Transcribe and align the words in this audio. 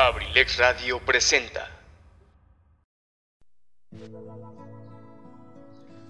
Abrilex 0.00 0.58
Radio 0.58 1.04
presenta. 1.04 1.68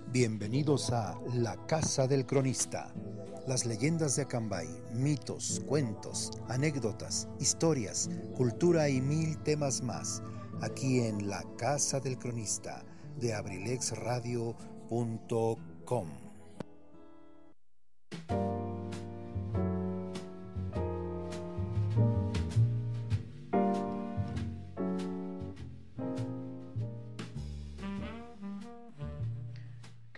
Bienvenidos 0.09 0.93
a 0.93 1.19
La 1.33 1.57
Casa 1.67 2.07
del 2.07 2.27
Cronista. 2.27 2.93
Las 3.47 3.65
leyendas 3.65 4.17
de 4.17 4.25
Acambay, 4.25 4.69
mitos, 4.93 5.63
cuentos, 5.67 6.33
anécdotas, 6.51 7.29
historias, 7.41 8.11
cultura 8.37 8.91
y 8.91 9.01
mil 9.01 9.43
temas 9.43 9.81
más. 9.81 10.23
Aquí 10.61 11.01
en 11.01 11.27
La 11.27 11.43
Casa 11.57 11.99
del 11.99 12.19
Cronista 12.19 12.85
de 13.17 13.33
abrilexradio.com. 13.33 16.09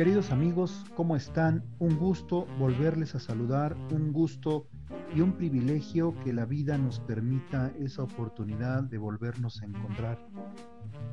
Queridos 0.00 0.30
amigos, 0.30 0.86
¿cómo 0.96 1.14
están? 1.14 1.62
Un 1.78 1.98
gusto 1.98 2.46
volverles 2.58 3.14
a 3.14 3.20
saludar, 3.20 3.76
un 3.92 4.14
gusto 4.14 4.66
y 5.14 5.20
un 5.20 5.34
privilegio 5.34 6.14
que 6.24 6.32
la 6.32 6.46
vida 6.46 6.78
nos 6.78 7.00
permita 7.00 7.70
esa 7.78 8.04
oportunidad 8.04 8.82
de 8.84 8.96
volvernos 8.96 9.60
a 9.60 9.66
encontrar. 9.66 10.18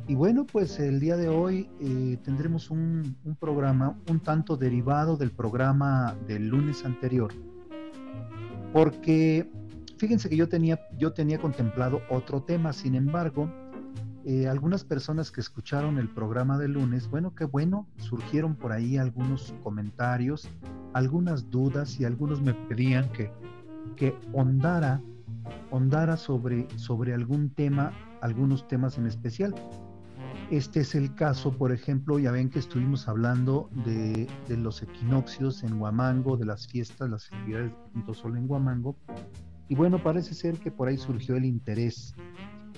Y 0.07 0.15
bueno, 0.15 0.47
pues 0.47 0.79
el 0.79 1.01
día 1.01 1.17
de 1.17 1.27
hoy 1.27 1.69
eh, 1.81 2.17
tendremos 2.23 2.71
un, 2.71 3.17
un, 3.25 3.35
programa 3.35 3.99
un 4.09 4.21
tanto 4.21 4.55
derivado 4.55 5.17
del 5.17 5.31
programa 5.31 6.15
del 6.25 6.47
lunes 6.47 6.85
anterior, 6.85 7.33
porque 8.71 9.51
fíjense 9.97 10.29
que 10.29 10.37
yo 10.37 10.47
tenía, 10.47 10.79
yo 10.97 11.11
tenía 11.11 11.39
contemplado 11.39 12.03
otro 12.09 12.41
tema, 12.41 12.71
sin 12.71 12.95
embargo, 12.95 13.51
eh, 14.29 14.49
algunas 14.49 14.83
personas 14.83 15.31
que 15.31 15.39
escucharon 15.39 15.97
el 15.97 16.09
programa 16.09 16.57
de 16.57 16.67
lunes, 16.67 17.09
bueno, 17.09 17.33
qué 17.33 17.45
bueno, 17.45 17.87
surgieron 17.95 18.57
por 18.57 18.73
ahí 18.73 18.97
algunos 18.97 19.55
comentarios, 19.63 20.49
algunas 20.91 21.49
dudas 21.49 21.97
y 22.01 22.03
algunos 22.03 22.41
me 22.41 22.53
pedían 22.53 23.09
que, 23.13 23.31
que 23.95 24.13
ondara, 24.33 25.01
ondara 25.71 26.17
sobre, 26.17 26.67
sobre 26.77 27.13
algún 27.13 27.51
tema, 27.51 27.93
algunos 28.19 28.67
temas 28.67 28.97
en 28.97 29.07
especial. 29.07 29.55
Este 30.51 30.81
es 30.81 30.93
el 30.93 31.15
caso, 31.15 31.53
por 31.53 31.71
ejemplo, 31.71 32.19
ya 32.19 32.31
ven 32.31 32.49
que 32.49 32.59
estuvimos 32.59 33.07
hablando 33.07 33.69
de, 33.85 34.27
de 34.49 34.57
los 34.57 34.83
equinoccios 34.83 35.63
en 35.63 35.79
Huamango, 35.79 36.35
de 36.35 36.47
las 36.47 36.67
fiestas, 36.67 37.09
las 37.09 37.29
festividades 37.29 37.71
de 37.71 37.77
Punto 37.93 38.13
Sol 38.13 38.35
en 38.35 38.51
Huamango. 38.51 38.97
Y 39.69 39.75
bueno, 39.75 40.03
parece 40.03 40.33
ser 40.33 40.59
que 40.59 40.69
por 40.69 40.89
ahí 40.89 40.97
surgió 40.97 41.37
el 41.37 41.45
interés 41.45 42.13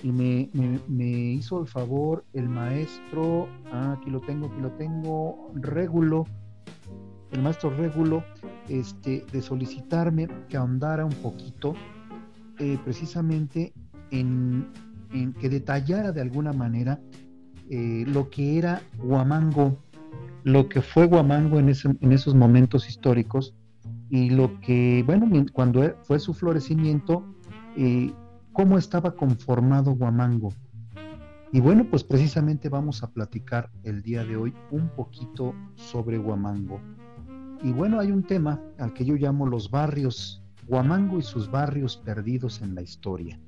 y 0.02 0.12
me, 0.12 0.50
me, 0.88 1.32
hizo 1.32 1.60
el 1.60 1.66
favor 1.66 2.24
el 2.32 2.48
maestro, 2.48 3.48
ah, 3.72 3.96
aquí 3.98 4.10
lo 4.10 4.20
tengo, 4.20 4.46
aquí 4.46 4.60
lo 4.60 4.70
tengo, 4.72 5.50
Régulo, 5.54 6.26
el 7.32 7.42
maestro 7.42 7.70
Régulo, 7.70 8.24
este, 8.68 9.24
de 9.32 9.42
solicitarme 9.42 10.28
que 10.48 10.56
ahondara 10.56 11.04
un 11.04 11.14
poquito 11.14 11.74
eh, 12.58 12.78
precisamente 12.84 13.72
en, 14.10 14.68
en, 15.12 15.32
que 15.34 15.48
detallara 15.48 16.12
de 16.12 16.20
alguna 16.20 16.52
manera 16.52 17.00
eh, 17.68 18.04
lo 18.06 18.30
que 18.30 18.58
era 18.58 18.82
Guamango, 18.98 19.78
lo 20.44 20.68
que 20.68 20.80
fue 20.80 21.06
Guamango 21.06 21.58
en, 21.58 21.68
en 21.68 22.12
esos 22.12 22.34
momentos 22.34 22.88
históricos 22.88 23.54
y 24.10 24.30
lo 24.30 24.60
que, 24.60 25.04
bueno, 25.06 25.30
cuando 25.52 25.94
fue 26.02 26.18
su 26.18 26.34
florecimiento, 26.34 27.24
eh, 27.76 28.12
cómo 28.52 28.78
estaba 28.78 29.14
conformado 29.14 29.92
Guamango. 29.92 30.52
Y 31.52 31.60
bueno, 31.60 31.84
pues 31.90 32.04
precisamente 32.04 32.68
vamos 32.68 33.02
a 33.02 33.10
platicar 33.10 33.70
el 33.82 34.02
día 34.02 34.24
de 34.24 34.36
hoy 34.36 34.54
un 34.70 34.88
poquito 34.90 35.54
sobre 35.74 36.18
Guamango. 36.18 36.80
Y 37.62 37.72
bueno, 37.72 37.98
hay 37.98 38.10
un 38.12 38.22
tema 38.22 38.60
al 38.78 38.92
que 38.92 39.04
yo 39.04 39.14
llamo 39.16 39.46
los 39.46 39.70
barrios, 39.70 40.42
Guamango 40.68 41.18
y 41.18 41.22
sus 41.22 41.50
barrios 41.50 41.96
perdidos 41.96 42.62
en 42.62 42.74
la 42.74 42.82
historia. 42.82 43.38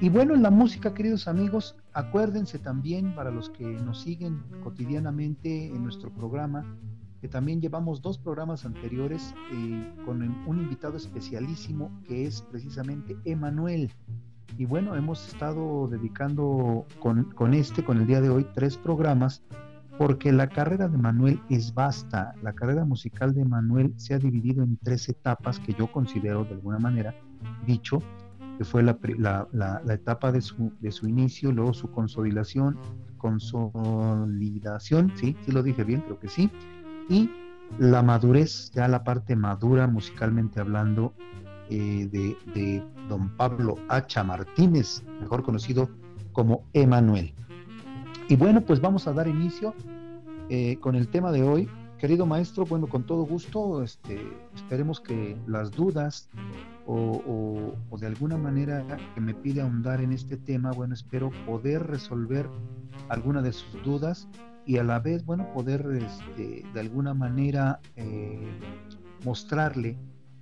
Y 0.00 0.08
bueno, 0.10 0.34
en 0.34 0.42
la 0.42 0.50
música, 0.50 0.94
queridos 0.94 1.26
amigos, 1.26 1.76
acuérdense 1.92 2.58
también 2.58 3.14
para 3.14 3.30
los 3.30 3.50
que 3.50 3.64
nos 3.64 4.02
siguen 4.02 4.42
cotidianamente 4.62 5.66
en 5.66 5.82
nuestro 5.82 6.12
programa, 6.12 6.64
que 7.20 7.28
también 7.28 7.60
llevamos 7.60 8.00
dos 8.00 8.18
programas 8.18 8.64
anteriores 8.64 9.34
eh, 9.52 9.92
con 10.04 10.22
un 10.46 10.58
invitado 10.58 10.96
especialísimo 10.96 11.90
que 12.06 12.26
es 12.26 12.42
precisamente 12.42 13.16
Emanuel. 13.24 13.90
Y 14.56 14.64
bueno, 14.64 14.94
hemos 14.96 15.26
estado 15.28 15.88
dedicando 15.88 16.86
con, 17.00 17.24
con, 17.32 17.54
este, 17.54 17.84
con 17.84 17.98
el 17.98 18.06
día 18.06 18.20
de 18.20 18.30
hoy, 18.30 18.46
tres 18.54 18.76
programas, 18.76 19.42
porque 19.98 20.32
la 20.32 20.48
carrera 20.48 20.88
de 20.88 20.96
Manuel 20.96 21.40
es 21.50 21.74
vasta. 21.74 22.32
La 22.42 22.52
carrera 22.52 22.84
musical 22.84 23.34
de 23.34 23.44
Manuel 23.44 23.92
se 23.96 24.14
ha 24.14 24.18
dividido 24.18 24.62
en 24.62 24.76
tres 24.76 25.08
etapas 25.08 25.58
que 25.58 25.74
yo 25.74 25.90
considero 25.90 26.44
de 26.44 26.54
alguna 26.54 26.78
manera 26.78 27.14
dicho, 27.66 28.00
que 28.56 28.64
fue 28.64 28.82
la, 28.82 28.98
la, 29.18 29.48
la, 29.52 29.82
la 29.84 29.94
etapa 29.94 30.32
de 30.32 30.40
su, 30.40 30.72
de 30.80 30.90
su 30.90 31.08
inicio, 31.08 31.52
luego 31.52 31.74
su 31.74 31.90
consolidación, 31.90 32.78
consolidación, 33.16 35.12
sí, 35.16 35.36
sí 35.44 35.52
lo 35.52 35.62
dije 35.62 35.84
bien, 35.84 36.00
creo 36.02 36.18
que 36.18 36.28
sí, 36.28 36.50
y 37.08 37.30
la 37.78 38.02
madurez, 38.02 38.70
ya 38.72 38.88
la 38.88 39.04
parte 39.04 39.36
madura 39.36 39.86
musicalmente 39.86 40.60
hablando 40.60 41.12
eh, 41.70 42.08
de, 42.10 42.82
don 43.08 43.28
Pablo 43.36 43.76
Hacha 43.88 44.24
Martínez, 44.24 45.02
mejor 45.20 45.42
conocido 45.42 45.88
como 46.32 46.64
Emanuel. 46.72 47.34
Y 48.28 48.36
bueno, 48.36 48.60
pues 48.62 48.80
vamos 48.80 49.06
a 49.06 49.12
dar 49.12 49.28
inicio 49.28 49.74
eh, 50.48 50.76
con 50.80 50.94
el 50.94 51.08
tema 51.08 51.30
de 51.32 51.42
hoy. 51.42 51.68
Querido 51.98 52.26
maestro, 52.26 52.64
bueno, 52.64 52.86
con 52.86 53.04
todo 53.04 53.24
gusto, 53.24 53.82
este, 53.82 54.20
esperemos 54.54 55.00
que 55.00 55.36
las 55.46 55.72
dudas 55.72 56.28
o, 56.86 57.74
o, 57.90 57.98
de 57.98 58.06
alguna 58.06 58.36
manera 58.36 58.84
que 59.14 59.20
me 59.20 59.34
pide 59.34 59.60
ahondar 59.60 60.00
en 60.00 60.12
este 60.12 60.36
tema, 60.36 60.70
bueno, 60.70 60.94
espero 60.94 61.30
poder 61.44 61.86
resolver 61.88 62.48
alguna 63.08 63.42
de 63.42 63.52
sus 63.52 63.82
dudas 63.82 64.28
y 64.68 64.76
a 64.76 64.84
la 64.84 65.00
vez, 65.00 65.24
bueno, 65.24 65.50
poder 65.54 65.82
este, 65.96 66.62
de 66.74 66.80
alguna 66.80 67.14
manera 67.14 67.80
eh, 67.96 68.38
mostrarle, 69.24 69.96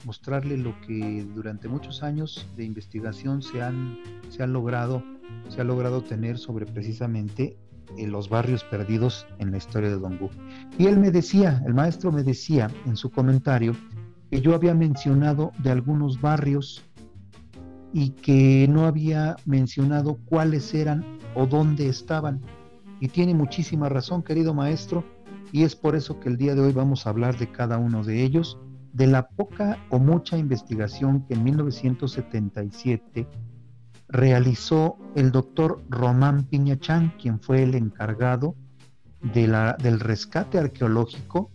mostrarle 0.04 0.56
lo 0.56 0.74
que 0.80 1.24
durante 1.32 1.68
muchos 1.68 2.02
años 2.02 2.48
de 2.56 2.64
investigación 2.64 3.40
se 3.40 3.62
han, 3.62 3.96
se 4.28 4.42
han 4.42 4.52
logrado, 4.52 5.04
se 5.48 5.60
ha 5.60 5.64
logrado 5.64 6.02
tener 6.02 6.38
sobre 6.38 6.66
precisamente 6.66 7.56
eh, 7.96 8.08
los 8.08 8.28
barrios 8.28 8.64
perdidos 8.64 9.28
en 9.38 9.52
la 9.52 9.58
historia 9.58 9.90
de 9.90 9.98
Dongú. 10.00 10.28
Y 10.76 10.86
él 10.86 10.98
me 10.98 11.12
decía, 11.12 11.62
el 11.64 11.74
maestro 11.74 12.10
me 12.10 12.24
decía 12.24 12.68
en 12.84 12.96
su 12.96 13.12
comentario 13.12 13.76
que 14.28 14.40
yo 14.40 14.56
había 14.56 14.74
mencionado 14.74 15.52
de 15.62 15.70
algunos 15.70 16.20
barrios 16.20 16.82
y 17.92 18.10
que 18.10 18.66
no 18.68 18.86
había 18.86 19.36
mencionado 19.44 20.18
cuáles 20.24 20.74
eran 20.74 21.04
o 21.36 21.46
dónde 21.46 21.88
estaban. 21.88 22.40
Y 23.00 23.08
tiene 23.08 23.34
muchísima 23.34 23.88
razón, 23.88 24.22
querido 24.22 24.54
maestro, 24.54 25.04
y 25.52 25.64
es 25.64 25.76
por 25.76 25.96
eso 25.96 26.18
que 26.20 26.28
el 26.28 26.36
día 26.36 26.54
de 26.54 26.62
hoy 26.62 26.72
vamos 26.72 27.06
a 27.06 27.10
hablar 27.10 27.38
de 27.38 27.50
cada 27.50 27.78
uno 27.78 28.02
de 28.02 28.22
ellos, 28.22 28.58
de 28.92 29.06
la 29.06 29.28
poca 29.28 29.78
o 29.90 29.98
mucha 29.98 30.38
investigación 30.38 31.26
que 31.26 31.34
en 31.34 31.44
1977 31.44 33.28
realizó 34.08 34.96
el 35.14 35.32
doctor 35.32 35.82
Román 35.88 36.44
Piñachán, 36.44 37.12
quien 37.20 37.40
fue 37.40 37.62
el 37.62 37.74
encargado 37.74 38.54
del 39.20 40.00
rescate 40.00 40.58
arqueológico 40.58 41.50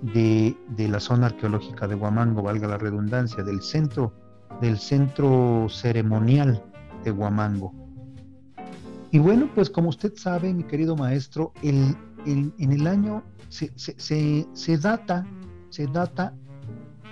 de, 0.00 0.56
de, 0.68 0.88
la 0.88 1.00
zona 1.00 1.26
arqueológica 1.26 1.86
de 1.86 1.94
Huamango, 1.94 2.42
valga 2.42 2.68
la 2.68 2.78
redundancia, 2.78 3.42
del 3.42 3.60
centro, 3.60 4.14
del 4.60 4.78
centro 4.78 5.66
ceremonial 5.68 6.62
de 7.04 7.10
Huamango. 7.10 7.79
Y 9.12 9.18
bueno, 9.18 9.50
pues 9.54 9.70
como 9.70 9.88
usted 9.88 10.14
sabe, 10.14 10.54
mi 10.54 10.62
querido 10.62 10.94
maestro, 10.94 11.52
el, 11.62 11.96
en 12.26 12.72
el 12.72 12.86
año 12.86 13.24
se, 13.48 13.72
se, 13.76 14.78
data, 14.78 15.26
se 15.70 15.86
data 15.88 16.34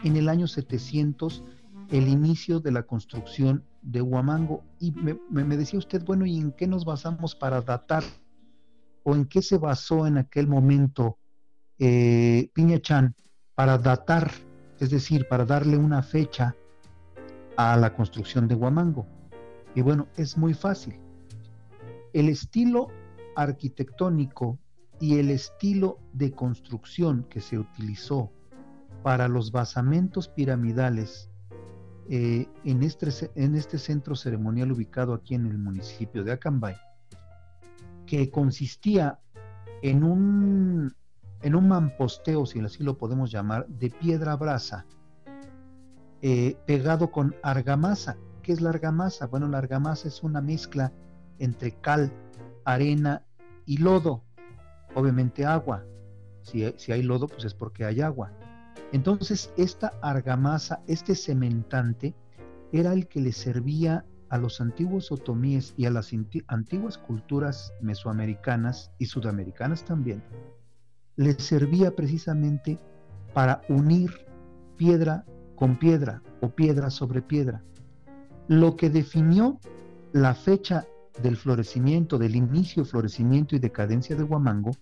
en 0.04 0.16
el 0.16 0.28
año 0.28 0.46
700 0.46 1.42
el 1.90 2.06
inicio 2.06 2.60
de 2.60 2.70
la 2.70 2.84
construcción 2.84 3.64
de 3.82 4.00
Huamango. 4.00 4.62
Y 4.78 4.92
me, 4.92 5.56
decía 5.56 5.80
usted, 5.80 6.04
bueno, 6.04 6.24
¿y 6.24 6.38
en 6.38 6.52
qué 6.52 6.68
nos 6.68 6.84
basamos 6.84 7.34
para 7.34 7.62
datar? 7.62 8.04
¿O 9.02 9.16
en 9.16 9.24
qué 9.24 9.42
se 9.42 9.58
basó 9.58 10.06
en 10.06 10.18
aquel 10.18 10.46
momento 10.46 11.18
eh, 11.80 12.50
Piña 12.54 12.80
para 13.56 13.76
datar, 13.76 14.30
es 14.78 14.90
decir, 14.90 15.26
para 15.28 15.44
darle 15.44 15.76
una 15.76 16.02
fecha 16.02 16.54
a 17.56 17.76
la 17.76 17.92
construcción 17.92 18.46
de 18.46 18.54
Huamango? 18.54 19.04
Y 19.74 19.80
bueno, 19.80 20.06
es 20.16 20.38
muy 20.38 20.54
fácil 20.54 21.07
el 22.12 22.28
estilo 22.28 22.88
arquitectónico 23.36 24.58
y 25.00 25.18
el 25.18 25.30
estilo 25.30 25.98
de 26.12 26.32
construcción 26.32 27.24
que 27.30 27.40
se 27.40 27.58
utilizó 27.58 28.32
para 29.02 29.28
los 29.28 29.52
basamentos 29.52 30.28
piramidales 30.28 31.30
eh, 32.10 32.48
en, 32.64 32.82
este, 32.82 33.30
en 33.34 33.54
este 33.54 33.78
centro 33.78 34.16
ceremonial 34.16 34.72
ubicado 34.72 35.12
aquí 35.12 35.34
en 35.34 35.46
el 35.46 35.58
municipio 35.58 36.24
de 36.24 36.32
Acambay, 36.32 36.76
que 38.06 38.30
consistía 38.30 39.18
en 39.82 40.02
un, 40.02 40.94
en 41.42 41.54
un 41.54 41.68
mamposteo, 41.68 42.46
si 42.46 42.60
así 42.60 42.82
lo 42.82 42.96
podemos 42.96 43.30
llamar, 43.30 43.66
de 43.68 43.90
piedra 43.90 44.34
brasa, 44.36 44.86
eh, 46.22 46.56
pegado 46.66 47.12
con 47.12 47.36
argamasa. 47.42 48.16
¿Qué 48.42 48.52
es 48.52 48.60
la 48.60 48.70
argamasa? 48.70 49.26
Bueno, 49.26 49.46
la 49.46 49.58
argamasa 49.58 50.08
es 50.08 50.22
una 50.22 50.40
mezcla 50.40 50.92
entre 51.38 51.72
cal, 51.72 52.12
arena 52.64 53.22
y 53.66 53.78
lodo, 53.78 54.24
obviamente 54.94 55.44
agua. 55.44 55.84
Si, 56.42 56.72
si 56.76 56.92
hay 56.92 57.02
lodo, 57.02 57.26
pues 57.26 57.44
es 57.44 57.54
porque 57.54 57.84
hay 57.84 58.00
agua. 58.00 58.32
Entonces, 58.92 59.52
esta 59.56 59.92
argamasa, 60.00 60.80
este 60.86 61.14
cementante, 61.14 62.14
era 62.72 62.92
el 62.92 63.06
que 63.06 63.20
le 63.20 63.32
servía 63.32 64.04
a 64.30 64.38
los 64.38 64.60
antiguos 64.60 65.10
otomíes 65.10 65.74
y 65.76 65.86
a 65.86 65.90
las 65.90 66.12
antiguas 66.48 66.98
culturas 66.98 67.72
mesoamericanas 67.80 68.90
y 68.98 69.06
sudamericanas 69.06 69.84
también, 69.84 70.22
les 71.16 71.36
servía 71.36 71.94
precisamente 71.94 72.78
para 73.32 73.62
unir 73.68 74.26
piedra 74.76 75.24
con 75.56 75.78
piedra 75.78 76.22
o 76.40 76.50
piedra 76.50 76.90
sobre 76.90 77.22
piedra. 77.22 77.62
Lo 78.46 78.76
que 78.76 78.90
definió 78.90 79.58
la 80.12 80.34
fecha 80.34 80.86
del 81.22 81.36
florecimiento, 81.36 82.18
del 82.18 82.36
inicio, 82.36 82.84
florecimiento 82.84 83.56
y 83.56 83.58
decadencia 83.58 84.16
de 84.16 84.22
Huamango, 84.22 84.72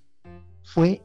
fue 0.63 1.03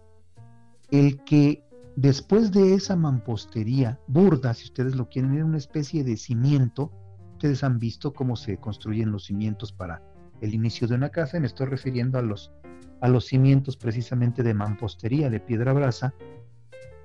el 0.89 1.23
que 1.23 1.63
después 1.95 2.51
de 2.51 2.73
esa 2.73 2.95
mampostería 2.95 3.99
burda, 4.07 4.53
si 4.53 4.65
ustedes 4.65 4.95
lo 4.95 5.09
quieren, 5.09 5.33
era 5.33 5.45
una 5.45 5.57
especie 5.57 6.03
de 6.03 6.17
cimiento, 6.17 6.91
ustedes 7.33 7.63
han 7.63 7.79
visto 7.79 8.13
cómo 8.13 8.35
se 8.35 8.57
construyen 8.57 9.11
los 9.11 9.25
cimientos 9.25 9.71
para 9.71 10.01
el 10.41 10.53
inicio 10.53 10.87
de 10.87 10.95
una 10.95 11.09
casa, 11.09 11.39
me 11.39 11.47
estoy 11.47 11.67
refiriendo 11.67 12.17
a 12.17 12.21
los, 12.21 12.51
a 12.99 13.07
los 13.07 13.25
cimientos 13.25 13.77
precisamente 13.77 14.43
de 14.43 14.53
mampostería, 14.53 15.29
de 15.29 15.39
piedra 15.39 15.73
brasa, 15.73 16.13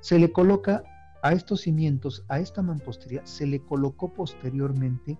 se 0.01 0.19
le 0.19 0.33
coloca 0.33 0.83
a 1.23 1.33
estos 1.33 1.63
cimientos, 1.63 2.25
a 2.29 2.39
esta 2.39 2.63
mampostería, 2.63 3.21
se 3.25 3.47
le 3.47 3.61
colocó 3.61 4.13
posteriormente 4.13 5.19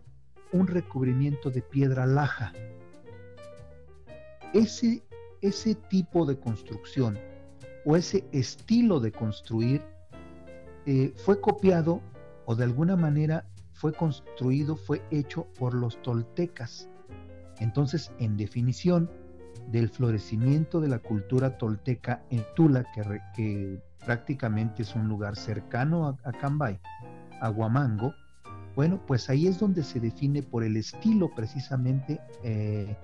un 0.53 0.67
recubrimiento 0.67 1.51
de 1.51 1.63
piedra 1.63 2.07
laja. 2.07 2.53
Ese, 4.57 5.03
ese 5.43 5.75
tipo 5.75 6.25
de 6.25 6.39
construcción 6.39 7.19
o 7.85 7.95
ese 7.95 8.25
estilo 8.33 9.01
de 9.01 9.13
construir 9.13 9.83
eh, 10.87 11.13
fue 11.15 11.41
copiado 11.41 12.01
o 12.47 12.55
de 12.55 12.65
alguna 12.65 12.97
manera 12.97 13.45
fue 13.75 13.93
construido, 13.93 14.75
fue 14.75 15.03
hecho 15.11 15.47
por 15.59 15.75
los 15.75 16.01
toltecas. 16.01 16.89
Entonces, 17.59 18.11
en 18.19 18.39
definición 18.39 19.11
del 19.71 19.91
florecimiento 19.91 20.81
de 20.81 20.89
la 20.89 21.01
cultura 21.01 21.59
tolteca 21.59 22.25
en 22.31 22.43
Tula, 22.55 22.87
que, 23.35 23.79
prácticamente 24.07 24.83
es 24.83 24.95
un 24.95 25.07
lugar 25.07 25.37
cercano 25.37 26.17
a, 26.25 26.33
Cambay, 26.33 26.79
a 27.43 27.51
Huamango, 27.51 28.15
bueno, 28.75 29.03
pues 29.07 29.29
ahí 29.29 29.49
es 29.49 29.59
donde 29.59 29.83
se 29.83 30.01
define 30.01 30.43
por 30.43 30.65
el 30.65 30.77
estilo 30.79 31.31
precisamente 31.35 32.21
eh, 32.43 32.97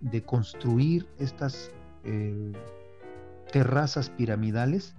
de 0.00 0.22
construir 0.22 1.06
estas 1.18 1.70
eh, 2.04 2.52
terrazas 3.52 4.10
piramidales, 4.10 4.94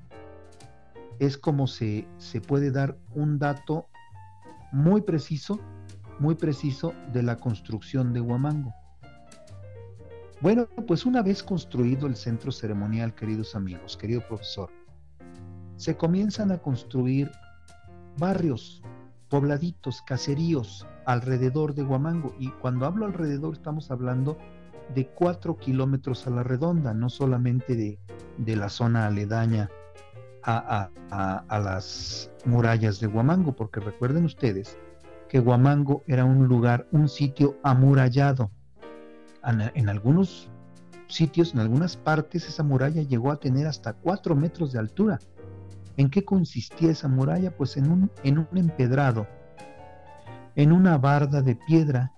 es 1.20 1.38
como 1.38 1.68
se, 1.68 2.08
se 2.18 2.42
puede 2.42 2.72
dar 2.72 2.98
un 3.14 3.40
dato 3.40 3.88
muy 4.72 5.02
preciso, 5.02 5.60
muy 6.20 6.36
preciso 6.36 6.94
de 7.14 7.24
la 7.24 7.38
construcción 7.38 8.14
de 8.14 8.22
Huamango. 8.22 8.74
Bueno, 10.40 10.68
pues 10.86 11.06
una 11.06 11.24
vez 11.24 11.42
construido 11.42 12.06
el 12.06 12.16
centro 12.16 12.52
ceremonial, 12.52 13.16
queridos 13.16 13.56
amigos, 13.56 13.98
querido 13.98 14.22
profesor, 14.28 14.70
se 15.78 15.98
comienzan 15.98 16.52
a 16.52 16.60
construir 16.60 17.32
barrios, 18.18 18.84
pobladitos, 19.30 20.02
caseríos 20.04 20.86
alrededor 21.06 21.74
de 21.74 21.84
Huamango. 21.84 22.36
Y 22.40 22.50
cuando 22.52 22.86
hablo 22.86 23.06
alrededor 23.06 23.56
estamos 23.56 23.90
hablando 23.90 24.38
de 24.94 25.08
cuatro 25.08 25.58
kilómetros 25.58 26.28
a 26.28 26.30
la 26.30 26.44
redonda, 26.44 26.94
no 26.94 27.10
solamente 27.10 27.76
de, 27.76 28.00
de 28.38 28.56
la 28.56 28.70
zona 28.70 29.08
aledaña 29.08 29.70
a, 30.48 30.90
a, 31.50 31.60
las 31.60 32.32
murallas 32.46 33.00
de 33.00 33.08
Huamango, 33.08 33.54
porque 33.54 33.80
recuerden 33.80 34.24
ustedes 34.24 34.78
que 35.28 35.40
Huamango 35.40 36.04
era 36.08 36.24
un 36.24 36.48
lugar, 36.48 36.88
un 36.92 37.10
sitio 37.10 37.58
amurallado. 37.64 38.50
En, 39.76 39.90
algunos 39.90 40.50
sitios, 41.08 41.54
en 41.54 41.60
algunas 41.60 41.98
partes, 41.98 42.48
esa 42.48 42.64
muralla 42.64 43.02
llegó 43.02 43.32
a 43.32 43.40
tener 43.40 43.68
hasta 43.68 43.94
cuatro 43.94 44.36
metros 44.36 44.72
de 44.72 44.80
altura. 44.80 45.20
¿En 45.98 46.10
qué 46.10 46.24
consistía 46.24 46.92
esa 46.92 47.08
muralla? 47.08 47.56
Pues 47.56 47.76
en 47.78 47.90
un, 47.90 48.12
en 48.24 48.40
un 48.40 48.58
empedrado, 48.58 49.28
en 50.56 50.72
una 50.72 50.98
barda 50.98 51.42
de 51.42 51.56
piedra. 51.56 52.14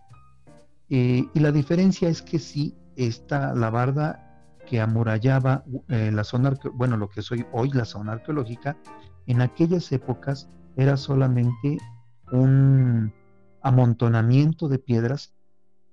Eh, 0.89 1.25
y 1.33 1.39
la 1.39 1.51
diferencia 1.51 2.09
es 2.09 2.21
que 2.21 2.39
sí, 2.39 2.75
está 2.95 3.53
la 3.53 3.69
barda 3.69 4.25
que 4.67 4.81
amurallaba 4.81 5.63
eh, 5.87 6.11
la 6.11 6.23
zona, 6.23 6.53
bueno, 6.73 6.97
lo 6.97 7.09
que 7.09 7.21
soy 7.21 7.45
hoy 7.51 7.69
la 7.71 7.85
zona 7.85 8.13
arqueológica, 8.13 8.77
en 9.25 9.41
aquellas 9.41 9.91
épocas 9.91 10.49
era 10.75 10.97
solamente 10.97 11.77
un 12.31 13.13
amontonamiento 13.61 14.67
de 14.67 14.79
piedras, 14.79 15.33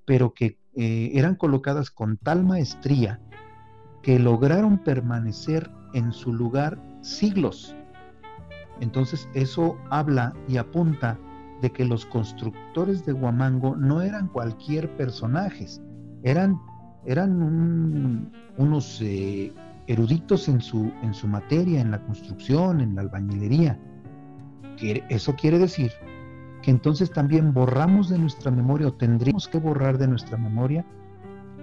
pero 0.05 0.35
que 0.35 0.59
eh, 0.77 1.11
eran 1.15 1.35
colocadas 1.37 1.91
con 1.91 2.17
tal 2.19 2.45
maestría 2.45 3.21
que 4.03 4.19
lograron 4.19 4.79
permanecer 4.79 5.71
en 5.95 6.13
su 6.13 6.33
lugar 6.33 6.79
siglos. 7.01 7.75
Entonces 8.81 9.29
eso 9.35 9.79
habla 9.91 10.35
y 10.49 10.59
apunta 10.59 11.19
de 11.63 11.71
que 11.71 11.85
los 11.85 12.07
constructores 12.07 13.05
de 13.07 13.13
Huamango 13.13 13.77
no 13.77 14.03
eran 14.03 14.29
cualquier 14.29 14.95
personajes, 14.97 15.81
eran 16.23 16.59
eran 17.07 18.33
unos 18.59 19.01
eh, 19.01 19.53
eruditos 19.87 20.49
en 20.49 20.61
su, 20.61 20.93
en 21.03 21.15
su 21.15 21.29
materia, 21.29 21.81
en 21.81 21.93
la 21.93 22.03
construcción, 22.03 22.81
en 22.81 22.97
la 22.97 23.03
albañilería. 23.03 23.79
Eso 25.09 25.35
quiere 25.37 25.59
decir 25.59 25.93
que 26.63 26.71
entonces 26.71 27.11
también 27.11 27.55
borramos 27.55 28.11
de 28.11 28.19
nuestra 28.19 28.51
memoria 28.51 28.89
o 28.89 28.93
tendríamos 28.93 29.49
que 29.49 29.59
borrar 29.59 29.97
de 29.99 30.09
nuestra 30.09 30.37
memoria 30.37 30.85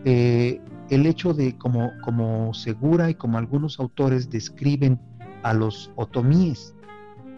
eh, 0.05 0.61
el 0.89 1.05
hecho 1.05 1.33
de 1.33 1.57
como, 1.57 1.91
como 2.01 2.53
Segura 2.53 3.09
y 3.09 3.15
como 3.15 3.37
algunos 3.37 3.79
autores 3.79 4.29
describen 4.29 4.99
a 5.43 5.53
los 5.53 5.91
otomíes, 5.95 6.73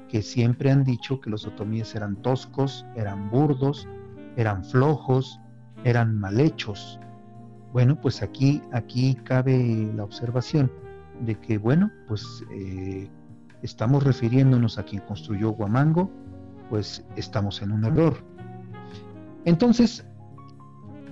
que 0.09 0.21
siempre 0.21 0.71
han 0.71 0.83
dicho 0.83 1.19
que 1.19 1.29
los 1.29 1.45
otomíes 1.45 1.95
eran 1.95 2.15
toscos, 2.17 2.85
eran 2.95 3.29
burdos, 3.29 3.87
eran 4.35 4.63
flojos, 4.63 5.39
eran 5.83 6.19
mal 6.19 6.39
hechos. 6.39 6.99
Bueno, 7.73 7.99
pues 7.99 8.21
aquí, 8.21 8.61
aquí 8.71 9.15
cabe 9.23 9.91
la 9.95 10.03
observación 10.03 10.71
de 11.21 11.35
que, 11.35 11.57
bueno, 11.57 11.91
pues 12.07 12.43
eh, 12.51 13.09
estamos 13.61 14.03
refiriéndonos 14.03 14.77
a 14.77 14.83
quien 14.83 15.01
construyó 15.01 15.51
Huamango, 15.51 16.09
pues 16.69 17.05
estamos 17.15 17.61
en 17.61 17.71
un 17.71 17.85
error. 17.85 18.17
Entonces, 19.45 20.05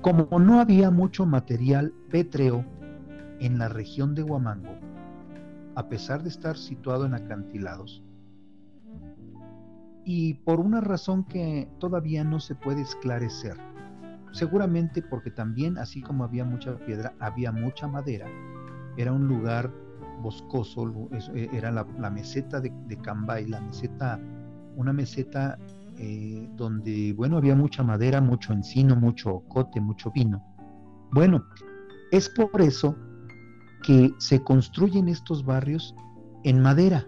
como 0.02 0.40
no 0.40 0.60
había 0.60 0.92
mucho 0.92 1.26
material 1.26 1.94
pétreo 2.10 2.66
en 3.40 3.58
la 3.58 3.70
región 3.70 4.16
de 4.16 4.24
Huamango, 4.24 4.76
a 5.76 5.88
pesar 5.88 6.24
de 6.24 6.30
estar 6.30 6.58
situado 6.58 7.06
en 7.06 7.14
acantilados, 7.14 8.04
y 10.06 10.36
por 10.36 10.60
una 10.60 10.82
razón 10.82 11.24
que 11.26 11.70
todavía 11.80 12.24
no 12.24 12.40
se 12.40 12.56
puede 12.56 12.82
esclarecer, 12.82 13.58
Seguramente 14.34 15.04
porque 15.04 15.30
también, 15.30 15.78
así 15.78 16.02
como 16.02 16.24
había 16.24 16.44
mucha 16.44 16.76
piedra, 16.76 17.14
había 17.20 17.52
mucha 17.52 17.88
madera. 17.88 18.26
Era 18.98 19.14
un 19.14 19.28
lugar 19.28 19.72
boscoso, 20.24 20.92
e, 21.36 21.50
era 21.54 21.72
la, 21.72 22.10
meseta 22.10 22.60
de, 22.60 22.72
Cambay, 23.04 23.46
la 23.46 23.62
meseta, 23.62 24.20
una 24.76 24.92
meseta 24.92 25.60
eh, 26.00 26.50
donde, 26.56 27.14
bueno, 27.14 27.38
había 27.38 27.56
mucha 27.56 27.84
madera, 27.84 28.22
mucho 28.22 28.54
encino, 28.54 28.96
mucho 28.96 29.36
ocote, 29.36 29.80
mucho 29.80 30.10
vino. 30.10 30.44
Bueno, 31.12 31.46
es 32.12 32.28
por 32.28 32.60
eso 32.60 32.96
que 33.84 34.12
se 34.18 34.44
construyen 34.44 35.10
estos 35.10 35.46
barrios 35.46 35.94
en 36.44 36.60
madera, 36.60 37.06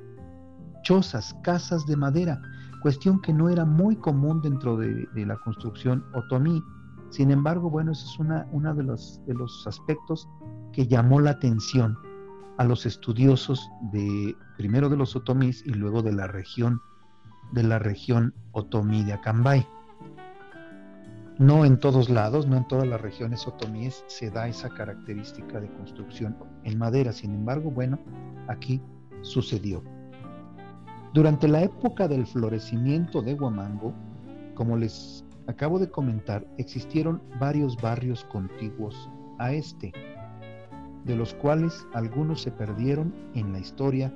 chozas, 0.83 1.35
casas 1.41 1.87
de 1.87 1.95
madera, 1.95 2.39
cuestión 2.85 3.19
que 3.19 3.33
no 3.33 3.49
era 3.49 3.65
muy 3.65 3.95
común 3.95 4.43
dentro 4.43 4.77
de, 4.77 5.07
la 5.15 5.37
construcción 5.37 6.05
otomí 6.13 6.63
sin 7.09 7.31
embargo, 7.31 7.67
bueno, 7.67 7.93
ese 7.93 8.05
es 8.05 8.19
una, 8.19 8.47
uno 8.51 8.75
de 8.75 8.83
los, 8.83 9.25
de 9.25 9.33
los 9.33 9.65
aspectos 9.65 10.29
que 10.71 10.85
llamó 10.85 11.19
la 11.19 11.31
atención 11.31 11.97
a 12.59 12.63
los 12.63 12.85
estudiosos 12.85 13.67
de 13.91 14.35
primero 14.55 14.87
de 14.87 14.97
los 14.97 15.15
otomís 15.15 15.65
y 15.65 15.71
luego 15.71 16.03
de 16.03 16.11
la 16.11 16.27
región 16.27 16.79
de 17.53 17.63
la 17.63 17.79
región 17.79 18.35
otomí 18.51 19.03
de 19.03 19.13
Acambay. 19.13 19.67
No 21.39 21.65
en 21.65 21.79
todos 21.79 22.11
lados, 22.11 22.45
no 22.45 22.57
en 22.57 22.67
todas 22.67 22.87
las 22.87 23.01
regiones 23.01 23.47
otomíes 23.47 24.03
se 24.05 24.29
da 24.29 24.47
esa 24.47 24.69
característica 24.69 25.59
de 25.59 25.73
construcción 25.73 26.37
en 26.63 26.77
madera. 26.77 27.13
Sin 27.13 27.33
embargo, 27.33 27.71
bueno, 27.71 27.97
aquí 28.47 28.79
sucedió. 29.23 29.81
Durante 31.15 31.47
la 31.47 31.63
época 31.63 32.09
del 32.09 32.27
florecimiento 32.27 33.21
de 33.21 33.35
Huamango, 33.35 33.93
como 34.53 34.75
les 34.75 35.23
acabo 35.47 35.79
de 35.79 35.89
comentar, 35.89 36.45
existieron 36.57 37.21
varios 37.39 37.77
barrios 37.77 38.25
contiguos 38.25 39.09
a 39.39 39.53
este, 39.53 39.93
de 41.05 41.15
los 41.15 41.33
cuales 41.35 41.87
algunos 41.93 42.41
se 42.41 42.51
perdieron 42.51 43.15
en 43.33 43.53
la 43.53 43.59
historia 43.59 44.13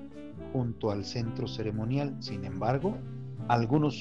junto 0.52 0.92
al 0.92 1.06
centro 1.06 1.48
ceremonial. 1.48 2.18
Sin 2.20 2.44
embargo, 2.44 2.98
algunos 3.48 3.98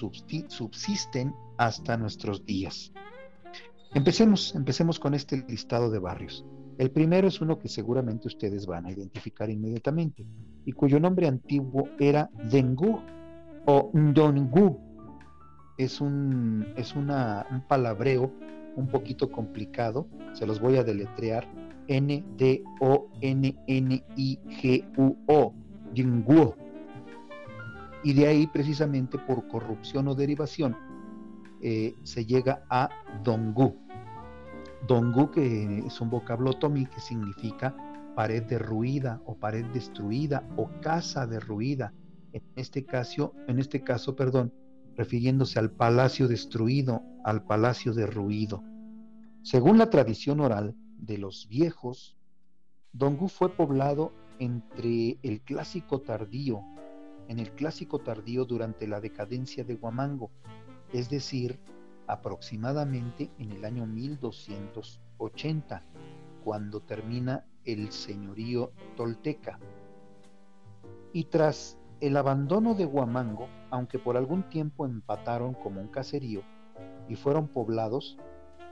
subsisten 0.49 1.33
hasta 1.57 1.97
nuestros 1.97 2.45
días. 2.45 2.93
Empecemos, 3.95 4.57
empecemos 4.57 4.99
con 4.99 5.15
este 5.15 5.45
listado 5.47 5.89
de 5.89 6.01
barrios. 6.01 6.45
El 6.79 6.91
primero 6.91 7.29
es 7.29 7.41
uno 7.41 7.61
que 7.61 7.69
seguramente 7.69 8.27
ustedes 8.27 8.67
van 8.67 8.87
a 8.87 8.91
identificar 8.91 9.51
inmediatamente 9.51 10.27
y 10.69 10.73
cuyo 10.73 11.01
nombre 11.01 11.27
antiguo 11.27 11.89
era 11.99 12.29
Dengu 12.51 13.01
o 13.65 13.91
Ndongu. 13.95 14.79
Es 15.79 15.99
un, 16.03 16.75
es 16.77 16.95
una, 16.95 17.47
un 17.51 17.63
palabreo 17.67 18.31
un 18.77 18.87
poquito 18.87 19.33
complicado, 19.33 20.07
se 20.35 20.47
los 20.47 20.61
voy 20.61 20.77
a 20.77 20.85
deletrear 20.85 21.47
N-D-O-N-N-I-G-U-O, 21.87 23.15
Dengu. 25.95 26.55
Y 28.05 28.13
de 28.13 28.27
ahí 28.27 28.47
precisamente 28.47 29.17
por 29.17 29.49
corrupción 29.49 30.07
o 30.09 30.15
derivación 30.15 30.77
eh, 31.63 31.95
se 32.03 32.27
llega 32.27 32.67
a 32.69 32.91
Dongu. 33.25 33.75
Dongu, 34.87 35.31
que 35.31 35.79
es 35.87 35.99
un 36.03 36.11
vocablo 36.11 36.51
otomí 36.51 36.85
que 36.85 37.01
significa 37.01 37.75
pared 38.19 38.43
derruida 38.43 39.23
o 39.27 39.37
pared 39.37 39.65
destruida 39.67 40.43
o 40.57 40.69
casa 40.81 41.25
derruida. 41.29 41.95
En 42.33 42.43
este 42.57 42.85
caso, 42.85 43.33
en 43.47 43.61
este 43.61 43.85
caso, 43.85 44.17
perdón, 44.17 44.53
refiriéndose 44.97 45.61
al 45.61 45.71
palacio 45.71 46.27
destruido, 46.27 47.01
al 47.23 47.45
palacio 47.45 47.95
derruido. 47.95 48.65
Según 49.43 49.79
la 49.79 49.89
tradición 49.89 50.41
oral 50.41 50.75
de 50.97 51.17
los 51.17 51.47
viejos, 51.47 52.17
Dongu 52.93 53.29
fue 53.29 53.51
poblado 53.51 54.13
entre 54.41 55.21
el 55.23 55.41
clásico 55.43 56.01
tardío, 56.01 56.65
en 57.29 57.39
el 57.39 57.53
clásico 57.53 58.01
tardío 58.01 58.45
durante 58.45 58.89
la 58.89 59.01
decadencia 59.01 59.63
de 59.63 59.75
Huamango, 59.77 60.33
es 60.93 61.09
decir, 61.09 61.61
aproximadamente 62.09 63.31
en 63.39 63.53
el 63.53 63.65
año 63.65 63.87
1280, 63.87 65.85
cuando 66.43 66.81
termina 66.81 67.45
el 67.73 67.93
señorío 67.93 68.73
tolteca. 68.97 69.59
Y 71.13 71.25
tras 71.25 71.79
el 72.01 72.17
abandono 72.17 72.75
de 72.75 72.87
Huamango, 72.87 73.49
aunque 73.71 73.99
por 73.99 74.17
algún 74.17 74.49
tiempo 74.49 74.87
empataron 74.87 75.55
como 75.55 75.81
un 75.81 75.89
caserío 75.89 76.43
y 77.09 77.17
fueron 77.17 77.49
poblados, 77.49 78.19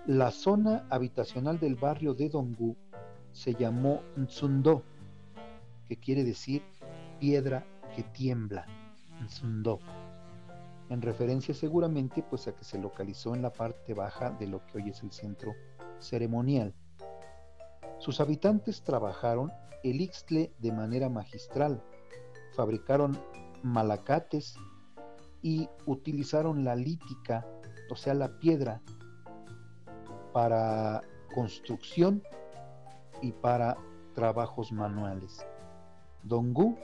la 0.07 0.31
zona 0.31 0.87
habitacional 0.91 1.59
del 1.59 1.75
barrio 1.75 2.15
de 2.15 2.29
Dongú 2.29 2.77
se 3.33 3.55
llamó 3.55 4.03
Nzundo, 4.17 4.83
que 5.89 5.97
quiere 5.97 6.25
decir 6.25 6.63
piedra 7.19 7.67
que 7.95 8.03
tiembla. 8.03 8.67
Nzundo 9.25 9.81
en 10.89 11.03
referencia 11.03 11.55
seguramente 11.55 12.23
pues 12.23 12.47
a 12.49 12.55
que 12.55 12.65
se 12.65 12.79
localizó 12.79 13.35
en 13.35 13.43
la 13.43 13.53
parte 13.53 13.95
baja 13.95 14.31
de 14.31 14.47
lo 14.47 14.65
que 14.67 14.79
hoy 14.79 14.91
es 14.91 15.03
el 15.03 15.13
centro 15.13 15.55
ceremonial. 15.99 16.75
Sus 18.07 18.21
habitantes 18.21 18.85
trabajaron 18.85 19.51
el 19.83 20.01
ixtle 20.01 20.53
de 20.61 20.71
manera 20.71 21.09
magistral, 21.09 21.83
fabricaron 22.55 23.19
malacates 23.65 24.55
y 25.43 25.69
utilizaron 25.87 26.63
la 26.63 26.77
lítica, 26.77 27.45
o 27.91 27.97
sea, 27.97 28.15
la 28.15 28.39
piedra, 28.39 28.81
para 30.33 31.01
construcción 31.35 32.23
y 33.23 33.33
para 33.33 33.77
trabajos 34.15 34.71
manuales. 34.71 35.45
Dongu 36.23 36.79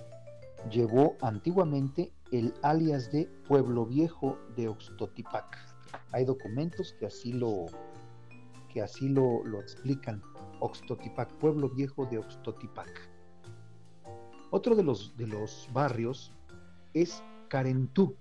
llevó 0.73 1.15
antiguamente 1.21 2.13
el 2.33 2.53
alias 2.63 3.13
de 3.13 3.27
Pueblo 3.47 3.87
Viejo 3.87 4.41
de 4.57 4.67
Oxtotipac. 4.67 5.57
Hay 6.11 6.25
documentos 6.25 6.97
que 6.99 7.07
así 7.07 7.33
lo, 7.33 7.67
que 8.69 8.83
así 8.83 9.09
lo, 9.09 9.45
lo 9.45 9.61
explican. 9.61 10.21
Oxtotipac, 10.63 11.33
Pueblo 11.35 11.69
Viejo 11.69 12.07
de 12.07 12.19
Oxtotipac. 12.19 13.11
Otro 14.51 14.77
de 14.77 14.83
los, 14.83 15.17
de 15.17 15.27
los 15.27 15.69
barrios 15.73 16.33
es 16.95 17.23
Carentú, 17.49 18.17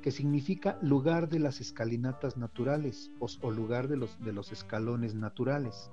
que 0.00 0.10
significa 0.10 0.78
lugar 0.80 1.28
de 1.28 1.40
las 1.40 1.60
escalinatas 1.60 2.36
naturales 2.36 3.10
o, 3.18 3.50
lugar 3.50 3.88
de 3.88 3.96
los, 3.96 4.18
de 4.22 4.32
los 4.32 4.52
escalones 4.52 5.14
naturales. 5.14 5.90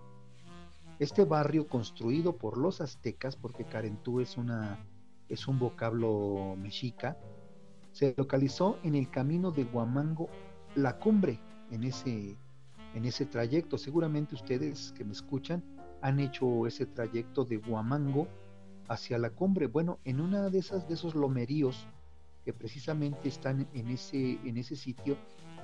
Este 0.99 1.25
barrio 1.25 1.67
construido 1.67 2.37
por 2.37 2.57
los 2.57 2.79
aztecas, 2.79 3.35
porque 3.35 3.65
Carentú 3.65 4.19
es 4.19 4.37
una 4.37 4.79
es 5.31 5.47
un 5.47 5.59
vocablo 5.59 6.55
mexica, 6.57 7.17
se 7.93 8.13
localizó 8.17 8.77
en 8.83 8.95
el 8.95 9.09
camino 9.09 9.51
de 9.51 9.63
Huamango, 9.63 10.27
la 10.75 10.99
cumbre, 10.99 11.39
en 11.71 11.85
ese, 11.85 12.35
en 12.95 13.05
ese 13.05 13.25
trayecto. 13.25 13.77
Seguramente 13.77 14.35
ustedes 14.35 14.93
que 14.97 15.03
me 15.03 15.13
escuchan 15.13 15.63
han 16.01 16.19
hecho 16.19 16.65
ese 16.67 16.85
trayecto 16.85 17.45
de 17.45 17.57
Huamango 17.57 18.27
hacia 18.87 19.17
la 19.17 19.29
cumbre. 19.29 19.67
Bueno, 19.67 19.99
en 20.03 20.19
una 20.19 20.49
de 20.49 20.59
esas 20.59 20.87
de 20.87 20.95
esos 20.95 21.15
lomeríos 21.15 21.87
que 22.43 22.53
precisamente 22.53 23.29
están 23.29 23.67
en 23.73 23.89
ese, 23.89 24.39
en 24.43 24.57
ese 24.57 24.75
sitio, 24.75 25.15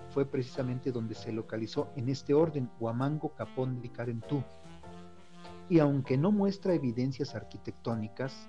fue 0.10 0.25
precisamente 0.25 0.91
donde 0.91 1.15
se 1.15 1.31
localizó 1.31 1.89
en 1.96 2.10
este 2.10 2.34
orden 2.34 2.69
Huamango 2.79 3.34
Capón 3.36 3.81
de 3.81 3.89
Carentú. 3.91 4.43
Y 5.69 5.79
aunque 5.79 6.17
no 6.17 6.31
muestra 6.31 6.74
evidencias 6.74 7.36
arquitectónicas, 7.36 8.48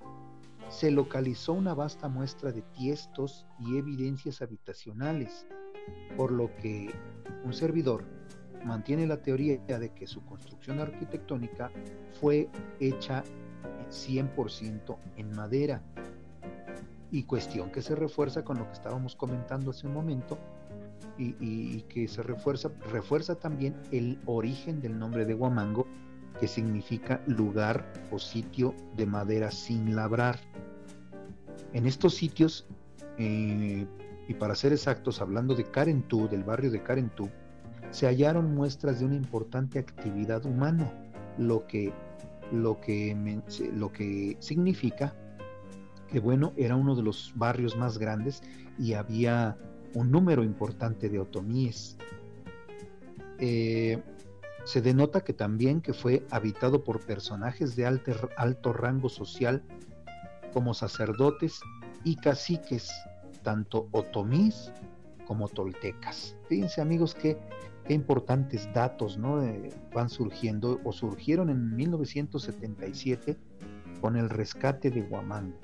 se 0.68 0.90
localizó 0.90 1.54
una 1.54 1.74
vasta 1.74 2.08
muestra 2.08 2.52
de 2.52 2.62
tiestos 2.62 3.46
y 3.58 3.76
evidencias 3.76 4.42
habitacionales, 4.42 5.46
por 6.16 6.30
lo 6.30 6.54
que 6.56 6.90
un 7.44 7.54
servidor 7.54 8.04
mantiene 8.64 9.06
la 9.06 9.22
teoría 9.22 9.58
de 9.58 9.90
que 9.90 10.06
su 10.06 10.24
construcción 10.24 10.80
arquitectónica 10.80 11.70
fue 12.20 12.48
hecha 12.80 13.24
100% 13.90 14.96
en 15.16 15.30
madera. 15.34 15.82
Y 17.10 17.22
cuestión 17.24 17.70
que 17.70 17.80
se 17.80 17.94
refuerza 17.94 18.44
con 18.44 18.58
lo 18.58 18.66
que 18.66 18.74
estábamos 18.74 19.16
comentando 19.16 19.70
hace 19.70 19.86
un 19.86 19.94
momento 19.94 20.38
y, 21.16 21.82
que 21.88 22.06
se 22.06 22.22
refuerza, 22.22 22.70
refuerza 22.92 23.34
también 23.34 23.74
el 23.90 24.20
origen 24.26 24.80
del 24.80 24.98
nombre 24.98 25.24
de 25.24 25.34
Huamango, 25.34 25.86
que 26.38 26.46
significa 26.46 27.20
lugar 27.26 27.92
o 28.12 28.18
sitio 28.18 28.74
de 28.96 29.06
madera 29.06 29.50
sin 29.50 29.96
labrar. 29.96 30.38
En 31.72 31.86
estos 31.86 32.14
sitios, 32.14 32.66
eh, 33.18 33.86
y 34.28 34.34
para 34.34 34.54
ser 34.54 34.72
exactos, 34.72 35.20
hablando 35.20 35.54
de 35.54 35.64
Carentú, 35.64 36.28
del 36.28 36.44
barrio 36.44 36.70
de 36.70 36.82
Carentú, 36.82 37.28
se 37.90 38.06
hallaron 38.06 38.54
muestras 38.54 39.00
de 39.00 39.06
una 39.06 39.16
importante 39.16 39.78
actividad 39.78 40.44
humana, 40.44 40.92
lo 41.38 41.66
que, 41.66 41.92
lo 42.52 42.80
que, 42.80 43.16
lo 43.74 43.92
que 43.92 44.36
significa 44.40 45.14
que, 46.08 46.20
bueno, 46.20 46.52
era 46.56 46.76
uno 46.76 46.94
de 46.94 47.02
los 47.02 47.32
barrios 47.36 47.76
más 47.76 47.98
grandes 47.98 48.42
y 48.78 48.94
había 48.94 49.56
un 49.94 50.10
número 50.10 50.42
importante 50.42 51.08
de 51.08 51.18
otomíes. 51.18 51.96
Eh, 53.38 54.02
se 54.64 54.82
denota 54.82 55.22
que 55.22 55.32
también 55.32 55.80
que 55.80 55.94
fue 55.94 56.26
habitado 56.30 56.84
por 56.84 57.00
personajes 57.00 57.76
de 57.76 57.86
alto, 57.86 58.12
alto 58.36 58.72
rango 58.72 59.08
social 59.08 59.62
como 60.52 60.74
sacerdotes 60.74 61.60
y 62.04 62.16
caciques, 62.16 62.90
tanto 63.42 63.88
otomís 63.92 64.72
como 65.26 65.48
toltecas. 65.48 66.36
Fíjense 66.48 66.80
amigos 66.80 67.14
que 67.14 67.38
qué 67.88 67.94
importantes 67.94 68.70
datos 68.74 69.16
¿no? 69.16 69.42
Van 69.94 70.10
surgiendo 70.10 70.78
o 70.84 70.92
surgieron 70.92 71.48
en 71.48 71.74
1977 71.74 73.36
con 74.02 74.14
el 74.16 74.28
rescate 74.28 74.90
de 74.90 75.02
Huamango. 75.02 75.58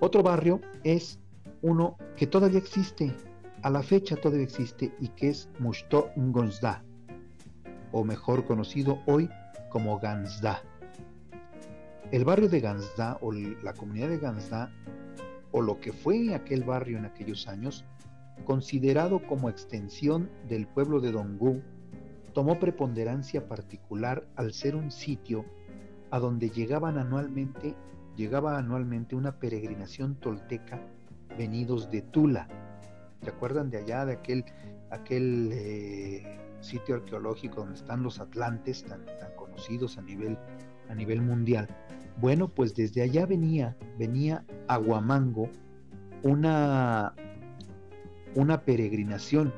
Otro 0.00 0.24
barrio 0.24 0.60
es 0.82 1.20
uno 1.62 1.96
que 2.16 2.26
todavía 2.26 2.58
existe, 2.58 3.14
a 3.62 3.70
la 3.70 3.82
fecha 3.82 4.16
todavía 4.16 4.44
existe 4.44 4.92
y 5.00 5.08
que 5.08 5.28
es 5.28 5.48
Mushto 5.60 6.10
Ngonzda 6.16 6.82
o 7.92 8.04
mejor 8.04 8.44
conocido 8.44 8.98
hoy 9.06 9.30
como 9.70 10.00
Gansda. 10.00 10.62
El 12.10 12.24
barrio 12.24 12.48
de 12.48 12.60
Gansda 12.60 13.18
o 13.20 13.32
la 13.32 13.72
comunidad 13.72 14.08
de 14.08 14.18
Gansda, 14.18 14.72
o 15.52 15.62
lo 15.62 15.80
que 15.80 15.92
fue 15.92 16.34
aquel 16.34 16.64
barrio 16.64 16.98
en 16.98 17.06
aquellos 17.06 17.48
años, 17.48 17.84
considerado 18.44 19.26
como 19.26 19.48
extensión 19.48 20.30
del 20.48 20.66
pueblo 20.66 21.00
de 21.00 21.12
Dongú 21.12 21.62
tomó 22.32 22.58
preponderancia 22.58 23.48
particular 23.48 24.26
al 24.36 24.52
ser 24.52 24.76
un 24.76 24.90
sitio 24.90 25.44
a 26.10 26.18
donde 26.18 26.50
llegaban 26.50 26.98
anualmente, 26.98 27.74
llegaba 28.14 28.58
anualmente 28.58 29.16
una 29.16 29.38
peregrinación 29.38 30.16
tolteca 30.16 30.80
venidos 31.38 31.90
de 31.90 32.02
Tula. 32.02 32.48
¿Se 33.22 33.30
acuerdan 33.30 33.70
de 33.70 33.78
allá, 33.78 34.04
de 34.04 34.12
aquel, 34.12 34.44
aquel 34.90 35.50
eh, 35.52 36.38
sitio 36.60 36.96
arqueológico 36.96 37.60
donde 37.60 37.76
están 37.76 38.02
los 38.02 38.20
atlantes 38.20 38.84
tan, 38.84 39.04
tan 39.06 39.34
conocidos 39.34 39.98
a 39.98 40.02
nivel, 40.02 40.38
a 40.88 40.94
nivel 40.94 41.22
mundial? 41.22 41.68
Bueno, 42.18 42.48
pues 42.48 42.74
desde 42.74 43.02
allá 43.02 43.26
venía, 43.26 43.76
venía 43.98 44.44
a 44.68 44.78
Huamango 44.78 45.50
una, 46.22 47.14
una 48.36 48.60
peregrinación. 48.62 49.52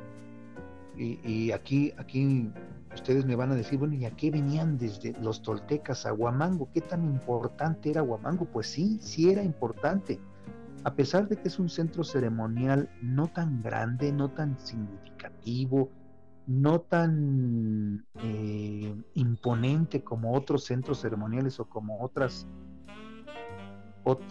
Y, 0.97 1.52
aquí, 1.52 1.92
aquí 1.97 2.50
ustedes 2.92 3.25
me 3.25 3.37
van 3.37 3.52
a 3.52 3.54
decir, 3.54 3.78
bueno, 3.78 3.94
¿y 3.94 4.04
a 4.04 4.11
qué 4.11 4.32
venían 4.32 4.78
desde 4.78 5.12
los 5.20 5.42
toltecas 5.42 6.06
a 6.06 6.12
Huamango? 6.12 6.68
¿Qué 6.75 6.80
tan 6.80 7.04
importante 7.04 7.90
era 7.90 8.02
Huamango? 8.02 8.47
Pues 8.47 8.66
sí, 8.66 8.99
sí 9.00 9.30
era 9.30 9.44
importante. 9.44 10.18
A 10.82 10.94
pesar 10.94 11.28
de 11.28 11.37
que 11.37 11.49
es 11.49 11.58
un 11.61 11.68
centro 11.68 12.02
ceremonial 12.02 12.88
no 13.00 13.28
tan 13.28 13.62
grande, 13.62 14.12
no 14.12 14.30
tan 14.30 14.58
significativo, 14.58 15.90
no 16.49 16.80
tan 16.80 18.04
eh, 18.23 18.97
imponente 19.14 20.02
como 20.02 20.32
otros 20.35 20.64
centros 20.64 21.00
ceremoniales 21.00 21.61
o 21.61 21.68
como 21.68 22.00
otras 22.02 22.47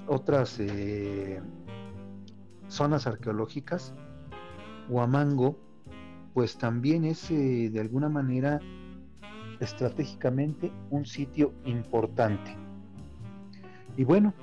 otras 0.07 0.59
eh, 0.59 1.39
zonas 2.67 3.05
arqueológicas, 3.05 3.93
Huamango, 4.89 5.57
pues 6.33 6.57
también 6.57 7.05
es 7.05 7.29
eh, 7.31 7.69
de 7.71 7.79
alguna 7.79 8.09
manera 8.09 8.59
estratégicamente 9.59 10.71
un 10.89 11.05
sitio 11.05 11.53
importante. 11.65 12.55
Y 13.95 14.03
bueno, 14.03 14.33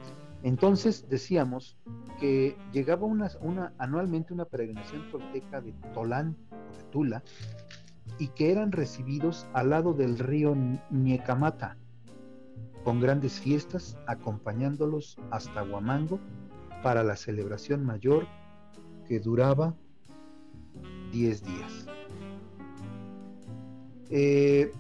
entonces 0.42 1.08
decíamos 1.08 1.78
que 2.18 2.56
llegaba 2.72 3.06
una, 3.06 3.72
anualmente 3.78 4.32
una 4.34 4.44
peregrinación 4.44 5.10
tolteca 5.10 5.60
de 5.60 5.72
Tolán, 5.94 6.36
de 6.50 6.84
Tula, 6.90 7.22
y 8.18 8.28
que 8.28 8.52
eran 8.52 8.72
recibidos 8.72 9.46
al 9.52 9.70
lado 9.70 9.94
del 9.94 10.18
río 10.18 10.56
Niecamata, 10.90 11.76
con 12.84 13.00
grandes 13.00 13.40
fiestas 13.40 13.96
acompañándolos 14.06 15.16
hasta 15.30 15.62
Huamango 15.62 16.20
para 16.82 17.02
la 17.02 17.16
celebración 17.16 17.84
mayor 17.84 18.26
que 19.08 19.20
duraba 19.20 19.74
10 21.14 21.44
días. 21.44 21.87
Eh, 24.11 24.73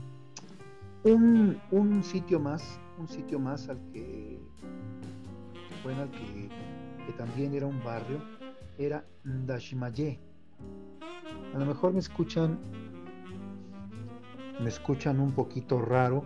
un, 1.04 1.56
un, 1.70 2.02
sitio 2.02 2.40
más, 2.40 2.80
un 2.98 3.06
sitio 3.06 3.38
más 3.38 3.68
al 3.68 3.78
que, 3.92 4.40
bueno, 5.84 6.10
que, 6.10 6.48
que 7.06 7.12
también 7.12 7.54
era 7.54 7.66
un 7.66 7.82
barrio, 7.84 8.18
era 8.78 9.06
Ndashimaye. 9.24 10.18
A 11.54 11.58
lo 11.58 11.66
mejor 11.66 11.92
me 11.92 12.00
escuchan 12.00 12.58
me 14.60 14.68
escuchan 14.68 15.20
un 15.20 15.32
poquito 15.32 15.80
raro, 15.80 16.24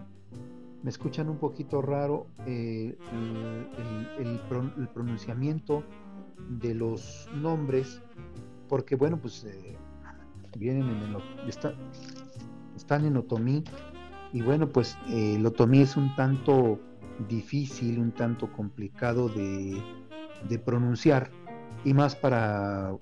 me 0.83 0.91
escuchan 0.91 1.29
un 1.29 1.39
poquito 1.39 1.83
raro 1.83 2.27
eh, 2.47 2.97
el, 4.19 4.89
pronunciamiento 4.95 5.83
de 6.49 6.75
los 6.75 7.29
nombres, 7.35 8.01
porque 8.69 8.97
bueno, 8.97 9.19
pues 9.19 9.45
eh, 9.45 9.77
vienen 10.59 10.89
en 10.89 11.03
el, 11.03 11.17
están 12.77 13.05
en 13.05 13.17
otomí, 13.17 13.65
y 14.33 14.43
bueno, 14.43 14.69
pues 14.69 14.99
eh, 15.09 15.37
el 15.37 15.47
otomí 15.47 15.81
es 15.81 15.97
un 15.97 16.15
tanto 16.15 16.79
difícil, 17.29 17.99
un 17.99 18.13
tanto 18.13 18.53
complicado 18.53 19.29
de, 19.29 19.83
de 20.49 20.59
pronunciar, 20.59 21.31
y 21.85 21.95
más 21.95 22.15
para 22.15 22.93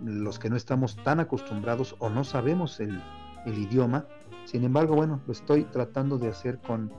los 0.00 0.38
que 0.38 0.50
no 0.50 0.56
estamos 0.56 0.96
tan 0.96 1.20
acostumbrados 1.20 1.94
o 2.00 2.10
no 2.10 2.24
sabemos 2.24 2.80
el, 2.80 3.00
el 3.46 3.58
idioma, 3.58 4.06
sin 4.44 4.64
embargo, 4.64 4.94
bueno, 4.94 5.20
lo 5.26 5.32
estoy 5.32 5.64
tratando 5.64 6.18
de 6.18 6.28
hacer 6.28 6.58
con, 6.60 6.92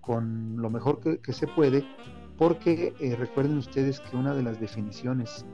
con 0.00 0.56
lo 0.56 0.70
mejor 0.70 1.00
que, 1.20 1.32
se 1.32 1.46
puede, 1.46 1.84
porque 2.36 2.94
eh, 3.00 3.16
recuerden 3.16 3.58
ustedes 3.58 4.00
que 4.00 4.16
una 4.16 4.34
de 4.34 4.42
las 4.42 4.60
definiciones 4.60 5.44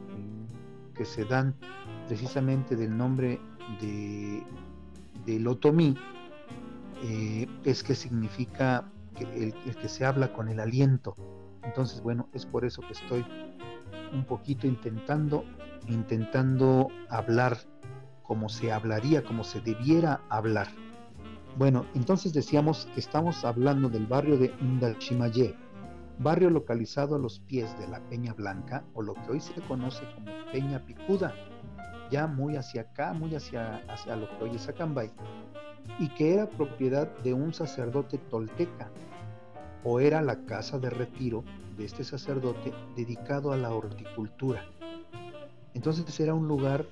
que 0.94 1.04
se 1.04 1.24
dan 1.24 1.54
precisamente 2.06 2.74
del 2.74 2.96
nombre 2.96 3.38
de, 3.80 4.42
del 5.24 5.46
eh, 7.02 7.46
es 7.64 7.82
que 7.82 7.94
significa 7.94 8.90
el, 9.20 9.52
que 9.54 9.88
se 9.88 10.04
habla 10.04 10.32
con 10.32 10.48
el 10.48 10.60
aliento. 10.60 11.14
Entonces, 11.62 12.02
bueno, 12.02 12.28
es 12.32 12.46
por 12.46 12.64
eso 12.64 12.82
que 12.82 12.92
estoy 12.92 13.24
un 14.12 14.24
poquito 14.24 14.66
intentando, 14.66 15.44
intentando 15.88 16.88
hablar 17.08 17.58
como 18.22 18.48
se 18.48 18.72
hablaría, 18.72 19.24
como 19.24 19.44
se 19.44 19.60
debiera 19.60 20.20
hablar. 20.28 20.68
Bueno, 21.56 21.86
entonces 21.94 22.32
decíamos 22.32 22.86
que 22.94 23.00
estamos 23.00 23.44
hablando 23.44 23.88
del 23.88 24.06
barrio 24.06 24.36
de 24.36 24.54
Ndalchimaye, 24.60 25.54
barrio 26.18 26.50
localizado 26.50 27.16
a 27.16 27.18
los 27.18 27.40
pies 27.40 27.78
de 27.78 27.88
la 27.88 28.00
Peña 28.08 28.34
Blanca, 28.34 28.84
o 28.94 29.02
lo 29.02 29.14
que 29.14 29.32
hoy 29.32 29.40
se 29.40 29.60
conoce 29.62 30.04
como 30.14 30.32
Peña 30.52 30.84
Picuda, 30.84 31.34
ya 32.10 32.26
muy 32.26 32.56
hacia 32.56 32.82
acá, 32.82 33.12
muy 33.12 33.34
hacia, 33.34 33.82
hacia 33.88 34.16
lo 34.16 34.28
que 34.30 34.44
hoy 34.44 34.56
es 34.56 34.68
Acambay, 34.68 35.10
y 35.98 36.08
que 36.10 36.34
era 36.34 36.48
propiedad 36.48 37.08
de 37.18 37.32
un 37.32 37.52
sacerdote 37.52 38.18
tolteca, 38.18 38.90
o 39.84 40.00
era 40.00 40.20
la 40.22 40.44
casa 40.44 40.78
de 40.78 40.90
retiro 40.90 41.44
de 41.76 41.84
este 41.84 42.04
sacerdote 42.04 42.72
dedicado 42.96 43.52
a 43.52 43.56
la 43.56 43.72
horticultura. 43.72 44.64
Entonces 45.74 46.18
era 46.20 46.34
un 46.34 46.48
lugar 46.48 46.86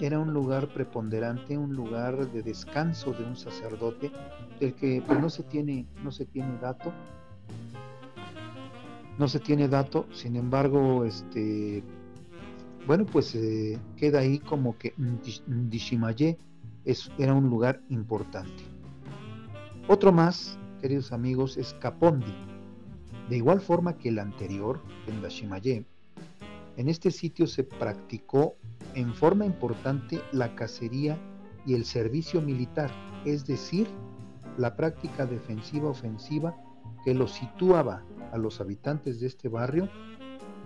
era 0.00 0.18
un 0.18 0.32
lugar 0.32 0.68
preponderante, 0.68 1.56
un 1.56 1.76
lugar 1.76 2.28
de 2.32 2.42
descanso 2.42 3.12
de 3.12 3.24
un 3.24 3.36
sacerdote 3.36 4.10
del 4.58 4.74
que 4.74 5.02
pues, 5.06 5.20
no 5.20 5.30
se 5.30 5.44
tiene 5.44 5.86
no 6.02 6.10
se 6.10 6.24
tiene 6.24 6.58
dato. 6.60 6.92
No 9.18 9.28
se 9.28 9.38
tiene 9.38 9.68
dato, 9.68 10.06
sin 10.10 10.36
embargo, 10.36 11.04
este 11.04 11.84
bueno, 12.86 13.06
pues 13.06 13.34
eh, 13.34 13.78
queda 13.96 14.20
ahí 14.20 14.38
como 14.38 14.76
que 14.76 14.94
Ndishimaye 14.96 16.38
era 17.18 17.34
un 17.34 17.48
lugar 17.48 17.80
importante. 17.88 18.64
Otro 19.88 20.12
más, 20.12 20.58
queridos 20.80 21.12
amigos, 21.12 21.56
es 21.56 21.74
Capondi. 21.74 22.34
De 23.28 23.36
igual 23.36 23.60
forma 23.60 23.96
que 23.96 24.08
el 24.08 24.18
anterior, 24.18 24.80
en 25.06 25.20
Ndashimaye, 25.20 25.84
en 26.76 26.88
este 26.88 27.10
sitio 27.10 27.46
se 27.46 27.64
practicó 27.64 28.56
en 28.94 29.14
forma 29.14 29.44
importante 29.44 30.20
la 30.32 30.54
cacería 30.54 31.18
y 31.66 31.74
el 31.74 31.84
servicio 31.84 32.40
militar, 32.40 32.90
es 33.24 33.46
decir, 33.46 33.86
la 34.58 34.76
práctica 34.76 35.26
defensiva-ofensiva 35.26 36.56
que 37.04 37.14
los 37.14 37.32
situaba 37.32 38.04
a 38.32 38.38
los 38.38 38.60
habitantes 38.60 39.20
de 39.20 39.26
este 39.26 39.48
barrio 39.48 39.88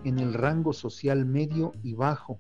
en 0.07 0.21
el 0.21 0.35
rango 0.35 0.73
social 0.73 1.27
medio 1.27 1.73
y 1.83 1.95
bajo, 1.95 2.39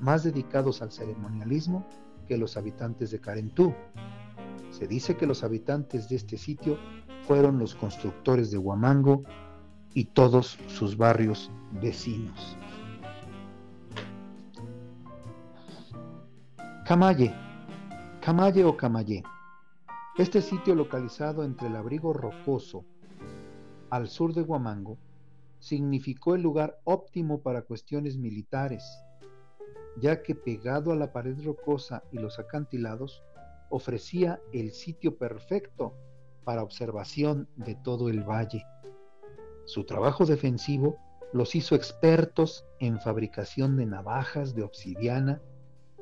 más 0.00 0.24
dedicados 0.24 0.82
al 0.82 0.90
ceremonialismo 0.90 1.86
que 2.26 2.36
los 2.36 2.56
habitantes 2.56 3.12
de 3.12 3.20
Carentú. 3.20 3.72
Se 4.70 4.88
dice 4.88 5.16
que 5.16 5.24
los 5.24 5.44
habitantes 5.44 6.08
de 6.08 6.16
este 6.16 6.36
sitio 6.36 6.78
fueron 7.28 7.60
los 7.60 7.76
constructores 7.76 8.50
de 8.50 8.58
Huamango 8.58 9.22
y 9.94 10.06
todos 10.06 10.58
sus 10.66 10.96
barrios 10.96 11.48
vecinos. 11.80 12.56
Camaye, 16.86 17.32
Camaye 18.20 18.64
o 18.64 18.76
Camaye. 18.76 19.22
Este 20.18 20.42
sitio 20.42 20.74
localizado 20.74 21.44
entre 21.44 21.68
el 21.68 21.76
abrigo 21.76 22.12
rocoso 22.12 22.84
al 23.90 24.08
sur 24.08 24.34
de 24.34 24.42
Huamango 24.42 24.98
significó 25.60 26.34
el 26.34 26.42
lugar 26.42 26.80
óptimo 26.84 27.42
para 27.42 27.62
cuestiones 27.62 28.16
militares, 28.16 28.82
ya 29.98 30.22
que 30.22 30.34
pegado 30.34 30.92
a 30.92 30.96
la 30.96 31.12
pared 31.12 31.36
rocosa 31.44 32.02
y 32.10 32.18
los 32.18 32.38
acantilados 32.38 33.22
ofrecía 33.68 34.40
el 34.52 34.72
sitio 34.72 35.16
perfecto 35.16 35.94
para 36.44 36.62
observación 36.62 37.48
de 37.56 37.76
todo 37.76 38.08
el 38.08 38.24
valle. 38.24 38.64
Su 39.66 39.84
trabajo 39.84 40.26
defensivo 40.26 40.96
los 41.32 41.54
hizo 41.54 41.76
expertos 41.76 42.64
en 42.80 42.98
fabricación 42.98 43.76
de 43.76 43.86
navajas 43.86 44.54
de 44.54 44.64
obsidiana 44.64 45.40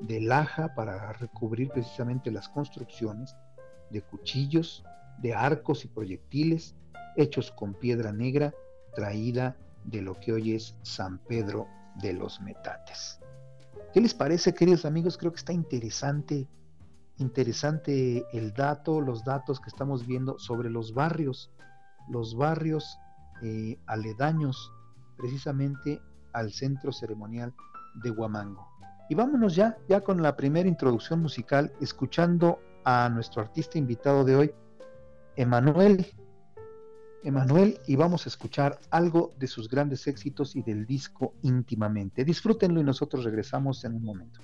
de 0.01 0.21
laja 0.21 0.75
para 0.75 1.12
recubrir 1.14 1.71
precisamente 1.71 2.31
las 2.31 2.49
construcciones, 2.49 3.37
de 3.90 4.01
cuchillos, 4.03 4.85
de 5.18 5.35
arcos 5.35 5.85
y 5.85 5.88
proyectiles 5.88 6.77
hechos 7.16 7.51
con 7.51 7.75
piedra 7.75 8.12
negra 8.12 8.55
traída 8.99 9.57
de 9.85 10.03
lo 10.03 10.19
que 10.19 10.33
hoy 10.33 10.55
es 10.57 10.75
San 10.83 11.19
Pedro 11.19 11.69
de 12.03 12.15
los 12.15 12.41
Metates. 12.41 13.21
¿Qué 13.95 14.01
les 14.01 14.13
parece, 14.13 14.53
queridos 14.53 14.85
amigos? 14.85 15.17
Creo 15.17 15.31
que 15.31 15.39
está 15.39 15.53
interesante 15.53 16.49
interesante 17.19 18.27
el 18.33 18.53
dato, 18.53 19.01
los 19.01 19.25
datos 19.25 19.61
que 19.61 19.69
estamos 19.69 20.07
viendo 20.07 20.39
sobre 20.39 20.71
los 20.71 20.95
barrios, 20.95 21.53
los 22.09 22.37
barrios 22.37 22.99
eh, 23.43 23.79
aledaños 23.87 24.73
precisamente 25.17 26.01
al 26.33 26.53
centro 26.53 26.93
ceremonial 26.93 27.55
de 28.03 28.11
Huamango. 28.11 28.67
Y 29.11 29.15
vámonos 29.15 29.55
ya, 29.55 29.77
ya 29.89 30.01
con 30.01 30.23
la 30.23 30.37
primera 30.37 30.69
introducción 30.69 31.21
musical, 31.21 31.73
escuchando 31.81 32.61
a 32.85 33.09
nuestro 33.09 33.43
artista 33.43 33.79
invitado 33.79 34.25
de 34.25 34.37
hoy, 34.37 34.55
Emanuel. 35.37 36.07
Emanuel, 37.23 37.79
y 37.87 37.97
vamos 37.97 38.27
a 38.27 38.29
escuchar 38.29 38.79
algo 38.91 39.33
de 39.39 39.47
sus 39.47 39.69
grandes 39.69 40.07
éxitos 40.07 40.55
y 40.55 40.63
del 40.63 40.87
disco 40.87 41.35
íntimamente. 41.43 42.25
Disfrútenlo 42.25 42.81
y 42.81 42.85
nosotros 42.85 43.25
regresamos 43.25 43.85
en 43.85 43.95
un 43.95 44.05
momento. 44.05 44.41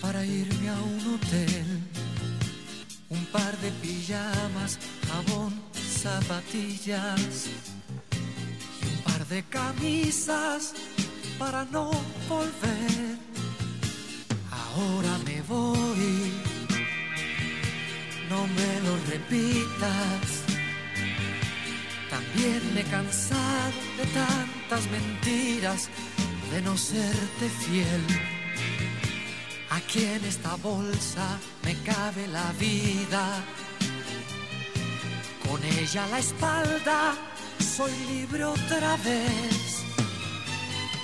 Para 0.00 0.24
irme 0.24 0.68
a 0.68 0.74
un 0.74 1.14
hotel. 1.14 1.66
Un 3.08 3.24
par 3.26 3.56
de 3.58 3.70
pijamas, 3.82 4.78
jabón, 5.08 5.52
zapatillas 5.72 7.46
y 7.46 8.86
un 8.88 9.02
par 9.04 9.24
de 9.28 9.42
camisas 9.44 10.74
para 11.38 11.64
no 11.66 11.90
volver. 12.28 13.18
Ahora 14.50 15.16
me 15.24 15.42
voy, 15.42 16.32
no 18.28 18.46
me 18.48 18.70
lo 18.86 18.96
repitas. 19.10 20.26
También 22.08 22.74
me 22.74 22.80
he 22.80 22.84
cansado 22.84 23.78
de 23.96 24.06
tantas 24.06 24.90
mentiras, 24.90 25.88
de 26.50 26.62
no 26.62 26.76
serte 26.76 27.48
fiel 27.48 28.29
Aquí 29.90 30.04
en 30.04 30.24
esta 30.24 30.54
bolsa 30.54 31.26
me 31.64 31.74
cabe 31.82 32.28
la 32.28 32.52
vida. 32.60 33.42
Con 35.48 35.64
ella 35.64 36.04
a 36.04 36.06
la 36.06 36.20
espalda 36.20 37.14
soy 37.58 37.90
libre 38.06 38.44
otra 38.44 38.96
vez. 38.98 39.82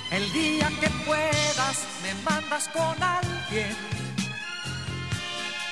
El 0.09 0.31
día 0.31 0.71
que 0.79 0.89
puedas 1.05 1.77
me 2.01 2.13
mandas 2.23 2.69
con 2.69 2.95
alguien. 3.03 3.75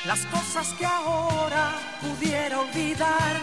Las 0.06 0.26
cosas 0.26 0.74
que 0.78 0.86
ahora 0.86 1.72
pudiera 2.02 2.60
olvidar. 2.60 3.42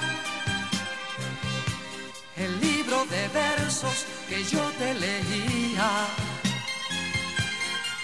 El 2.37 2.61
libro 2.61 3.07
de 3.07 3.27
versos 3.29 4.05
que 4.29 4.45
yo 4.45 4.61
te 4.79 4.93
leía 4.93 6.12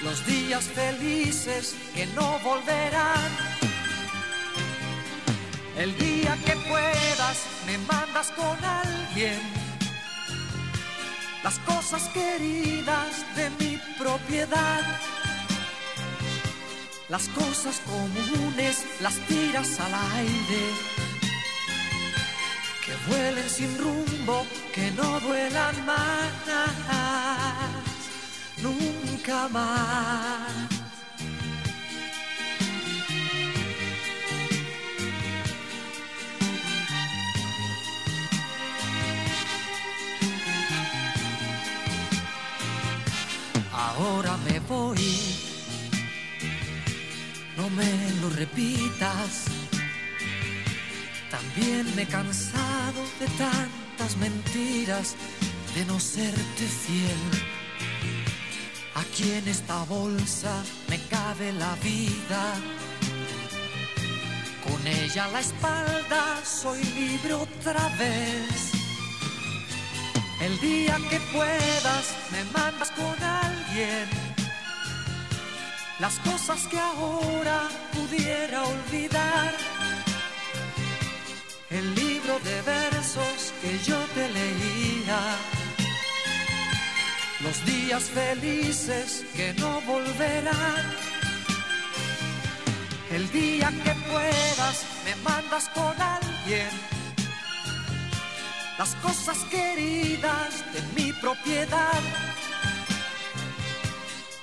los 0.03 0.25
días 0.27 0.65
felices 0.65 1.75
que 1.95 2.07
no 2.07 2.39
volverán. 2.41 3.31
El 5.77 5.97
día 5.99 6.37
que 6.45 6.53
puedas 6.69 7.39
me 7.67 7.79
mandas 7.79 8.31
con 8.33 8.57
alguien 8.65 9.41
las 11.43 11.59
cosas 11.61 12.09
queridas 12.09 13.25
de 13.37 13.51
mi 13.59 13.81
propiedad. 13.99 14.83
Las 17.09 17.29
cosas 17.29 17.81
comunes 17.87 18.85
las 19.01 19.15
tiras 19.29 19.81
al 19.81 19.95
aire. 20.17 20.65
Que 22.85 22.95
vuelen 23.11 23.49
sin 23.49 23.79
rumbo, 23.79 24.47
que 24.75 24.91
no 24.93 25.21
duelan 25.21 25.87
más 25.87 26.29
nunca 28.63 28.98
Ahora 29.31 30.39
me 44.39 44.61
voy, 44.61 44.97
no 47.57 47.69
me 47.71 48.13
lo 48.23 48.31
repitas. 48.31 49.45
También 51.31 51.95
me 51.95 52.03
he 52.03 52.07
cansado 52.07 53.03
de 53.21 53.27
tantas 53.37 54.17
mentiras, 54.17 55.17
de 55.75 55.85
no 55.85 56.01
serte 56.01 56.67
fiel 56.67 57.48
Aquí 59.19 59.33
en 59.33 59.49
esta 59.49 59.83
bolsa 59.83 60.63
me 60.89 60.97
cabe 61.09 61.53
la 61.53 61.75
vida. 61.83 62.55
Con 64.63 64.87
ella 64.87 65.25
a 65.25 65.29
la 65.33 65.41
espalda 65.41 66.41
soy 66.45 66.81
libre 66.85 67.35
otra 67.35 67.89
vez. 67.99 68.71
El 70.41 70.61
día 70.61 70.97
que 71.11 71.19
puedas 71.37 72.15
me 72.31 72.45
mandas 72.57 72.93
con 72.93 73.17
alguien. 73.21 74.09
Las 75.99 76.17
cosas 76.21 76.69
que 76.69 76.79
ahora 76.79 77.69
pudiera 77.95 78.63
olvidar. 78.67 79.53
El 81.71 81.93
libro 81.97 82.39
de 82.39 82.63
versos 82.63 83.53
que 83.63 83.81
yo 83.85 83.99
te 84.15 84.29
leía 84.29 85.58
los 87.41 87.65
días 87.65 88.05
felices 88.05 89.25
que 89.35 89.55
no 89.55 89.81
volverán. 89.83 90.85
El 93.11 93.31
día 93.33 93.73
que 93.85 93.95
puedas 94.11 94.85
me 95.05 95.15
mandas 95.23 95.69
con 95.71 95.95
alguien 96.01 96.69
las 98.79 98.95
cosas 98.97 99.39
queridas 99.51 100.65
de 100.73 100.81
mi 100.95 101.13
propiedad. 101.15 102.01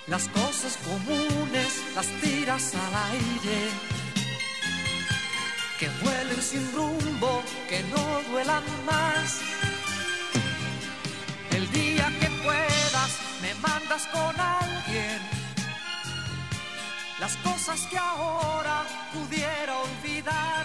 Las 0.08 0.28
cosas 0.28 0.78
comunes 0.86 1.82
las 1.96 2.08
tiras 2.22 2.74
al 2.76 2.96
aire. 3.14 3.70
Que 5.80 5.90
vuelen 6.04 6.42
sin 6.42 6.70
rumbo, 6.74 7.44
que 7.70 7.82
no 7.84 8.32
duelan 8.32 8.64
más. 8.86 9.40
Las 17.26 17.38
cosas 17.38 17.88
que 17.88 17.98
ahora 17.98 18.86
pudiera 19.12 19.74
olvidar. 19.80 20.64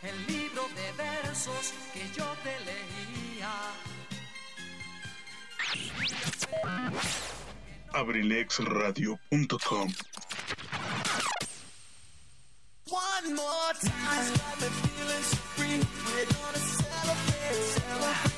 El 0.00 0.16
libro 0.32 0.62
de 0.78 0.92
versos 0.92 1.74
que 1.92 2.04
yo 2.16 2.26
te 2.44 2.54
leía. 2.68 3.52
abrilexradio.com 7.92 9.88
One 12.90 13.34
more 13.34 13.74
time, 13.80 14.26
got 14.38 14.56
me 14.60 14.68
feeling 14.82 15.24
so 15.30 15.36
free. 15.56 15.80
We're 16.06 16.26
gonna 16.36 16.62
celebrate, 16.78 17.64
celebrate 17.74 18.37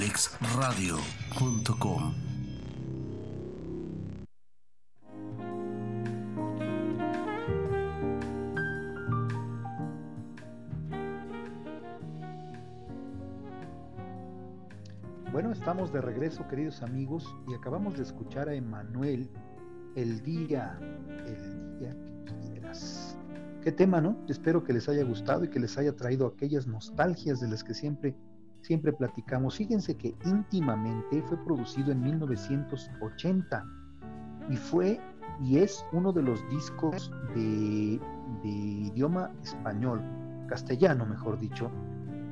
abrilexradio.com 0.00 2.14
Bueno, 15.32 15.52
estamos 15.52 15.92
de 15.92 16.00
regreso, 16.00 16.48
queridos 16.48 16.82
amigos, 16.82 17.36
y 17.46 17.52
acabamos 17.52 17.98
de 17.98 18.04
escuchar 18.04 18.48
a 18.48 18.54
Emanuel 18.54 19.30
el 19.96 20.22
día, 20.22 20.78
el 21.26 21.78
día 21.78 21.94
que 22.24 22.38
quieras. 22.48 23.18
Qué 23.62 23.70
tema, 23.70 24.00
¿no? 24.00 24.16
Espero 24.28 24.64
que 24.64 24.72
les 24.72 24.88
haya 24.88 25.04
gustado 25.04 25.44
y 25.44 25.48
que 25.48 25.60
les 25.60 25.76
haya 25.76 25.94
traído 25.94 26.26
aquellas 26.26 26.66
nostalgias 26.66 27.38
de 27.40 27.48
las 27.48 27.62
que 27.62 27.74
siempre 27.74 28.16
siempre 28.62 28.92
platicamos. 28.92 29.56
Fíjense 29.56 29.96
que 29.96 30.14
íntimamente 30.24 31.22
fue 31.22 31.42
producido 31.44 31.92
en 31.92 32.02
1980 32.02 33.64
y 34.50 34.56
fue 34.56 35.00
y 35.40 35.58
es 35.58 35.84
uno 35.92 36.12
de 36.12 36.22
los 36.22 36.46
discos 36.50 37.10
de, 37.34 38.00
de 38.42 38.48
idioma 38.48 39.30
español, 39.42 40.02
castellano 40.48 41.06
mejor 41.06 41.38
dicho, 41.38 41.70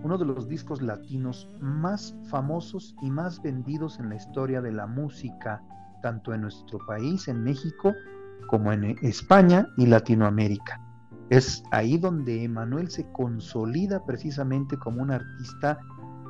uno 0.03 0.19
de 0.19 0.27
los 0.27 0.49
discos 0.49 0.83
latinos 0.83 1.49
más 1.61 2.15
famosos 2.31 2.95
y 3.03 3.11
más 3.11 3.43
vendidos 3.43 3.99
en 3.99 4.11
la 4.11 4.17
historia 4.17 4.61
de 4.61 4.73
la 4.73 4.87
música, 4.87 5.63
tanto 6.03 6.33
en 6.33 6.43
nuestro 6.43 6.79
país, 6.87 7.29
en 7.29 7.43
México, 7.43 7.93
como 8.47 8.73
en 8.73 8.97
España 9.03 9.67
y 9.77 9.87
Latinoamérica. 9.87 10.81
Es 11.31 11.63
ahí 11.73 11.99
donde 11.99 12.45
Emanuel 12.45 12.89
se 12.91 13.11
consolida 13.13 14.05
precisamente 14.05 14.79
como 14.79 15.03
un 15.03 15.11
artista 15.11 15.79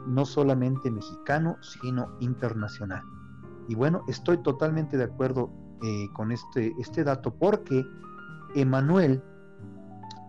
no 0.07 0.25
solamente 0.25 0.91
mexicano, 0.91 1.57
sino 1.61 2.17
internacional. 2.21 3.03
Y 3.69 3.75
bueno, 3.75 4.03
estoy 4.09 4.39
totalmente 4.39 4.97
de 4.97 5.05
acuerdo 5.05 5.51
eh, 5.83 6.09
con 6.15 6.33
este, 6.33 6.75
este 6.79 7.05
dato 7.05 7.35
porque 7.35 7.85
Emanuel, 8.55 9.23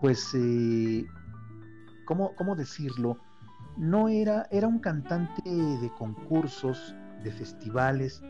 pues, 0.01 0.33
eh, 0.35 1.07
¿cómo, 2.05 2.35
¿cómo, 2.35 2.55
decirlo? 2.55 3.17
No 3.77 4.09
era, 4.09 4.45
era 4.51 4.67
un 4.67 4.79
cantante 4.79 5.49
de 5.49 5.89
concursos, 5.97 6.95
de 7.23 7.31
festivales, 7.31 8.21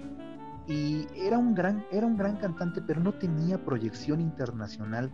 y 0.68 1.08
era 1.16 1.40
un 1.40 1.56
gran, 1.56 1.84
era 1.92 2.06
un 2.06 2.16
gran 2.16 2.38
cantante, 2.38 2.82
pero 2.82 3.02
no 3.02 3.14
tenía 3.14 3.64
proyección 3.66 4.22
internacional, 4.22 5.12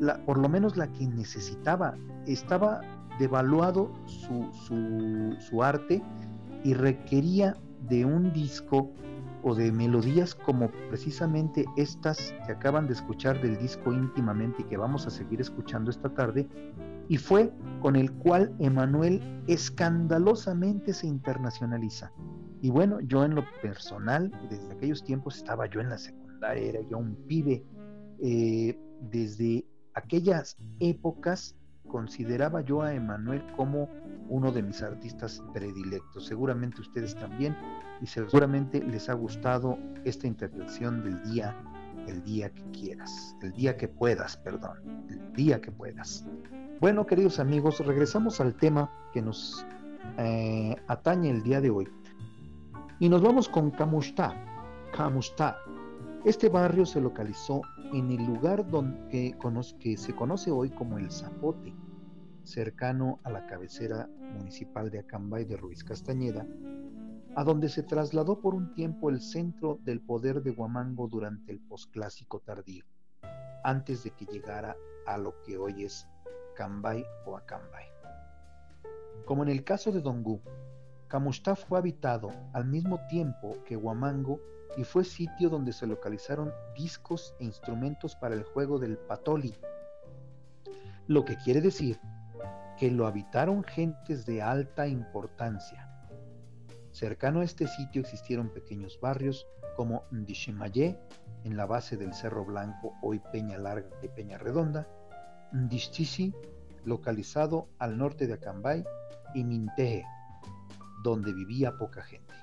la, 0.00 0.18
por 0.24 0.38
lo 0.38 0.48
menos 0.48 0.76
la 0.76 0.88
que 0.88 1.06
necesitaba. 1.06 1.94
Estaba 2.26 2.80
devaluado 3.18 3.92
su, 4.06 4.50
su, 5.38 5.62
arte 5.62 6.02
y 6.64 6.74
requería 6.74 7.56
de 7.88 8.04
un 8.04 8.32
disco 8.32 8.92
o 9.42 9.54
de 9.54 9.70
melodías 9.70 10.34
como 10.34 10.70
precisamente 10.88 11.64
estas 11.76 12.34
que 12.44 12.52
acaban 12.52 12.86
de 12.86 12.94
escuchar 12.94 13.40
del 13.40 13.56
disco 13.58 13.92
íntimamente 13.92 14.62
y 14.62 14.64
que 14.64 14.76
vamos 14.76 15.06
a 15.06 15.10
seguir 15.10 15.40
escuchando 15.40 15.90
esta 15.90 16.08
tarde, 16.08 16.48
y 17.08 17.16
fue 17.18 17.52
con 17.80 17.94
el 17.94 18.10
cual 18.12 18.52
Emanuel 18.58 19.22
escandalosamente 19.46 20.92
se 20.92 21.06
internacionaliza. 21.06 22.10
Y 22.60 22.70
bueno, 22.70 22.98
yo 23.00 23.24
en 23.24 23.36
lo 23.36 23.44
personal, 23.62 24.32
desde 24.50 24.72
aquellos 24.72 25.04
tiempos 25.04 25.36
estaba 25.36 25.66
yo 25.66 25.80
en 25.80 25.90
la 25.90 25.98
secundaria, 25.98 26.64
era 26.64 26.80
yo 26.90 26.98
un 26.98 27.14
pibe, 27.28 27.64
eh, 28.20 28.76
desde 29.00 29.64
aquellas 29.94 30.56
épocas 30.80 31.54
consideraba 31.86 32.60
yo 32.60 32.82
a 32.82 32.94
Emanuel 32.94 33.44
como 33.56 33.88
uno 34.28 34.52
de 34.52 34.62
mis 34.62 34.82
artistas 34.82 35.42
predilectos. 35.52 36.26
Seguramente 36.26 36.80
ustedes 36.80 37.14
también 37.14 37.56
y 38.00 38.06
seguramente 38.06 38.82
les 38.82 39.08
ha 39.08 39.14
gustado 39.14 39.78
esta 40.04 40.26
intervención 40.26 41.02
del 41.04 41.22
día, 41.30 41.56
el 42.06 42.22
día 42.24 42.50
que 42.50 42.62
quieras, 42.72 43.36
el 43.42 43.52
día 43.52 43.76
que 43.76 43.88
puedas, 43.88 44.36
perdón, 44.36 45.06
el 45.08 45.32
día 45.32 45.60
que 45.60 45.70
puedas. 45.70 46.26
Bueno, 46.80 47.06
queridos 47.06 47.38
amigos, 47.38 47.78
regresamos 47.80 48.40
al 48.40 48.54
tema 48.54 48.90
que 49.12 49.22
nos 49.22 49.64
eh, 50.18 50.76
atañe 50.88 51.30
el 51.30 51.42
día 51.42 51.60
de 51.60 51.70
hoy. 51.70 51.88
Y 52.98 53.08
nos 53.08 53.22
vamos 53.22 53.48
con 53.48 53.70
Camusta. 53.70 54.34
Camusta. 54.92 55.56
Este 56.26 56.48
barrio 56.48 56.84
se 56.84 57.00
localizó 57.00 57.62
en 57.92 58.10
el 58.10 58.26
lugar 58.26 58.68
donde, 58.68 59.36
que, 59.78 59.96
se 59.96 60.12
conoce 60.12 60.50
hoy 60.50 60.70
como 60.70 60.98
el 60.98 61.12
Zapote, 61.12 61.72
cercano 62.42 63.20
a 63.22 63.30
la 63.30 63.46
cabecera 63.46 64.08
municipal 64.34 64.90
de 64.90 64.98
Acambay 64.98 65.44
de 65.44 65.56
Ruiz 65.56 65.84
Castañeda, 65.84 66.44
a 67.36 67.44
donde 67.44 67.68
se 67.68 67.84
trasladó 67.84 68.40
por 68.40 68.56
un 68.56 68.74
tiempo 68.74 69.08
el 69.08 69.20
centro 69.20 69.78
del 69.84 70.00
poder 70.00 70.42
de 70.42 70.50
Huamango 70.50 71.06
durante 71.06 71.52
el 71.52 71.60
posclásico 71.60 72.40
tardío, 72.40 72.84
antes 73.62 74.02
de 74.02 74.10
que 74.10 74.26
llegara 74.26 74.74
a 75.06 75.18
lo 75.18 75.40
que 75.44 75.56
hoy 75.56 75.84
es 75.84 76.08
Cambay 76.56 77.04
o 77.24 77.36
Acambay. 77.36 77.86
Como 79.26 79.44
en 79.44 79.50
el 79.50 79.62
caso 79.62 79.92
de 79.92 80.00
Dongú, 80.00 80.40
Camusta 81.06 81.54
fue 81.54 81.78
habitado 81.78 82.32
al 82.52 82.64
mismo 82.64 82.98
tiempo 83.08 83.58
que 83.64 83.76
Huamango 83.76 84.40
y 84.76 84.84
fue 84.84 85.04
sitio 85.04 85.48
donde 85.48 85.72
se 85.72 85.86
localizaron 85.86 86.52
discos 86.74 87.34
e 87.38 87.44
instrumentos 87.44 88.16
para 88.16 88.34
el 88.34 88.42
juego 88.44 88.78
del 88.78 88.98
patoli, 88.98 89.54
lo 91.06 91.24
que 91.24 91.36
quiere 91.36 91.60
decir 91.60 92.00
que 92.76 92.90
lo 92.90 93.06
habitaron 93.06 93.64
gentes 93.64 94.26
de 94.26 94.42
alta 94.42 94.86
importancia. 94.86 95.88
Cercano 96.92 97.40
a 97.40 97.44
este 97.44 97.66
sitio 97.66 98.02
existieron 98.02 98.50
pequeños 98.50 98.98
barrios 99.00 99.46
como 99.76 100.04
Ndishimaye, 100.10 100.98
en 101.44 101.56
la 101.56 101.66
base 101.66 101.96
del 101.96 102.12
Cerro 102.12 102.44
Blanco, 102.44 102.94
hoy 103.02 103.20
Peña 103.30 103.56
Larga 103.58 103.88
y 104.02 104.08
Peña 104.08 104.36
Redonda, 104.36 104.88
Ndishtishi, 105.52 106.34
localizado 106.84 107.68
al 107.78 107.96
norte 107.96 108.26
de 108.26 108.34
Acambay, 108.34 108.84
y 109.34 109.44
Minteje, 109.44 110.04
donde 111.02 111.32
vivía 111.32 111.76
poca 111.76 112.02
gente. 112.02 112.34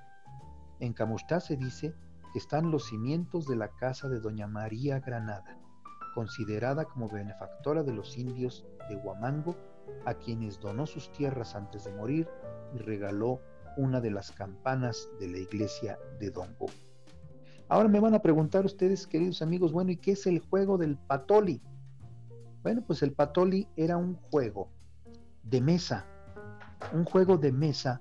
En 0.79 0.93
Camustá 0.93 1.39
se 1.39 1.57
dice 1.57 1.93
están 2.35 2.71
los 2.71 2.85
cimientos 2.85 3.45
de 3.45 3.55
la 3.55 3.69
casa 3.69 4.09
de 4.09 4.19
Doña 4.19 4.47
María 4.47 4.99
Granada, 4.99 5.59
considerada 6.13 6.85
como 6.85 7.09
benefactora 7.09 7.83
de 7.83 7.93
los 7.93 8.17
indios 8.17 8.65
de 8.89 8.95
Huamango, 8.95 9.55
a 10.05 10.13
quienes 10.13 10.59
donó 10.59 10.85
sus 10.85 11.11
tierras 11.11 11.55
antes 11.55 11.83
de 11.83 11.93
morir 11.93 12.27
y 12.73 12.77
regaló 12.79 13.41
una 13.77 14.01
de 14.01 14.11
las 14.11 14.31
campanas 14.31 15.09
de 15.19 15.27
la 15.27 15.37
iglesia 15.39 15.99
de 16.19 16.29
Dongo. 16.29 16.67
Ahora 17.69 17.89
me 17.89 17.99
van 17.99 18.13
a 18.13 18.21
preguntar 18.21 18.65
ustedes, 18.65 19.07
queridos 19.07 19.41
amigos, 19.41 19.71
bueno, 19.71 19.91
¿y 19.91 19.97
qué 19.97 20.11
es 20.11 20.27
el 20.27 20.39
juego 20.39 20.77
del 20.77 20.97
patoli? 20.97 21.61
Bueno, 22.61 22.83
pues 22.85 23.01
el 23.03 23.13
patoli 23.13 23.67
era 23.75 23.97
un 23.97 24.15
juego 24.15 24.69
de 25.43 25.61
mesa, 25.61 26.05
un 26.93 27.03
juego 27.03 27.37
de 27.37 27.51
mesa 27.51 27.99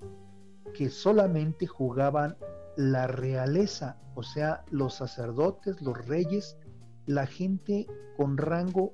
que 0.73 0.89
solamente 0.89 1.67
jugaban 1.67 2.37
la 2.75 3.07
realeza, 3.07 3.97
o 4.15 4.23
sea, 4.23 4.63
los 4.69 4.95
sacerdotes, 4.95 5.81
los 5.81 5.97
reyes, 6.07 6.57
la 7.05 7.25
gente 7.25 7.87
con 8.17 8.37
rango 8.37 8.93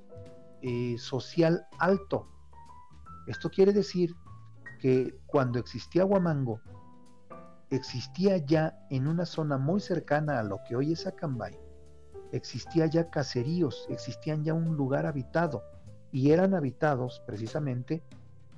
eh, 0.61 0.97
social 0.97 1.67
alto. 1.79 2.27
Esto 3.27 3.49
quiere 3.49 3.73
decir 3.73 4.15
que 4.79 5.15
cuando 5.27 5.59
existía 5.59 6.05
Huamango, 6.05 6.61
existía 7.69 8.37
ya 8.37 8.79
en 8.89 9.07
una 9.07 9.25
zona 9.25 9.57
muy 9.57 9.79
cercana 9.79 10.39
a 10.39 10.43
lo 10.43 10.59
que 10.67 10.75
hoy 10.75 10.93
es 10.93 11.05
Acambay, 11.05 11.57
existía 12.31 12.87
ya 12.87 13.09
caseríos, 13.09 13.85
existían 13.89 14.43
ya 14.43 14.53
un 14.53 14.75
lugar 14.75 15.05
habitado 15.05 15.63
y 16.11 16.31
eran 16.31 16.55
habitados 16.55 17.21
precisamente 17.25 18.01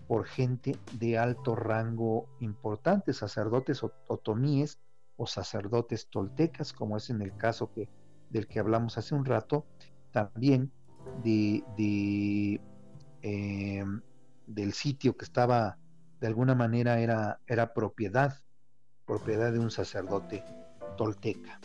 por 0.07 0.25
gente 0.25 0.77
de 0.93 1.17
alto 1.17 1.55
rango 1.55 2.27
importante, 2.39 3.13
sacerdotes 3.13 3.81
otomíes 4.07 4.79
o 5.21 5.27
sacerdotes 5.27 6.07
toltecas, 6.07 6.73
como 6.73 6.97
es 6.97 7.11
en 7.11 7.21
el 7.21 7.37
caso 7.37 7.71
que, 7.71 7.87
del 8.31 8.47
que 8.47 8.59
hablamos 8.59 8.97
hace 8.97 9.13
un 9.13 9.23
rato, 9.23 9.67
también 10.11 10.71
de, 11.23 12.59
eh, 13.21 13.85
del 14.47 14.73
sitio 14.73 15.15
que 15.15 15.25
estaba 15.25 15.77
de 16.19 16.25
alguna 16.25 16.55
manera 16.55 16.99
era, 16.99 17.39
era 17.45 17.71
propiedad, 17.71 18.33
propiedad 19.05 19.51
de 19.51 19.59
un 19.59 19.69
sacerdote 19.69 20.43
tolteca. 20.97 21.59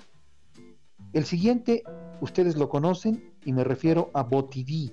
El 1.14 1.24
siguiente, 1.24 1.82
ustedes 2.20 2.56
lo 2.56 2.68
conocen 2.68 3.34
y 3.42 3.54
me 3.54 3.64
refiero 3.64 4.10
a 4.12 4.22
Botidí. 4.22 4.92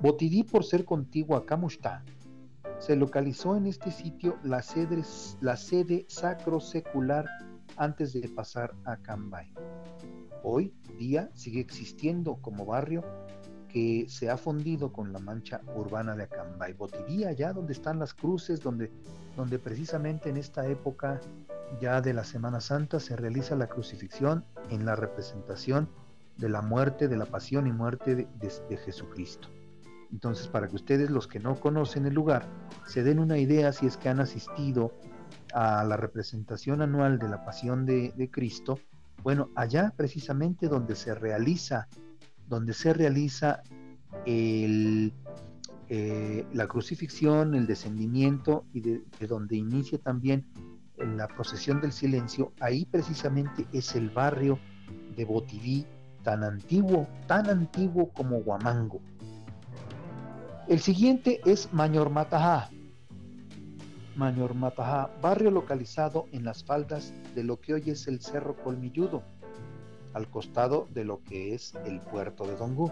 Botidí, 0.00 0.42
por 0.42 0.64
ser 0.64 0.84
contiguo 0.84 1.36
a 1.36 1.46
Camushta, 1.46 2.04
se 2.78 2.96
localizó 2.96 3.56
en 3.56 3.66
este 3.66 3.90
sitio 3.90 4.38
la 4.42 4.62
sede, 4.62 5.02
la 5.40 5.56
sede 5.56 6.04
sacro 6.08 6.60
secular 6.60 7.26
antes 7.76 8.12
de 8.12 8.28
pasar 8.28 8.74
a 8.84 8.96
Cambay. 8.96 9.52
Hoy 10.42 10.72
día 10.98 11.30
sigue 11.34 11.60
existiendo 11.60 12.36
como 12.36 12.66
barrio 12.66 13.04
que 13.68 14.06
se 14.08 14.30
ha 14.30 14.36
fundido 14.36 14.92
con 14.92 15.12
la 15.12 15.18
mancha 15.18 15.60
urbana 15.74 16.14
de 16.14 16.24
Acambay. 16.24 16.72
Botidí, 16.72 17.24
allá 17.24 17.52
donde 17.52 17.72
están 17.72 17.98
las 17.98 18.14
cruces, 18.14 18.60
donde, 18.60 18.90
precisamente 19.58 20.30
en 20.30 20.36
esta 20.36 20.66
época 20.66 21.20
ya 21.80 22.00
de 22.00 22.14
la 22.14 22.24
Semana 22.24 22.60
Santa 22.60 23.00
se 23.00 23.16
realiza 23.16 23.56
la 23.56 23.66
crucifixión 23.66 24.44
en 24.70 24.86
la 24.86 24.94
representación 24.94 25.88
de 26.36 26.48
la 26.48 26.62
muerte, 26.62 27.08
de 27.08 27.16
la 27.16 27.26
pasión 27.26 27.66
y 27.66 27.72
muerte 27.72 28.14
de 28.14 28.76
Jesucristo. 28.76 29.48
Entonces, 30.12 30.48
para 30.48 30.68
que 30.68 30.76
ustedes, 30.76 31.10
los 31.10 31.26
que 31.26 31.40
no 31.40 31.56
conocen 31.56 32.06
el 32.06 32.14
lugar, 32.14 32.46
se 32.86 33.02
den 33.02 33.18
una 33.18 33.38
idea 33.38 33.72
si 33.72 33.86
es 33.86 33.96
que 33.96 34.08
han 34.08 34.20
asistido 34.20 34.92
a 35.52 35.84
la 35.84 35.96
representación 35.96 36.82
anual 36.82 37.18
de 37.18 37.28
la 37.28 37.44
pasión 37.44 37.86
de, 37.86 38.30
Cristo, 38.30 38.78
bueno, 39.22 39.50
allá 39.56 39.92
precisamente 39.96 40.68
donde 40.68 40.94
se 40.94 41.14
realiza, 41.14 41.88
donde 42.48 42.72
se 42.74 42.92
realiza 42.92 43.62
eh, 44.24 45.10
la 46.52 46.66
crucifixión, 46.66 47.54
el 47.54 47.66
descendimiento 47.66 48.66
y 48.72 48.80
de, 48.80 49.02
de 49.18 49.26
donde 49.26 49.56
inicia 49.56 49.98
también 49.98 50.46
la 50.96 51.28
procesión 51.28 51.80
del 51.80 51.92
silencio, 51.92 52.52
ahí 52.60 52.86
precisamente 52.86 53.66
es 53.72 53.94
el 53.94 54.10
barrio 54.10 54.58
de 55.16 55.24
Botidí, 55.24 55.86
tan 56.22 56.42
antiguo, 56.42 57.06
tan 57.26 57.48
antiguo 57.48 58.10
como 58.12 58.38
Huamango. 58.38 59.00
El 60.68 60.80
siguiente 60.80 61.40
es 61.44 61.72
Mañormatajá. 61.72 62.70
Mañormatajá, 64.16 65.10
barrio 65.22 65.52
localizado 65.52 66.26
en 66.32 66.44
las 66.44 66.64
faldas 66.64 67.14
de 67.36 67.44
lo 67.44 67.60
que 67.60 67.74
hoy 67.74 67.90
es 67.90 68.08
el 68.08 68.20
Cerro 68.20 68.56
Colmilludo, 68.56 69.22
al 70.12 70.28
costado 70.28 70.88
de 70.92 71.04
lo 71.04 71.22
que 71.22 71.54
es 71.54 71.76
el 71.84 72.00
puerto 72.00 72.48
de 72.48 72.56
Dongú, 72.56 72.90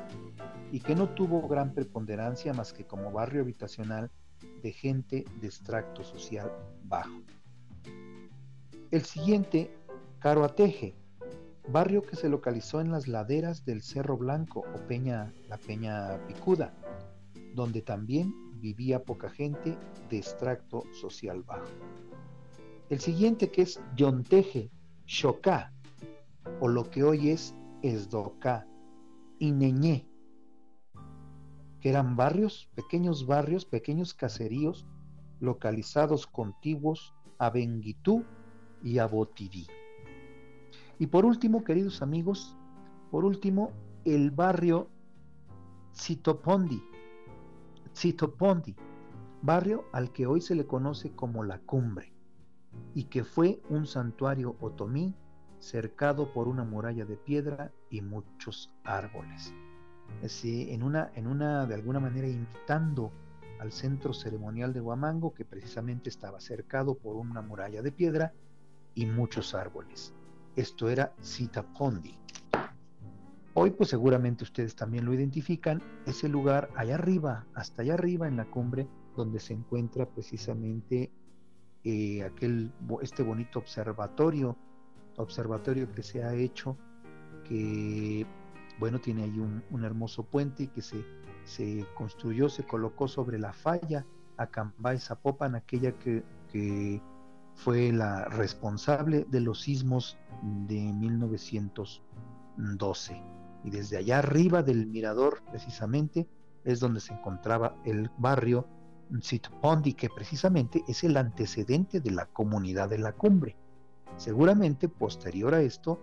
y 0.71 0.79
que 0.79 0.95
no 0.95 1.09
tuvo 1.09 1.49
gran 1.49 1.75
preponderancia 1.75 2.53
más 2.53 2.73
que 2.73 2.85
como 2.85 3.11
barrio 3.11 3.43
habitacional 3.43 4.09
de 4.63 4.71
gente 4.71 5.25
de 5.41 5.49
extracto 5.49 6.05
social 6.05 6.53
bajo. 6.85 7.23
El 8.93 9.03
siguiente, 9.03 9.77
Caroateje, 10.21 10.95
barrio 11.69 12.03
que 12.03 12.15
se 12.15 12.29
localizó 12.29 12.81
en 12.81 12.93
las 12.93 13.09
laderas 13.09 13.65
del 13.65 13.83
Cerro 13.83 14.17
Blanco 14.17 14.61
o 14.61 14.87
Peña, 14.87 15.35
la 15.49 15.57
Peña 15.57 16.25
Picuda, 16.29 16.73
donde 17.55 17.83
también 17.83 18.35
vivía 18.61 19.05
poca 19.05 19.31
gente 19.31 19.79
de 20.11 20.19
extracto 20.19 20.83
social 20.93 21.43
bajo. 21.43 21.71
El 22.90 23.01
siguiente 23.01 23.51
que 23.51 23.62
es 23.62 23.81
Yonteje, 23.97 24.71
Xocá, 25.07 25.73
o 26.61 26.69
lo 26.69 26.90
que 26.90 27.03
hoy 27.03 27.31
es 27.31 27.55
Esdocá, 27.83 28.67
y 29.38 29.53
Neñé, 29.53 30.07
que 31.81 31.90
eran 31.90 32.17
barrios, 32.17 32.71
pequeños 32.75 33.27
barrios, 33.27 33.64
pequeños 33.64 34.14
caseríos 34.14 34.87
localizados 35.40 36.27
contiguos 36.27 37.14
a 37.38 37.51
Benguitú 37.51 38.25
y 38.83 38.99
a 38.99 39.07
Botidí. 39.07 39.67
Y 40.99 41.09
por 41.09 41.27
último, 41.27 41.64
queridos 41.64 42.03
amigos, 42.03 42.57
por 43.11 43.25
último, 43.25 43.73
el 44.05 44.31
barrio 44.31 44.88
Citopondi, 45.95 46.83
Citopondi, 47.97 48.75
barrio 49.41 49.85
al 49.93 50.13
que 50.13 50.27
hoy 50.27 50.41
se 50.41 50.55
le 50.55 50.67
conoce 50.67 51.13
como 51.13 51.45
la 51.45 51.61
Cumbre, 51.61 52.13
y 52.93 53.05
que 53.05 53.23
fue 53.23 53.63
un 53.69 53.87
santuario 53.87 54.57
otomí 54.61 55.15
cercado 55.61 56.33
por 56.33 56.49
una 56.49 56.65
muralla 56.65 57.05
de 57.05 57.17
piedra 57.17 57.73
y 57.91 58.01
muchos 58.01 58.73
árboles. 58.83 59.55
Así, 60.25 60.71
en 60.73 60.83
una, 60.83 61.13
en 61.15 61.27
una, 61.27 61.67
de 61.67 61.75
alguna 61.75 62.01
manera, 62.01 62.27
imitando 62.27 63.13
al 63.61 63.71
centro 63.71 64.13
ceremonial 64.13 64.73
de 64.73 64.81
Huamango, 64.81 65.33
que 65.33 65.45
precisamente 65.45 66.11
estaba 66.11 66.41
cercado 66.41 66.97
por 66.97 67.15
una 67.15 67.43
muralla 67.43 67.81
de 67.81 67.93
piedra 67.93 68.35
y 68.95 69.07
muchos 69.07 69.55
árboles. 69.55 70.13
Esto 70.57 70.89
era 70.89 71.15
Citapondi. 71.23 72.19
Hoy 73.57 73.71
pues 73.71 73.90
seguramente 73.90 74.43
ustedes 74.43 74.75
también 74.75 75.05
lo 75.05 75.14
identifican, 75.14 75.81
ese 76.07 76.29
lugar 76.29 76.71
allá 76.75 76.97
arriba, 76.97 77.47
hasta 77.55 77.83
allá 77.83 77.95
arriba 77.95 78.27
en 78.27 78.37
la 78.37 78.47
cumbre, 78.47 78.88
donde 79.17 79.38
se 79.38 79.53
encuentra 79.53 80.07
precisamente 80.07 81.12
eh, 81.85 82.25
aquel, 82.25 82.73
este 83.01 83.23
bonito 83.23 83.61
observatorio, 83.61 84.57
observatorio 85.19 85.88
que 85.93 86.03
se 86.03 86.25
ha 86.25 86.35
hecho, 86.35 86.77
que 87.45 88.27
bueno, 88.81 89.01
tiene 89.01 89.23
ahí 89.23 89.38
un, 89.38 89.62
un 89.71 89.85
hermoso 89.85 90.25
puente 90.25 90.67
que 90.67 90.83
se, 90.83 91.05
se, 91.45 91.87
construyó, 91.95 92.49
se 92.49 92.67
colocó 92.67 93.07
sobre 93.07 93.38
la 93.38 93.53
falla 93.53 94.05
Acambay 94.37 94.99
Zapopan, 94.99 95.55
aquella 95.55 95.93
que, 95.93 96.25
que 96.51 97.01
fue 97.55 97.93
la 97.93 98.25
responsable 98.25 99.27
de 99.31 99.40
los 99.40 99.61
sismos 99.61 100.19
de 100.43 100.93
1912 100.93 103.44
y 103.64 103.70
desde 103.70 103.96
allá 103.96 104.18
arriba 104.18 104.62
del 104.62 104.87
mirador 104.87 105.42
precisamente 105.50 106.29
es 106.64 106.81
donde 106.81 107.00
se 107.00 107.14
encontraba 107.14 107.77
el 107.85 108.11
barrio 108.18 108.66
Sitpondi, 109.20 109.94
que 109.94 110.09
precisamente 110.09 110.83
es 110.88 111.05
el 111.05 111.16
antecedente 111.16 112.00
de 112.00 112.11
la 112.11 112.27
comunidad 112.27 112.88
de 112.88 112.98
la 112.98 113.12
cumbre. 113.12 113.57
Seguramente 114.16 114.88
posterior 114.88 115.55
a 115.55 115.62
esto, 115.62 116.00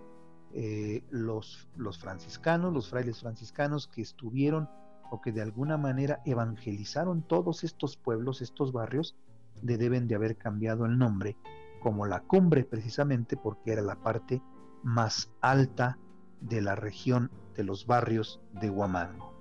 eh, 0.53 1.03
los, 1.09 1.67
los 1.77 1.97
franciscanos, 1.97 2.73
los 2.73 2.89
frailes 2.89 3.21
franciscanos 3.21 3.87
que 3.87 4.01
estuvieron 4.01 4.69
o 5.09 5.21
que 5.21 5.31
de 5.31 5.41
alguna 5.41 5.77
manera 5.77 6.21
evangelizaron 6.25 7.21
todos 7.23 7.63
estos 7.63 7.97
pueblos, 7.97 8.41
estos 8.41 8.71
barrios, 8.71 9.15
le 9.61 9.77
deben 9.77 10.07
de 10.07 10.15
haber 10.15 10.37
cambiado 10.37 10.85
el 10.85 10.97
nombre 10.97 11.37
como 11.81 12.05
la 12.05 12.21
cumbre 12.21 12.63
precisamente 12.63 13.35
porque 13.35 13.73
era 13.73 13.81
la 13.81 13.95
parte 13.95 14.41
más 14.83 15.31
alta 15.41 15.97
de 16.41 16.61
la 16.61 16.75
región 16.75 17.31
de 17.55 17.63
los 17.63 17.85
barrios 17.85 18.39
de 18.59 18.69
Huamango. 18.69 19.31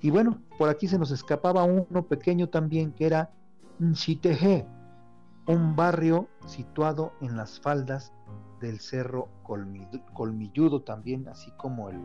Y 0.00 0.10
bueno, 0.10 0.38
por 0.58 0.68
aquí 0.68 0.88
se 0.88 0.98
nos 0.98 1.10
escapaba 1.10 1.64
uno 1.64 2.06
pequeño 2.06 2.48
también 2.48 2.92
que 2.92 3.06
era 3.06 3.30
Nchiteje, 3.78 4.66
un 5.46 5.76
barrio 5.76 6.28
situado 6.46 7.12
en 7.20 7.36
las 7.36 7.60
faldas 7.60 8.12
del 8.60 8.80
cerro 8.80 9.28
Colmilludo 9.42 10.82
también, 10.82 11.28
así 11.28 11.50
como 11.52 11.90
el, 11.90 12.00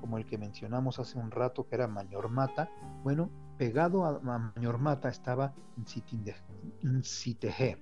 como 0.00 0.18
el 0.18 0.26
que 0.26 0.38
mencionamos 0.38 0.98
hace 0.98 1.18
un 1.18 1.30
rato 1.30 1.66
que 1.66 1.76
era 1.76 1.88
Mañormata. 1.88 2.70
Bueno, 3.02 3.30
pegado 3.56 4.04
a 4.04 4.18
Mañormata 4.20 5.08
estaba 5.08 5.54
Nciteje, 5.76 6.42
Nciteje, 6.82 7.78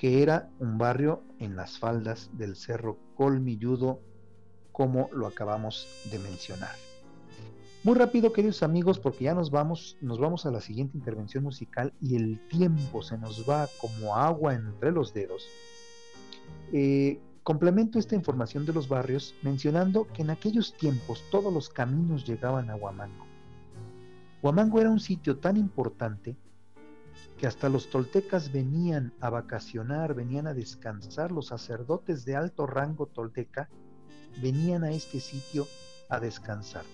que 0.00 0.22
era 0.22 0.48
un 0.58 0.78
barrio 0.78 1.22
en 1.40 1.56
las 1.56 1.78
faldas 1.78 2.30
del 2.32 2.56
cerro 2.56 2.96
Colmilludo 3.16 4.00
como 4.72 5.10
lo 5.12 5.26
acabamos 5.26 5.86
de 6.10 6.18
mencionar. 6.18 6.74
Muy 7.84 7.96
rápido, 7.96 8.32
queridos 8.32 8.62
amigos, 8.62 8.98
porque 8.98 9.24
ya 9.24 9.34
nos 9.34 9.50
vamos, 9.50 9.98
nos 10.00 10.18
vamos 10.18 10.46
a 10.46 10.50
la 10.50 10.62
siguiente 10.62 10.96
intervención 10.96 11.44
musical 11.44 11.92
y 12.00 12.16
el 12.16 12.40
tiempo 12.48 13.02
se 13.02 13.18
nos 13.18 13.46
va 13.46 13.68
como 13.78 14.16
agua 14.16 14.54
entre 14.54 14.90
los 14.90 15.12
dedos. 15.12 15.46
Eh, 16.72 17.20
complemento 17.42 17.98
esta 17.98 18.14
información 18.14 18.64
de 18.64 18.72
los 18.72 18.88
barrios 18.88 19.34
mencionando 19.42 20.06
que 20.14 20.22
en 20.22 20.30
aquellos 20.30 20.72
tiempos 20.78 21.22
todos 21.30 21.52
los 21.52 21.68
caminos 21.68 22.24
llegaban 22.24 22.70
a 22.70 22.76
Huamango. 22.76 23.26
Huamango 24.40 24.80
era 24.80 24.88
un 24.88 25.00
sitio 25.00 25.36
tan 25.36 25.58
importante 25.58 26.38
que 27.40 27.46
hasta 27.46 27.70
los 27.70 27.88
toltecas 27.88 28.52
venían 28.52 29.14
a 29.18 29.30
vacacionar, 29.30 30.12
venían 30.12 30.46
a 30.46 30.52
descansar, 30.52 31.32
los 31.32 31.46
sacerdotes 31.46 32.26
de 32.26 32.36
alto 32.36 32.66
rango 32.66 33.06
tolteca 33.06 33.70
venían 34.42 34.84
a 34.84 34.90
este 34.90 35.20
sitio 35.20 35.66
a 36.10 36.20
descansar. 36.20 36.84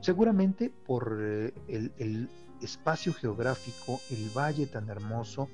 Seguramente 0.00 0.72
por 0.84 1.16
eh, 1.20 1.54
el, 1.68 1.92
el 1.98 2.28
espacio 2.60 3.14
geográfico, 3.14 4.00
el 4.10 4.36
valle 4.36 4.66
tan 4.66 4.88
hermoso, 4.88 5.48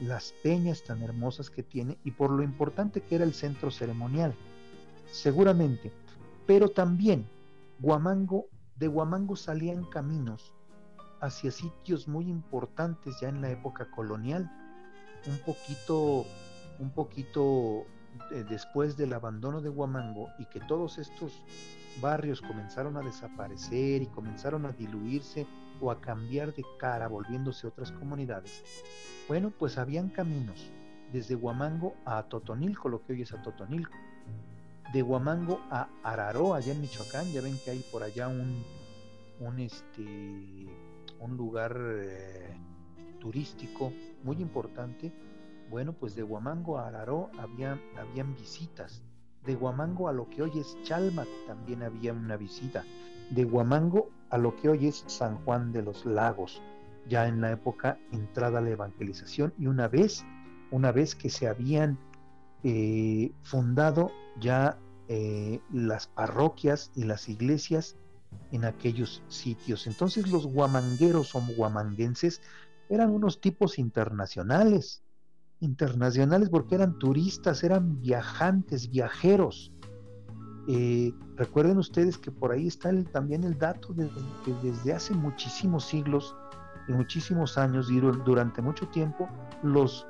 las 0.00 0.32
peñas 0.42 0.82
tan 0.82 1.02
hermosas 1.02 1.50
que 1.50 1.62
tiene 1.62 1.98
y 2.02 2.12
por 2.12 2.30
lo 2.30 2.42
importante 2.42 3.02
que 3.02 3.16
era 3.16 3.24
el 3.24 3.34
centro 3.34 3.70
ceremonial. 3.70 4.34
Seguramente. 5.12 5.92
Pero 6.46 6.70
también 6.70 7.28
Guamango 7.78 8.46
de 8.76 8.88
Huamango 8.88 9.36
salían 9.36 9.84
caminos 9.84 10.55
hacia 11.20 11.50
sitios 11.50 12.08
muy 12.08 12.28
importantes 12.28 13.20
ya 13.20 13.28
en 13.28 13.40
la 13.40 13.50
época 13.50 13.90
colonial, 13.90 14.50
un 15.26 15.38
poquito, 15.38 16.24
un 16.78 16.90
poquito 16.90 17.86
eh, 18.32 18.44
después 18.48 18.96
del 18.96 19.12
abandono 19.12 19.60
de 19.60 19.68
Huamango 19.68 20.28
y 20.38 20.46
que 20.46 20.60
todos 20.60 20.98
estos 20.98 21.42
barrios 22.00 22.40
comenzaron 22.42 22.96
a 22.96 23.00
desaparecer 23.00 24.02
y 24.02 24.06
comenzaron 24.06 24.66
a 24.66 24.72
diluirse 24.72 25.46
o 25.80 25.90
a 25.90 26.00
cambiar 26.00 26.54
de 26.54 26.64
cara, 26.78 27.08
volviéndose 27.08 27.66
otras 27.66 27.92
comunidades, 27.92 28.64
bueno, 29.28 29.52
pues 29.58 29.78
habían 29.78 30.08
caminos 30.08 30.70
desde 31.12 31.34
Huamango 31.34 31.94
a 32.04 32.22
Totonilco, 32.24 32.88
lo 32.88 33.02
que 33.02 33.12
hoy 33.12 33.22
es 33.22 33.32
a 33.32 33.42
Totonilco, 33.42 33.96
de 34.92 35.02
Huamango 35.02 35.60
a 35.70 35.88
Araró, 36.02 36.54
allá 36.54 36.72
en 36.72 36.80
Michoacán, 36.80 37.30
ya 37.32 37.40
ven 37.40 37.58
que 37.64 37.72
hay 37.72 37.84
por 37.90 38.02
allá 38.02 38.28
un, 38.28 38.64
un, 39.40 39.58
este, 39.58 40.66
un 41.26 41.36
lugar 41.36 41.76
eh, 41.78 42.56
turístico 43.20 43.92
muy 44.24 44.36
importante. 44.40 45.12
Bueno, 45.70 45.92
pues 45.92 46.14
de 46.14 46.22
Huamango 46.22 46.78
a 46.78 46.86
Araró 46.88 47.30
había, 47.38 47.80
habían 47.98 48.34
visitas. 48.34 49.02
De 49.44 49.54
Huamango 49.54 50.08
a 50.08 50.12
lo 50.12 50.28
que 50.30 50.42
hoy 50.42 50.58
es 50.58 50.76
Chalma 50.82 51.24
también 51.46 51.82
había 51.82 52.12
una 52.12 52.36
visita. 52.36 52.84
De 53.30 53.44
Huamango 53.44 54.10
a 54.30 54.38
lo 54.38 54.56
que 54.56 54.68
hoy 54.68 54.86
es 54.86 55.04
San 55.06 55.36
Juan 55.44 55.72
de 55.72 55.82
los 55.82 56.06
Lagos, 56.06 56.62
ya 57.08 57.28
en 57.28 57.40
la 57.40 57.52
época 57.52 57.98
entrada 58.12 58.58
a 58.58 58.62
la 58.62 58.70
evangelización 58.70 59.52
y 59.58 59.66
una 59.66 59.88
vez, 59.88 60.24
una 60.70 60.90
vez 60.92 61.14
que 61.14 61.30
se 61.30 61.46
habían 61.46 61.98
eh, 62.64 63.32
fundado 63.42 64.10
ya 64.40 64.78
eh, 65.08 65.60
las 65.72 66.08
parroquias 66.08 66.90
y 66.96 67.04
las 67.04 67.28
iglesias 67.28 67.96
en 68.52 68.64
aquellos 68.64 69.22
sitios. 69.28 69.86
Entonces 69.86 70.30
los 70.30 70.46
guamangueros 70.46 71.34
o 71.34 71.40
guamanguenses 71.40 72.40
eran 72.88 73.10
unos 73.10 73.40
tipos 73.40 73.78
internacionales, 73.78 75.02
internacionales 75.60 76.48
porque 76.48 76.74
eran 76.74 76.98
turistas, 76.98 77.64
eran 77.64 78.00
viajantes, 78.00 78.90
viajeros. 78.90 79.72
Eh, 80.68 81.12
recuerden 81.36 81.78
ustedes 81.78 82.18
que 82.18 82.30
por 82.30 82.52
ahí 82.52 82.66
está 82.66 82.90
también 83.12 83.44
el 83.44 83.56
dato 83.56 83.92
de 83.92 84.08
que 84.44 84.52
desde 84.62 84.92
hace 84.92 85.14
muchísimos 85.14 85.84
siglos 85.84 86.34
y 86.88 86.92
muchísimos 86.92 87.56
años 87.58 87.90
y 87.90 88.00
durante 88.00 88.62
mucho 88.62 88.88
tiempo 88.88 89.28
los 89.62 90.06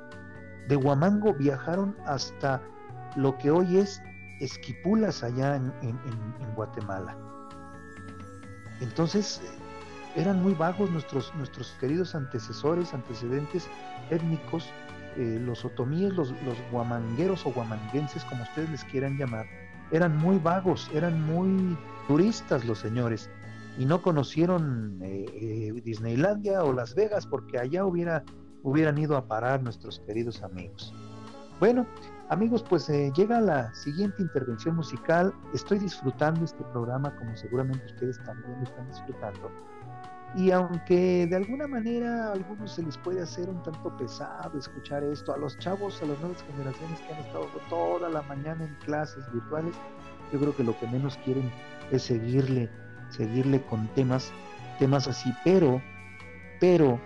de 0.67 0.75
Huamango 0.75 1.33
viajaron 1.33 1.95
hasta 2.05 2.61
lo 3.15 3.37
que 3.37 3.51
hoy 3.51 3.77
es 3.77 4.01
Esquipulas 4.39 5.23
allá 5.23 5.55
en, 5.55 5.73
Guatemala. 6.55 7.17
Entonces 8.81 9.41
eran 10.15 10.41
muy 10.41 10.53
vagos 10.53 10.89
nuestros, 10.89 11.33
nuestros 11.35 11.75
queridos 11.79 12.15
antecesores, 12.15 12.93
antecedentes 12.93 13.67
étnicos, 14.09 14.69
eh, 15.17 15.39
los 15.43 15.65
otomíes, 15.65 16.13
los, 16.13 16.33
guamangueros 16.71 17.45
o 17.45 17.51
guamanguenses, 17.51 18.23
como 18.25 18.43
ustedes 18.43 18.69
les 18.69 18.83
quieran 18.85 19.17
llamar, 19.17 19.45
eran 19.91 20.17
muy 20.17 20.37
vagos, 20.37 20.89
eran 20.93 21.21
muy 21.25 21.77
turistas 22.07 22.65
los 22.65 22.79
señores 22.79 23.29
y 23.77 23.85
no 23.85 24.01
conocieron 24.01 24.99
eh, 25.01 25.25
eh, 25.33 25.81
Disneylandia 25.83 26.63
o 26.63 26.73
Las 26.73 26.95
Vegas 26.95 27.25
porque 27.25 27.59
allá 27.59 27.85
hubiera, 27.85 28.23
hubieran 28.63 28.97
ido 28.97 29.17
a 29.17 29.27
parar 29.27 29.63
nuestros 29.63 29.99
queridos 30.01 30.43
amigos. 30.43 30.93
Bueno, 31.59 31.85
amigos, 32.29 32.63
pues 32.63 32.89
eh, 32.89 33.11
llega 33.15 33.39
la 33.39 33.73
siguiente 33.73 34.21
intervención 34.21 34.75
musical. 34.75 35.33
Estoy 35.53 35.79
disfrutando 35.79 36.45
este 36.45 36.63
programa 36.65 37.15
como 37.15 37.35
seguramente 37.35 37.85
ustedes 37.85 38.21
también 38.23 38.57
lo 38.57 38.63
están 38.63 38.87
disfrutando. 38.87 39.51
Y 40.35 40.51
aunque 40.51 41.25
de 41.25 41.35
alguna 41.35 41.67
manera 41.67 42.27
a 42.27 42.33
algunos 42.33 42.73
se 42.73 42.83
les 42.83 42.97
puede 42.97 43.21
hacer 43.21 43.49
un 43.49 43.63
tanto 43.63 43.95
pesado 43.95 44.57
escuchar 44.57 45.03
esto, 45.03 45.33
a 45.33 45.37
los 45.37 45.57
chavos, 45.57 46.01
a 46.01 46.05
las 46.05 46.19
nuevas 46.19 46.43
generaciones 46.43 46.99
que 47.01 47.13
han 47.13 47.19
estado 47.19 47.47
toda 47.69 48.09
la 48.09 48.21
mañana 48.23 48.65
en 48.65 48.75
clases 48.85 49.23
virtuales, 49.31 49.73
yo 50.33 50.39
creo 50.39 50.55
que 50.55 50.63
lo 50.63 50.77
que 50.77 50.87
menos 50.87 51.17
quieren 51.23 51.49
es 51.91 52.03
seguirle, 52.03 52.69
seguirle 53.09 53.63
con 53.63 53.87
temas, 53.95 54.31
temas 54.79 55.07
así, 55.07 55.33
pero, 55.45 55.81
pero, 56.59 56.99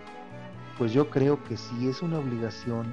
pues 0.76 0.92
yo 0.92 1.08
creo 1.08 1.42
que 1.44 1.56
sí 1.56 1.88
es 1.88 2.02
una 2.02 2.18
obligación 2.18 2.92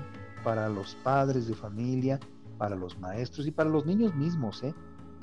para 0.49 0.67
los 0.67 0.95
padres 1.03 1.47
de 1.47 1.53
familia, 1.53 2.19
para 2.57 2.75
los 2.75 2.97
maestros 2.97 3.45
y 3.45 3.51
para 3.51 3.69
los 3.69 3.85
niños 3.85 4.15
mismos, 4.15 4.63
¿eh? 4.63 4.73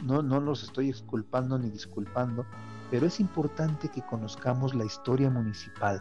No, 0.05 0.23
no 0.23 0.39
los 0.39 0.63
estoy 0.63 0.89
exculpando 0.89 1.59
ni 1.59 1.69
disculpando, 1.69 2.47
pero 2.93 3.07
es 3.07 3.19
importante 3.19 3.89
que 3.89 4.03
conozcamos 4.03 4.73
la 4.73 4.85
historia 4.85 5.29
municipal 5.29 6.01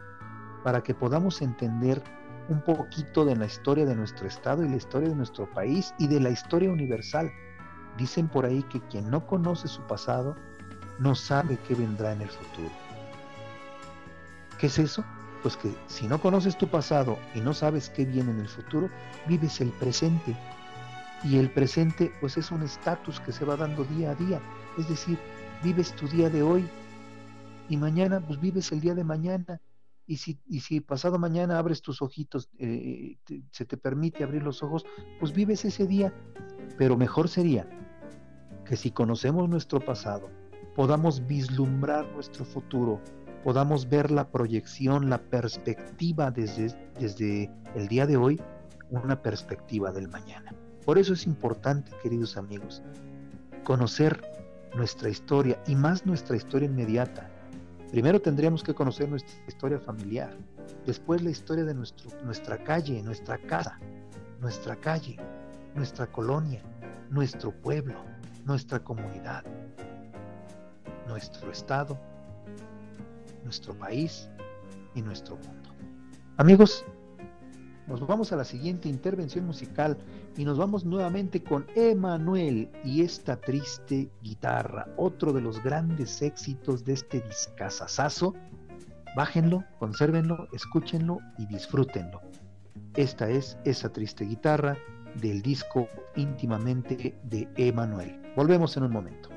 para 0.64 0.84
que 0.84 0.94
podamos 0.94 1.42
entender 1.42 2.04
un 2.50 2.62
poquito 2.62 3.26
de 3.26 3.36
la 3.36 3.48
historia 3.48 3.88
de 3.88 3.96
nuestro 3.96 4.28
estado 4.28 4.64
y 4.64 4.70
la 4.70 4.76
historia 4.76 5.10
de 5.10 5.16
nuestro 5.16 5.52
país 5.52 5.96
y 5.98 6.08
de 6.08 6.20
la 6.20 6.30
historia 6.30 6.70
universal. 6.70 7.32
Dicen 7.98 8.28
por 8.28 8.46
ahí 8.46 8.62
que 8.62 8.80
quien 8.82 9.10
no 9.10 9.26
conoce 9.26 9.68
su 9.68 9.82
pasado 9.88 10.36
no 11.00 11.16
sabe 11.16 11.58
qué 11.68 11.74
vendrá 11.74 12.12
en 12.12 12.22
el 12.22 12.30
futuro. 12.30 12.70
¿Qué 14.60 14.68
es 14.68 14.78
eso? 14.78 15.04
Pues 15.46 15.58
que 15.58 15.72
si 15.86 16.08
no 16.08 16.20
conoces 16.20 16.58
tu 16.58 16.68
pasado 16.68 17.20
y 17.36 17.40
no 17.40 17.54
sabes 17.54 17.92
qué 17.92 18.04
viene 18.04 18.32
en 18.32 18.40
el 18.40 18.48
futuro, 18.48 18.90
vives 19.28 19.62
el 19.62 19.70
presente. 19.70 20.36
Y 21.24 21.38
el 21.38 21.52
presente 21.52 22.12
pues 22.20 22.36
es 22.38 22.50
un 22.50 22.64
estatus 22.64 23.20
que 23.20 23.32
se 23.32 23.46
va 23.46 23.56
dando 23.56 23.84
día 23.84 24.10
a 24.10 24.16
día. 24.16 24.42
Es 24.80 24.90
decir, 24.90 25.20
vives 25.64 25.96
tu 25.96 26.08
día 26.08 26.32
de 26.32 26.42
hoy 26.42 26.68
y 27.70 27.78
mañana 27.78 28.26
pues 28.26 28.42
vives 28.42 28.72
el 28.72 28.82
día 28.82 28.96
de 28.96 29.04
mañana 29.04 29.62
y 30.08 30.18
si, 30.18 30.40
y 30.48 30.62
si 30.62 30.82
pasado 30.82 31.20
mañana 31.20 31.60
abres 31.60 31.84
tus 31.84 32.02
ojitos, 32.02 32.50
eh, 32.58 33.20
se 33.52 33.66
te 33.66 33.78
permite 33.78 34.24
abrir 34.24 34.42
los 34.42 34.64
ojos, 34.64 34.84
pues 35.20 35.32
vives 35.32 35.64
ese 35.64 35.86
día. 35.86 36.12
Pero 36.76 36.98
mejor 36.98 37.30
sería 37.30 37.70
que 38.66 38.76
si 38.76 38.90
conocemos 38.90 39.48
nuestro 39.48 39.80
pasado, 39.80 40.28
podamos 40.74 41.28
vislumbrar 41.28 42.12
nuestro 42.14 42.46
futuro, 42.46 43.00
podamos 43.46 43.88
ver 43.88 44.10
la 44.10 44.32
proyección, 44.32 45.08
la 45.08 45.20
perspectiva 45.20 46.32
desde, 46.32 47.52
el 47.76 47.88
día 47.88 48.08
de 48.08 48.18
hoy, 48.18 48.42
una 48.90 49.22
perspectiva 49.22 49.92
del 49.92 50.08
mañana. 50.08 50.52
Por 50.84 50.98
eso 50.98 51.14
es 51.14 51.28
importante, 51.28 51.92
queridos 52.02 52.38
amigos, 52.38 52.82
conocer 53.64 54.20
nuestra 54.76 55.10
historia 55.10 55.62
y 55.68 55.76
más 55.76 56.08
nuestra 56.08 56.36
historia 56.36 56.66
inmediata. 56.68 57.30
Primero 57.92 58.20
tendríamos 58.20 58.64
que 58.64 58.74
conocer 58.74 59.08
nuestra 59.10 59.36
historia 59.48 59.80
familiar, 59.80 60.36
después 60.88 61.22
la 61.22 61.30
historia 61.30 61.66
de 61.66 61.76
nuestra 61.76 62.58
calle, 62.64 63.04
nuestra 63.04 63.38
casa, 63.38 63.78
nuestra 64.42 64.76
calle, 64.76 65.18
nuestra 65.76 66.08
colonia, 66.08 66.64
nuestro 67.12 67.52
pueblo, 67.52 68.04
nuestra 68.44 68.80
comunidad, 68.80 69.44
nuestro 71.08 71.52
estado, 71.52 72.00
nuestro 73.46 73.74
país 73.76 74.28
y 74.96 75.02
nuestro 75.02 75.38
mundo. 75.38 75.70
Amigos, 76.36 76.84
nos 77.88 78.06
vamos 78.06 78.34
a 78.34 78.36
la 78.36 78.44
siguiente 78.44 78.90
intervención 78.90 79.46
musical 79.46 79.98
y 80.36 80.44
nos 80.44 80.58
vamos 80.58 80.84
nuevamente 80.84 81.44
con 81.44 81.68
Emanuel 81.76 82.70
y 82.84 83.04
esta 83.04 83.40
triste 83.40 84.10
guitarra, 84.22 84.88
otro 84.98 85.32
de 85.32 85.42
los 85.42 85.64
grandes 85.64 86.22
éxitos 86.22 86.84
de 86.84 86.94
este 86.94 87.22
discazazazo. 87.22 88.34
Bájenlo, 89.16 89.64
consérvenlo, 89.80 90.48
escúchenlo 90.52 91.20
y 91.38 91.46
disfrútenlo. 91.46 92.22
Esta 92.96 93.30
es 93.30 93.58
esa 93.64 93.90
triste 93.94 94.26
guitarra 94.26 94.78
del 95.22 95.42
disco 95.42 95.88
íntimamente 96.16 97.18
de 97.24 97.48
Emanuel. 97.56 98.20
Volvemos 98.36 98.76
en 98.78 98.84
un 98.84 98.92
momento. 98.92 99.35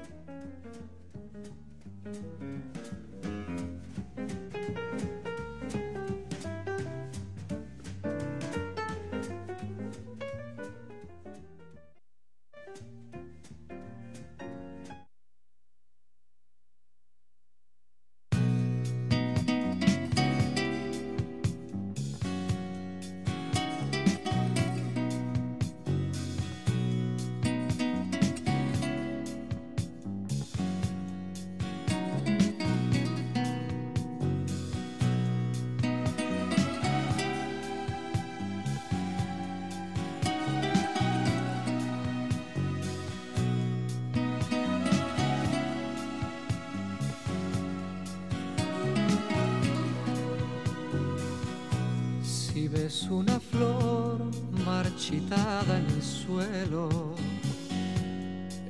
Una 53.11 53.41
flor 53.41 54.21
marchitada 54.67 55.79
en 55.79 55.87
el 55.87 56.03
suelo. 56.03 57.15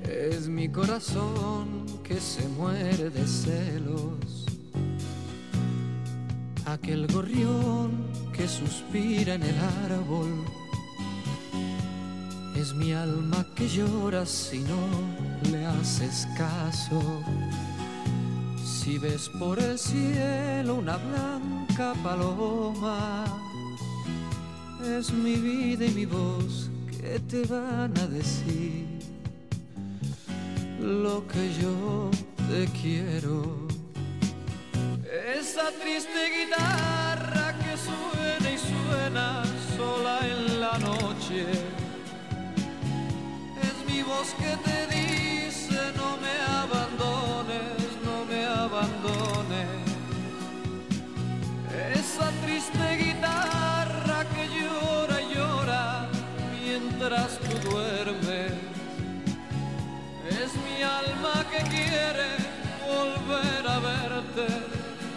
Es 0.05 0.49
mi 0.49 0.68
corazón 0.68 1.86
que 2.05 2.20
se 2.20 2.47
muere 2.49 3.11
de 3.11 3.26
celos. 3.26 4.47
Aquel 6.66 7.09
gorrión 7.09 8.07
que 8.32 8.47
suspira 8.47 9.34
en 9.34 9.43
el 9.43 9.59
árbol. 9.84 10.45
Es 12.55 12.72
mi 12.74 12.93
alma 12.93 13.45
que 13.57 13.68
llora 13.68 14.24
si 14.24 14.61
no 14.61 15.51
le 15.51 15.66
haces 15.66 16.28
caso. 16.36 17.03
Si 18.64 18.99
ves 18.99 19.28
por 19.39 19.59
el 19.59 19.78
cielo 19.78 20.76
una 20.76 20.97
blanca 20.97 21.95
paloma, 22.03 23.47
es 24.99 25.12
mi 25.12 25.36
vida 25.36 25.84
y 25.84 25.90
mi 25.90 26.07
voz 26.07 26.70
que 26.90 27.20
te 27.20 27.42
van 27.46 27.96
a 27.99 28.07
decir 28.09 28.84
lo 30.80 31.24
que 31.28 31.55
yo 31.62 32.11
te 32.49 32.66
quiero. 32.80 33.68
Esa 35.38 35.70
triste 35.80 36.20
guitarra 36.36 37.55
que 37.62 37.76
suena 37.76 38.51
y 38.51 38.59
suena 38.59 39.44
sola 39.76 40.18
en 40.26 40.61
la 40.61 40.78
noche, 40.78 41.46
es 43.68 43.76
mi 43.92 44.03
voz 44.03 44.34
que 44.40 44.57
te 44.64 44.96
dice 44.96 45.27
tú 57.49 57.70
duermes. 57.70 58.53
Es 60.28 60.55
mi 60.64 60.82
alma 60.82 61.44
que 61.51 61.62
quiere 61.68 62.28
volver 62.86 63.66
a 63.66 63.78
verte, 63.80 64.46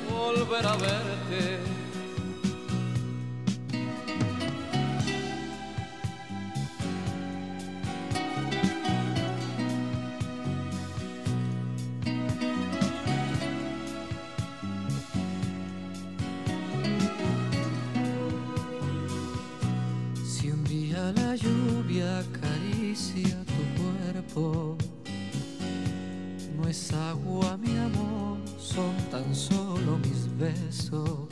volver 0.09 0.65
a 0.65 0.75
verte. 0.75 1.80
No 24.35 24.77
es 26.69 26.93
agua 26.93 27.57
mi 27.57 27.77
amor, 27.77 28.37
son 28.57 28.95
tan 29.09 29.35
solo 29.35 29.97
mis 29.97 30.27
besos. 30.37 31.27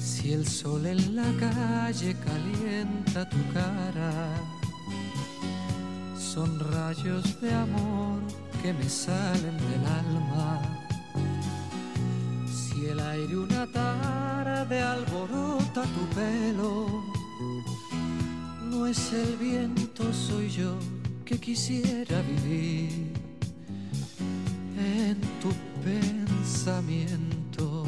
Si 0.00 0.32
el 0.32 0.46
sol 0.46 0.86
en 0.86 1.14
la 1.16 1.30
calle 1.38 2.16
calienta 2.16 3.28
tu 3.28 3.36
cara, 3.52 4.34
son 6.18 6.58
rayos 6.72 7.40
de 7.40 7.52
amor 7.52 8.20
que 8.62 8.72
me 8.72 8.88
salen 8.88 9.56
del 9.58 9.86
alma. 9.86 10.60
Si 12.46 12.86
el 12.86 12.98
aire 12.98 13.36
una 13.36 13.66
tarde 13.70 14.80
alborota 14.80 15.82
tu 15.82 16.06
pelo, 16.14 17.04
no 18.64 18.86
es 18.86 19.12
el 19.12 19.36
viento, 19.36 20.12
soy 20.12 20.50
yo 20.50 20.76
que 21.32 21.38
quisiera 21.38 22.20
vivir 22.22 23.12
en 24.76 25.20
tu 25.40 25.52
pensamiento. 25.82 27.86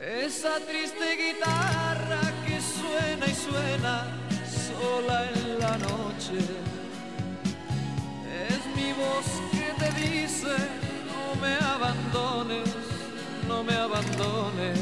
Esa 0.00 0.60
triste 0.60 1.16
guitarra 1.24 2.20
que 2.46 2.60
suena 2.60 3.26
y 3.26 3.34
suena 3.34 4.06
sola 4.68 5.28
en 5.34 5.58
la 5.58 5.76
noche. 5.78 6.38
Es 8.48 8.62
mi 8.76 8.92
voz 8.92 9.26
que 9.50 9.72
te 9.80 9.90
dice, 10.00 10.54
no 11.10 11.24
me 11.42 11.54
abandones, 11.74 12.70
no 13.48 13.64
me 13.64 13.74
abandones. 13.74 14.78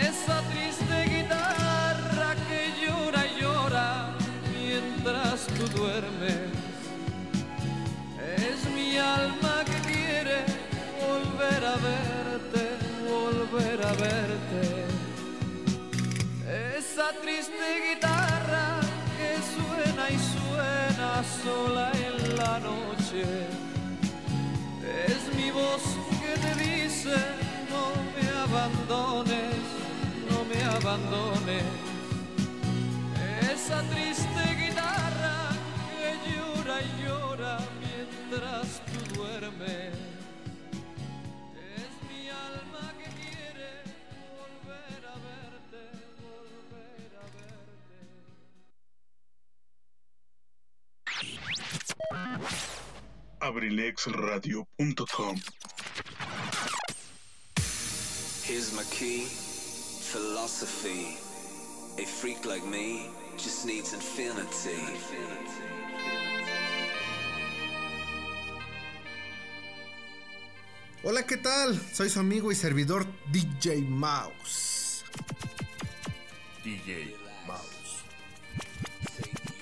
Esa 0.00 0.36
triste 0.50 0.96
guitarra 1.16 1.69
tú 5.60 5.78
duermes. 5.78 6.48
Es 8.36 8.60
mi 8.74 8.96
alma 8.96 9.62
que 9.64 9.78
quiere 9.92 10.38
volver 11.06 11.62
a 11.74 11.76
verte, 11.90 12.62
volver 13.16 13.78
a 13.84 13.92
verte. 14.08 14.62
Esa 16.78 17.12
triste 17.22 17.66
guitarra 17.88 18.80
que 19.18 19.30
suena 19.54 20.04
y 20.16 20.18
suena 20.34 21.10
sola 21.42 21.92
en 22.08 22.36
la 22.36 22.58
noche. 22.60 23.24
Es 25.08 25.22
mi 25.36 25.50
voz 25.50 25.82
que 26.20 26.32
te 26.44 26.52
dice, 26.64 27.16
no 27.72 27.84
me 28.14 28.26
abandones, 28.44 29.60
no 30.30 30.38
me 30.50 30.60
abandones. 30.78 31.64
Esa 33.52 33.82
triste 33.90 34.09
duermes. 39.60 39.94
Es 41.76 41.92
mi 42.08 42.28
alma 42.28 42.92
que 42.98 43.08
quiere 43.20 43.70
volver 44.36 45.02
a 45.06 45.16
verte, 45.28 45.82
volver 46.20 47.12
a 47.16 47.26
verte. 47.36 47.98
abrilexradio.com 53.40 55.36
Here's 58.42 58.72
my 58.74 58.82
key, 58.90 59.26
philosophy. 60.12 61.18
A 62.02 62.06
freak 62.06 62.44
like 62.46 62.64
me 62.66 63.10
just 63.36 63.64
needs 63.66 63.92
infinity. 63.92 64.70
infinity. 64.70 65.79
Hola, 71.02 71.24
¿qué 71.24 71.38
tal? 71.38 71.80
Soy 71.94 72.10
su 72.10 72.20
amigo 72.20 72.52
y 72.52 72.54
servidor 72.54 73.06
DJ 73.32 73.80
Mouse. 73.80 75.02
DJ 76.62 77.16
Mouse. 77.46 78.04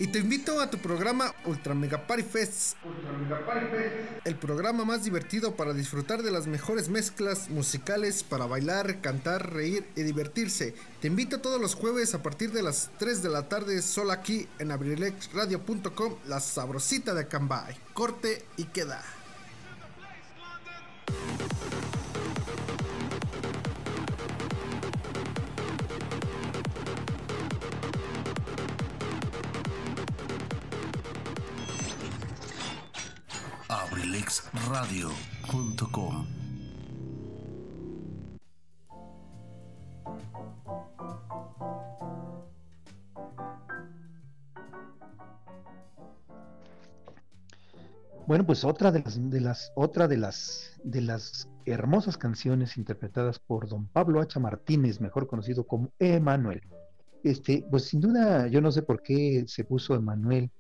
Y 0.00 0.08
te 0.08 0.18
invito 0.18 0.60
a 0.60 0.68
tu 0.68 0.78
programa 0.78 1.32
Ultra 1.44 1.76
Mega 1.76 2.08
Party 2.08 2.24
Fest. 2.24 2.76
El 4.24 4.34
programa 4.34 4.84
más 4.84 5.04
divertido 5.04 5.54
para 5.54 5.72
disfrutar 5.74 6.24
de 6.24 6.32
las 6.32 6.48
mejores 6.48 6.88
mezclas 6.88 7.48
musicales 7.50 8.24
para 8.24 8.46
bailar, 8.46 9.00
cantar, 9.00 9.52
reír 9.52 9.86
y 9.94 10.02
divertirse. 10.02 10.74
Te 11.00 11.06
invito 11.06 11.40
todos 11.40 11.60
los 11.60 11.76
jueves 11.76 12.14
a 12.14 12.22
partir 12.22 12.50
de 12.50 12.64
las 12.64 12.90
3 12.98 13.22
de 13.22 13.28
la 13.28 13.48
tarde, 13.48 13.80
solo 13.82 14.10
aquí 14.10 14.48
en 14.58 14.72
abrilexradio.com, 14.72 16.16
la 16.26 16.40
sabrosita 16.40 17.14
de 17.14 17.28
Cambay. 17.28 17.76
Corte 17.94 18.44
y 18.56 18.64
queda. 18.64 19.04
abrilexradio.com 33.68 36.26
Bueno, 48.26 48.44
pues 48.44 48.64
otra 48.64 48.92
de 48.92 49.00
las, 49.00 49.30
de 49.30 49.40
las, 49.40 49.72
otra 49.74 50.06
de 50.06 50.16
las, 50.18 50.78
de 50.84 51.00
las 51.00 51.48
hermosas 51.64 52.18
canciones 52.18 52.76
interpretadas 52.76 53.38
por 53.38 53.68
don 53.68 53.86
Pablo 53.88 54.20
Hacha 54.20 54.40
Martínez, 54.40 55.00
mejor 55.00 55.26
conocido 55.26 55.64
como 55.66 55.90
Emanuel. 55.98 56.62
Este, 57.22 57.64
pues 57.70 57.84
sin 57.84 58.00
duda, 58.00 58.46
yo 58.48 58.60
no 58.60 58.70
sé 58.70 58.82
por 58.82 59.02
qué 59.02 59.44
se 59.46 59.64
puso 59.64 59.94
Emanuel, 59.94 60.50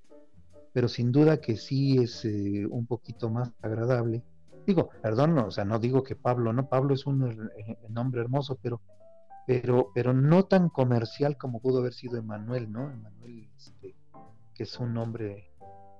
pero 0.72 0.88
sin 0.88 1.12
duda 1.12 1.40
que 1.40 1.56
sí 1.56 1.98
es 1.98 2.24
eh, 2.24 2.66
un 2.68 2.86
poquito 2.86 3.30
más 3.30 3.52
agradable. 3.62 4.22
Digo, 4.66 4.90
perdón, 5.02 5.38
o 5.38 5.50
sea, 5.50 5.64
no 5.64 5.78
digo 5.78 6.02
que 6.02 6.16
Pablo, 6.16 6.52
no, 6.52 6.68
Pablo 6.68 6.94
es 6.94 7.06
un 7.06 7.50
eh, 7.56 7.78
nombre 7.88 8.20
hermoso, 8.20 8.58
pero 8.60 8.80
pero, 9.48 9.90
pero 9.94 10.12
no 10.12 10.44
tan 10.44 10.68
comercial 10.68 11.38
como 11.38 11.62
pudo 11.62 11.78
haber 11.78 11.94
sido 11.94 12.18
Emanuel, 12.18 12.70
¿no? 12.70 12.90
Emanuel, 12.90 13.48
este, 13.56 13.96
que 14.54 14.64
es 14.64 14.78
un 14.78 14.92
nombre 14.92 15.47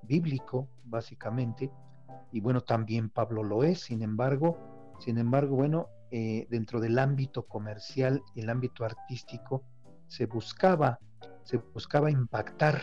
bíblico, 0.02 0.68
básicamente, 0.84 1.70
y 2.32 2.40
bueno, 2.40 2.60
también 2.60 3.10
Pablo 3.10 3.42
lo 3.42 3.64
es, 3.64 3.80
sin 3.80 4.02
embargo, 4.02 4.58
sin 4.98 5.18
embargo, 5.18 5.56
bueno, 5.56 5.88
eh, 6.10 6.46
dentro 6.50 6.80
del 6.80 6.98
ámbito 6.98 7.46
comercial, 7.46 8.22
el 8.34 8.50
ámbito 8.50 8.84
artístico, 8.84 9.64
se 10.06 10.26
buscaba, 10.26 10.98
se 11.44 11.58
buscaba 11.58 12.10
impactar, 12.10 12.80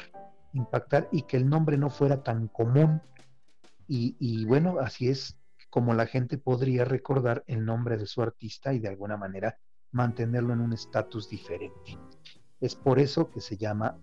impactar 0.54 1.10
y 1.12 1.24
que 1.24 1.38
el 1.38 1.50
nombre 1.50 1.78
no 1.78 1.90
fuera 1.90 2.24
tan 2.24 2.48
común. 2.48 3.02
Y, 3.88 4.16
y 4.20 4.46
bueno, 4.46 4.80
así 4.80 5.10
es 5.10 5.38
como 5.70 5.94
la 5.94 6.06
gente 6.06 6.38
podría 6.38 6.86
recordar 6.86 7.44
el 7.48 7.66
nombre 7.66 7.98
de 7.98 8.06
su 8.06 8.22
artista 8.22 8.74
y 8.74 8.80
de 8.80 8.88
alguna 8.88 9.18
manera 9.18 9.58
mantenerlo 9.92 10.54
en 10.54 10.62
un 10.62 10.74
estatus 10.74 11.30
diferente. 11.30 11.98
Es 12.60 12.76
por 12.76 13.00
eso 13.00 13.30
que 13.30 13.42
se 13.42 13.58
llama, 13.58 13.98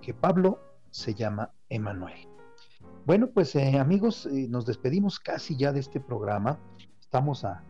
que 0.00 0.14
Pablo 0.14 0.60
se 0.90 1.14
llama 1.14 1.52
Emanuel. 1.68 2.31
Bueno, 3.04 3.28
pues 3.28 3.54
eh, 3.56 3.78
amigos, 3.78 4.26
eh, 4.26 4.46
nos 4.48 4.64
despedimos 4.64 5.18
casi 5.18 5.56
ya 5.56 5.72
de 5.72 5.80
este 5.80 6.00
programa. 6.00 6.58
Estamos 7.00 7.44
a, 7.44 7.64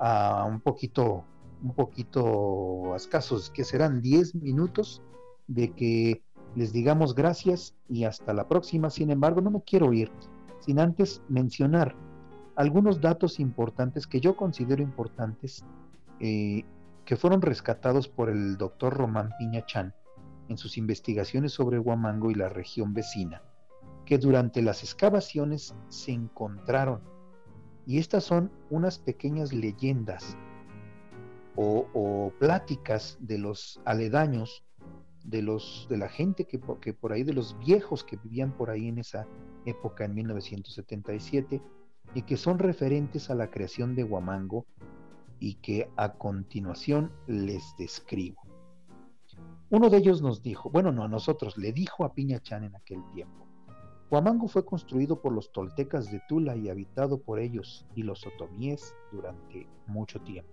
a 0.00 0.44
un 0.44 0.60
poquito, 0.60 1.24
un 1.62 1.74
poquito 1.74 2.96
escasos, 2.96 3.50
que 3.50 3.62
serán 3.64 4.00
10 4.00 4.34
minutos 4.34 5.00
de 5.46 5.72
que 5.72 6.22
les 6.56 6.72
digamos 6.72 7.14
gracias 7.14 7.76
y 7.88 8.04
hasta 8.04 8.34
la 8.34 8.48
próxima. 8.48 8.90
Sin 8.90 9.10
embargo, 9.10 9.40
no 9.40 9.50
me 9.50 9.62
quiero 9.62 9.92
ir 9.92 10.10
sin 10.58 10.78
antes 10.78 11.22
mencionar 11.28 11.94
algunos 12.56 13.00
datos 13.00 13.40
importantes 13.40 14.06
que 14.06 14.20
yo 14.20 14.36
considero 14.36 14.82
importantes 14.82 15.64
eh, 16.20 16.64
que 17.04 17.16
fueron 17.16 17.42
rescatados 17.42 18.08
por 18.08 18.30
el 18.30 18.56
doctor 18.56 18.94
Román 18.94 19.30
Piñachán 19.38 19.94
en 20.48 20.58
sus 20.58 20.76
investigaciones 20.76 21.52
sobre 21.52 21.78
Huamango 21.78 22.30
y 22.30 22.34
la 22.34 22.48
región 22.48 22.94
vecina, 22.94 23.42
que 24.04 24.18
durante 24.18 24.62
las 24.62 24.82
excavaciones 24.82 25.74
se 25.88 26.12
encontraron. 26.12 27.00
Y 27.86 27.98
estas 27.98 28.24
son 28.24 28.50
unas 28.70 28.98
pequeñas 28.98 29.52
leyendas 29.52 30.36
o, 31.56 32.32
pláticas 32.38 33.18
de 33.20 33.38
los 33.38 33.80
aledaños, 33.84 34.64
de, 35.24 35.42
los, 35.42 35.86
de 35.88 35.98
la 35.98 36.08
gente 36.08 36.46
que, 36.46 36.58
por 36.58 37.12
ahí, 37.12 37.22
de 37.22 37.34
los 37.34 37.58
viejos 37.58 38.04
que 38.04 38.16
vivían 38.16 38.52
por 38.56 38.70
ahí 38.70 38.88
en 38.88 38.98
esa 38.98 39.26
época, 39.66 40.04
en 40.04 40.14
1977, 40.14 41.60
y 42.14 42.22
que 42.22 42.36
son 42.36 42.58
referentes 42.58 43.30
a 43.30 43.34
la 43.34 43.50
creación 43.50 43.94
de 43.94 44.04
Huamango 44.04 44.66
y 45.38 45.54
que 45.54 45.90
a 45.96 46.12
continuación 46.14 47.12
les 47.26 47.74
describo. 47.78 48.42
Uno 49.70 49.88
de 49.88 49.98
ellos 49.98 50.20
nos 50.20 50.42
dijo, 50.42 50.70
bueno, 50.70 50.92
no 50.92 51.04
a 51.04 51.08
nosotros, 51.08 51.56
le 51.56 51.72
dijo 51.72 52.04
a 52.04 52.12
Piñachán 52.12 52.64
en 52.64 52.76
aquel 52.76 53.02
tiempo, 53.14 53.41
Huamango 54.12 54.46
fue 54.46 54.66
construido 54.66 55.22
por 55.22 55.32
los 55.32 55.52
toltecas 55.52 56.12
de 56.12 56.20
Tula 56.28 56.54
y 56.54 56.68
habitado 56.68 57.22
por 57.22 57.38
ellos 57.38 57.86
y 57.94 58.02
los 58.02 58.26
otomíes 58.26 58.94
durante 59.10 59.66
mucho 59.86 60.20
tiempo. 60.20 60.52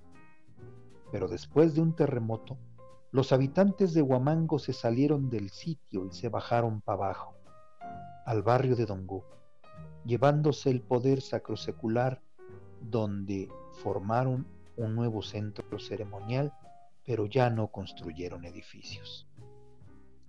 Pero 1.11 1.27
después 1.27 1.75
de 1.75 1.81
un 1.81 1.93
terremoto, 1.93 2.57
los 3.11 3.33
habitantes 3.33 3.93
de 3.93 4.01
Huamango 4.01 4.59
se 4.59 4.71
salieron 4.71 5.29
del 5.29 5.49
sitio 5.49 6.05
y 6.05 6.13
se 6.13 6.29
bajaron 6.29 6.79
para 6.79 7.03
abajo, 7.03 7.35
al 8.25 8.43
barrio 8.43 8.77
de 8.77 8.85
Dongú, 8.85 9.25
llevándose 10.05 10.69
el 10.69 10.79
poder 10.79 11.19
sacrosecular 11.19 12.21
donde 12.79 13.49
formaron 13.83 14.47
un 14.77 14.95
nuevo 14.95 15.21
centro 15.21 15.79
ceremonial, 15.79 16.53
pero 17.05 17.25
ya 17.25 17.49
no 17.49 17.67
construyeron 17.67 18.45
edificios, 18.45 19.27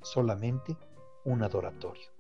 solamente 0.03 0.77
un 1.25 1.45
adoratorio. 1.45 2.20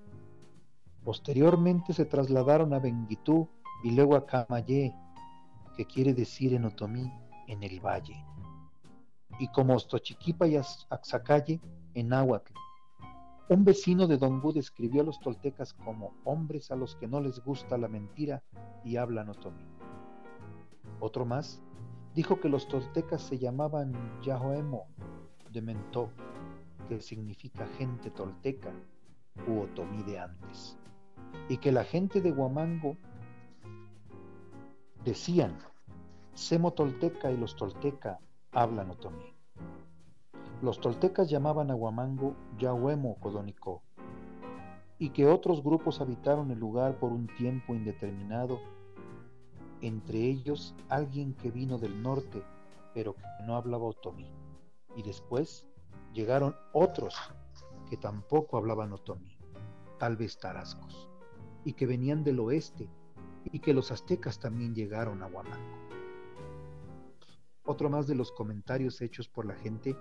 Posteriormente 1.04 1.92
se 1.92 2.04
trasladaron 2.04 2.74
a 2.74 2.78
Benguitú 2.78 3.48
y 3.82 3.92
luego 3.92 4.16
a 4.16 4.26
Camayé, 4.26 4.94
que 5.76 5.86
quiere 5.86 6.12
decir 6.12 6.52
en 6.54 6.66
otomí, 6.66 7.10
en 7.46 7.62
el 7.62 7.80
valle, 7.80 8.24
y 9.38 9.48
como 9.48 9.74
Ostochiquipa 9.74 10.46
y 10.46 10.56
Axacalle, 10.56 11.60
en 11.94 12.08
náhuatl. 12.08 12.52
Un 13.48 13.64
vecino 13.64 14.06
de 14.06 14.16
Dongú 14.16 14.52
describió 14.52 15.02
a 15.02 15.04
los 15.04 15.18
toltecas 15.18 15.72
como 15.72 16.14
hombres 16.24 16.70
a 16.70 16.76
los 16.76 16.94
que 16.94 17.08
no 17.08 17.20
les 17.20 17.42
gusta 17.42 17.76
la 17.78 17.88
mentira 17.88 18.44
y 18.84 18.96
hablan 18.96 19.30
otomí. 19.30 19.66
Otro 21.00 21.24
más 21.24 21.60
dijo 22.14 22.38
que 22.38 22.48
los 22.48 22.68
toltecas 22.68 23.22
se 23.22 23.38
llamaban 23.38 23.92
Yahoemo 24.22 24.86
de 25.50 25.62
Mentó, 25.62 26.10
que 26.88 27.00
significa 27.00 27.66
gente 27.78 28.10
tolteca 28.10 28.70
u 29.48 29.60
otomí 29.60 30.02
de 30.04 30.18
antes, 30.18 30.76
y 31.48 31.58
que 31.58 31.72
la 31.72 31.84
gente 31.84 32.20
de 32.20 32.32
Huamango 32.32 32.96
decían, 35.04 35.58
Semo 36.34 36.72
tolteca 36.72 37.30
y 37.30 37.36
los 37.36 37.56
tolteca 37.56 38.18
hablan 38.52 38.90
otomí. 38.90 39.34
Los 40.62 40.80
toltecas 40.80 41.28
llamaban 41.28 41.70
a 41.70 41.74
Huamango 41.74 42.34
Yahuemo 42.58 43.16
Codonicó, 43.18 43.82
y 44.98 45.10
que 45.10 45.26
otros 45.26 45.62
grupos 45.62 46.00
habitaron 46.00 46.50
el 46.50 46.58
lugar 46.58 46.98
por 46.98 47.12
un 47.12 47.26
tiempo 47.26 47.74
indeterminado 47.74 48.60
entre 49.80 50.18
ellos 50.18 50.74
alguien 50.88 51.34
que 51.34 51.50
vino 51.50 51.78
del 51.78 52.02
norte, 52.02 52.42
pero 52.94 53.14
que 53.14 53.22
no 53.46 53.56
hablaba 53.56 53.84
otomí. 53.84 54.30
Y 54.96 55.02
después 55.02 55.66
llegaron 56.12 56.54
otros 56.72 57.16
que 57.88 57.96
tampoco 57.96 58.56
hablaban 58.56 58.92
otomí, 58.92 59.38
tal 59.98 60.16
vez 60.16 60.38
tarascos, 60.38 61.09
y 61.64 61.72
que 61.74 61.86
venían 61.86 62.24
del 62.24 62.40
oeste, 62.40 62.88
y 63.44 63.60
que 63.60 63.74
los 63.74 63.90
aztecas 63.90 64.38
también 64.38 64.74
llegaron 64.74 65.22
a 65.22 65.26
Huamango. 65.26 65.78
Otro 67.64 67.88
más 67.88 68.06
de 68.06 68.14
los 68.14 68.32
comentarios 68.32 69.00
hechos 69.00 69.28
por 69.28 69.46
la 69.46 69.54
gente, 69.54 69.96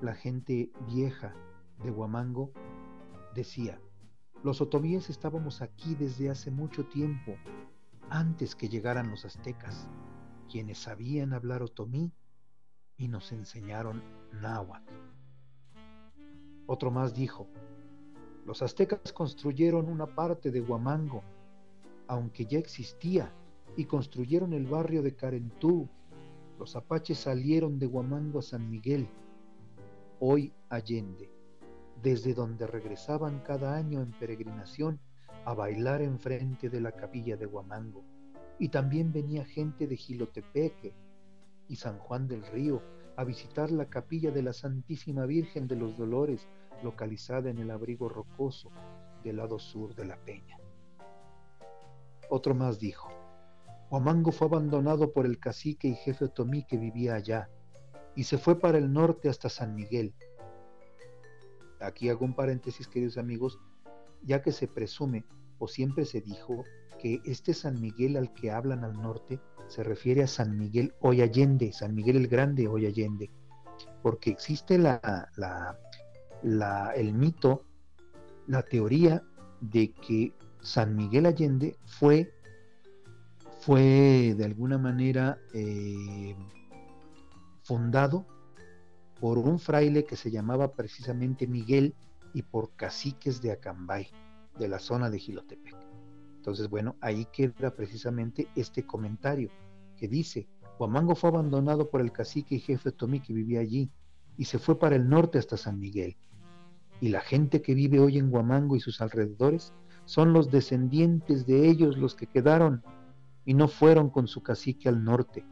la 0.00 0.14
gente 0.14 0.70
vieja 0.86 1.34
de 1.82 1.90
Huamango, 1.90 2.52
decía, 3.34 3.80
los 4.44 4.60
otomíes 4.60 5.10
estábamos 5.10 5.62
aquí 5.62 5.94
desde 5.94 6.30
hace 6.30 6.50
mucho 6.50 6.86
tiempo 6.86 7.36
antes 8.10 8.54
que 8.54 8.68
llegaran 8.68 9.10
los 9.10 9.24
aztecas, 9.24 9.88
quienes 10.50 10.78
sabían 10.78 11.32
hablar 11.32 11.62
otomí 11.62 12.12
y 12.96 13.08
nos 13.08 13.32
enseñaron 13.32 14.02
náhuatl. 14.32 14.92
Otro 16.66 16.90
más 16.90 17.14
dijo, 17.14 17.48
los 18.48 18.62
aztecas 18.62 19.12
construyeron 19.12 19.90
una 19.90 20.06
parte 20.06 20.50
de 20.50 20.62
Huamango, 20.62 21.22
aunque 22.06 22.46
ya 22.46 22.58
existía, 22.58 23.30
y 23.76 23.84
construyeron 23.84 24.54
el 24.54 24.64
barrio 24.64 25.02
de 25.02 25.14
Carentú. 25.14 25.86
Los 26.58 26.74
apaches 26.74 27.18
salieron 27.18 27.78
de 27.78 27.86
Huamango 27.86 28.38
a 28.38 28.42
San 28.42 28.70
Miguel, 28.70 29.06
hoy 30.18 30.50
Allende, 30.70 31.30
desde 32.02 32.32
donde 32.32 32.66
regresaban 32.66 33.40
cada 33.40 33.76
año 33.76 34.00
en 34.00 34.12
peregrinación 34.12 34.98
a 35.44 35.52
bailar 35.52 36.00
enfrente 36.00 36.70
de 36.70 36.80
la 36.80 36.92
capilla 36.92 37.36
de 37.36 37.44
Huamango. 37.44 38.02
Y 38.58 38.70
también 38.70 39.12
venía 39.12 39.44
gente 39.44 39.86
de 39.86 39.96
Gilotepeque 39.98 40.94
y 41.68 41.76
San 41.76 41.98
Juan 41.98 42.26
del 42.26 42.42
Río 42.46 42.80
a 43.18 43.24
visitar 43.24 43.70
la 43.70 43.90
capilla 43.90 44.30
de 44.30 44.42
la 44.42 44.54
Santísima 44.54 45.26
Virgen 45.26 45.68
de 45.68 45.76
los 45.76 45.98
Dolores, 45.98 46.48
localizada 46.82 47.50
en 47.50 47.58
el 47.58 47.70
abrigo 47.70 48.08
rocoso 48.08 48.70
del 49.22 49.36
lado 49.36 49.58
sur 49.58 49.94
de 49.94 50.04
la 50.04 50.16
peña. 50.16 50.58
Otro 52.30 52.54
más 52.54 52.78
dijo, 52.78 53.08
Huamango 53.90 54.32
fue 54.32 54.48
abandonado 54.48 55.12
por 55.12 55.24
el 55.24 55.38
cacique 55.38 55.88
y 55.88 55.94
jefe 55.94 56.26
otomí 56.26 56.64
que 56.64 56.76
vivía 56.76 57.14
allá, 57.14 57.48
y 58.14 58.24
se 58.24 58.36
fue 58.36 58.58
para 58.58 58.78
el 58.78 58.92
norte 58.92 59.28
hasta 59.28 59.48
San 59.48 59.74
Miguel. 59.74 60.14
Aquí 61.80 62.08
hago 62.08 62.24
un 62.24 62.34
paréntesis, 62.34 62.88
queridos 62.88 63.16
amigos, 63.16 63.58
ya 64.22 64.42
que 64.42 64.52
se 64.52 64.66
presume 64.66 65.24
o 65.58 65.68
siempre 65.68 66.04
se 66.04 66.20
dijo 66.20 66.64
que 66.98 67.20
este 67.24 67.54
San 67.54 67.80
Miguel 67.80 68.16
al 68.16 68.32
que 68.34 68.50
hablan 68.50 68.84
al 68.84 68.94
norte 68.94 69.40
se 69.68 69.82
refiere 69.82 70.22
a 70.22 70.26
San 70.26 70.58
Miguel 70.58 70.94
hoy 71.00 71.22
Allende, 71.22 71.72
San 71.72 71.94
Miguel 71.94 72.16
el 72.16 72.28
Grande 72.28 72.66
hoy 72.66 72.86
Allende, 72.86 73.30
porque 74.02 74.30
existe 74.30 74.78
la, 74.78 75.30
la, 75.36 75.78
el 76.42 77.14
mito, 77.14 77.64
la 78.46 78.62
teoría 78.62 79.22
de 79.60 79.92
que 79.92 80.34
San 80.60 80.96
Miguel 80.96 81.26
Allende 81.26 81.76
fue, 81.86 82.32
fue 83.60 84.34
de 84.36 84.44
alguna 84.44 84.78
manera 84.78 85.38
eh, 85.54 86.34
fundado 87.62 88.26
por 89.20 89.38
un 89.38 89.58
fraile 89.58 90.04
que 90.04 90.16
se 90.16 90.30
llamaba 90.30 90.72
precisamente 90.72 91.46
Miguel 91.46 91.94
y 92.32 92.42
por 92.42 92.74
caciques 92.76 93.42
de 93.42 93.52
Acambay 93.52 94.08
de 94.58 94.68
la 94.68 94.78
zona 94.78 95.10
de 95.10 95.18
Gilotepec. 95.18 95.76
Entonces, 96.36 96.68
bueno, 96.68 96.96
ahí 97.00 97.26
queda 97.32 97.74
precisamente 97.74 98.48
este 98.54 98.86
comentario 98.86 99.50
que 99.96 100.08
dice, 100.08 100.48
Huamango 100.78 101.14
fue 101.14 101.30
abandonado 101.30 101.90
por 101.90 102.00
el 102.00 102.12
cacique 102.12 102.54
y 102.54 102.60
jefe 102.60 102.92
Tomí 102.92 103.20
que 103.20 103.32
vivía 103.32 103.60
allí, 103.60 103.90
y 104.36 104.44
se 104.44 104.58
fue 104.58 104.78
para 104.78 104.96
el 104.96 105.08
norte 105.08 105.38
hasta 105.38 105.56
San 105.56 105.78
Miguel. 105.78 106.16
Y 107.00 107.10
la 107.10 107.20
gente 107.20 107.62
que 107.62 107.74
vive 107.74 108.00
hoy 108.00 108.18
en 108.18 108.32
Huamango 108.32 108.76
y 108.76 108.80
sus 108.80 109.00
alrededores 109.00 109.72
son 110.04 110.32
los 110.32 110.50
descendientes 110.50 111.46
de 111.46 111.68
ellos 111.68 111.96
los 111.98 112.14
que 112.14 112.26
quedaron 112.26 112.82
y 113.44 113.54
no 113.54 113.68
fueron 113.68 114.10
con 114.10 114.26
su 114.26 114.42
cacique 114.42 114.88
al 114.88 115.04
norte. 115.04 115.44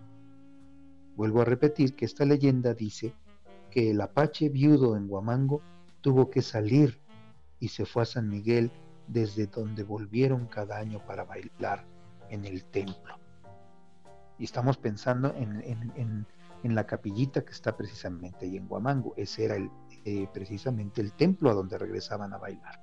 Vuelvo 1.15 1.41
a 1.43 1.45
repetir 1.45 1.95
que 1.95 2.05
esta 2.05 2.25
leyenda 2.25 2.75
dice 2.75 3.15
que 3.71 3.91
el 3.91 4.01
apache 4.01 4.49
viudo 4.49 4.97
en 4.97 5.09
Huamango 5.11 5.63
tuvo 6.01 6.31
que 6.31 6.43
salir 6.43 7.01
y 7.59 7.69
se 7.69 7.87
fue 7.87 8.03
a 8.03 8.07
San 8.07 8.29
Miguel 8.29 8.71
desde 9.07 9.47
donde 9.47 9.83
volvieron 9.83 10.47
cada 10.47 10.79
año 10.79 11.01
para 11.07 11.25
bailar 11.25 11.87
en 12.29 12.45
el 12.45 12.65
templo. 12.65 13.15
Y 14.39 14.45
estamos 14.45 14.77
pensando 14.77 15.33
en, 15.35 15.63
en- 15.63 15.93
en- 15.97 16.27
en 16.63 16.75
la 16.75 16.87
capillita 16.87 17.45
que 17.45 17.53
está 17.53 17.77
precisamente 17.77 18.47
ahí 18.47 18.57
en 18.57 18.67
Huamango. 18.69 19.15
Ese 19.17 19.45
era 19.45 19.57
el, 19.57 19.71
eh, 20.05 20.29
precisamente 20.33 21.01
el 21.01 21.13
templo 21.13 21.51
a 21.51 21.55
donde 21.55 21.79
regresaban 21.79 22.33
a 22.33 22.39
bailar. 22.39 22.83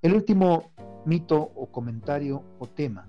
El 0.00 0.14
último 0.14 0.72
mito 1.06 1.40
o 1.40 1.70
comentario 1.70 2.42
o 2.58 2.66
tema 2.66 3.08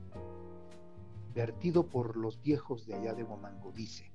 vertido 1.33 1.87
por 1.87 2.15
los 2.15 2.41
viejos 2.41 2.85
de 2.85 2.93
allá 2.93 3.13
de 3.13 3.23
Huamango 3.23 3.71
dice, 3.71 4.11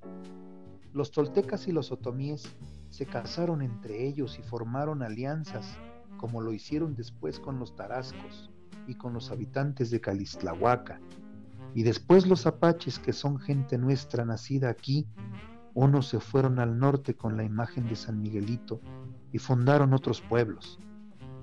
los 0.93 1.11
toltecas 1.11 1.67
y 1.67 1.71
los 1.71 1.91
otomíes 1.91 2.55
se 2.89 3.05
casaron 3.05 3.61
entre 3.61 4.07
ellos 4.07 4.39
y 4.39 4.43
formaron 4.43 5.03
alianzas 5.03 5.77
como 6.17 6.41
lo 6.41 6.53
hicieron 6.53 6.95
después 6.95 7.39
con 7.39 7.59
los 7.59 7.75
tarascos 7.75 8.49
y 8.87 8.95
con 8.95 9.13
los 9.13 9.31
habitantes 9.31 9.91
de 9.91 10.01
Calistlahuaca, 10.01 10.99
y 11.73 11.83
después 11.83 12.27
los 12.27 12.45
apaches 12.45 12.99
que 12.99 13.13
son 13.13 13.39
gente 13.39 13.77
nuestra 13.77 14.25
nacida 14.25 14.69
aquí, 14.69 15.07
unos 15.73 16.07
se 16.07 16.19
fueron 16.19 16.59
al 16.59 16.77
norte 16.77 17.15
con 17.15 17.37
la 17.37 17.43
imagen 17.43 17.87
de 17.87 17.95
San 17.95 18.21
Miguelito 18.21 18.81
y 19.31 19.37
fundaron 19.37 19.93
otros 19.93 20.21
pueblos, 20.21 20.79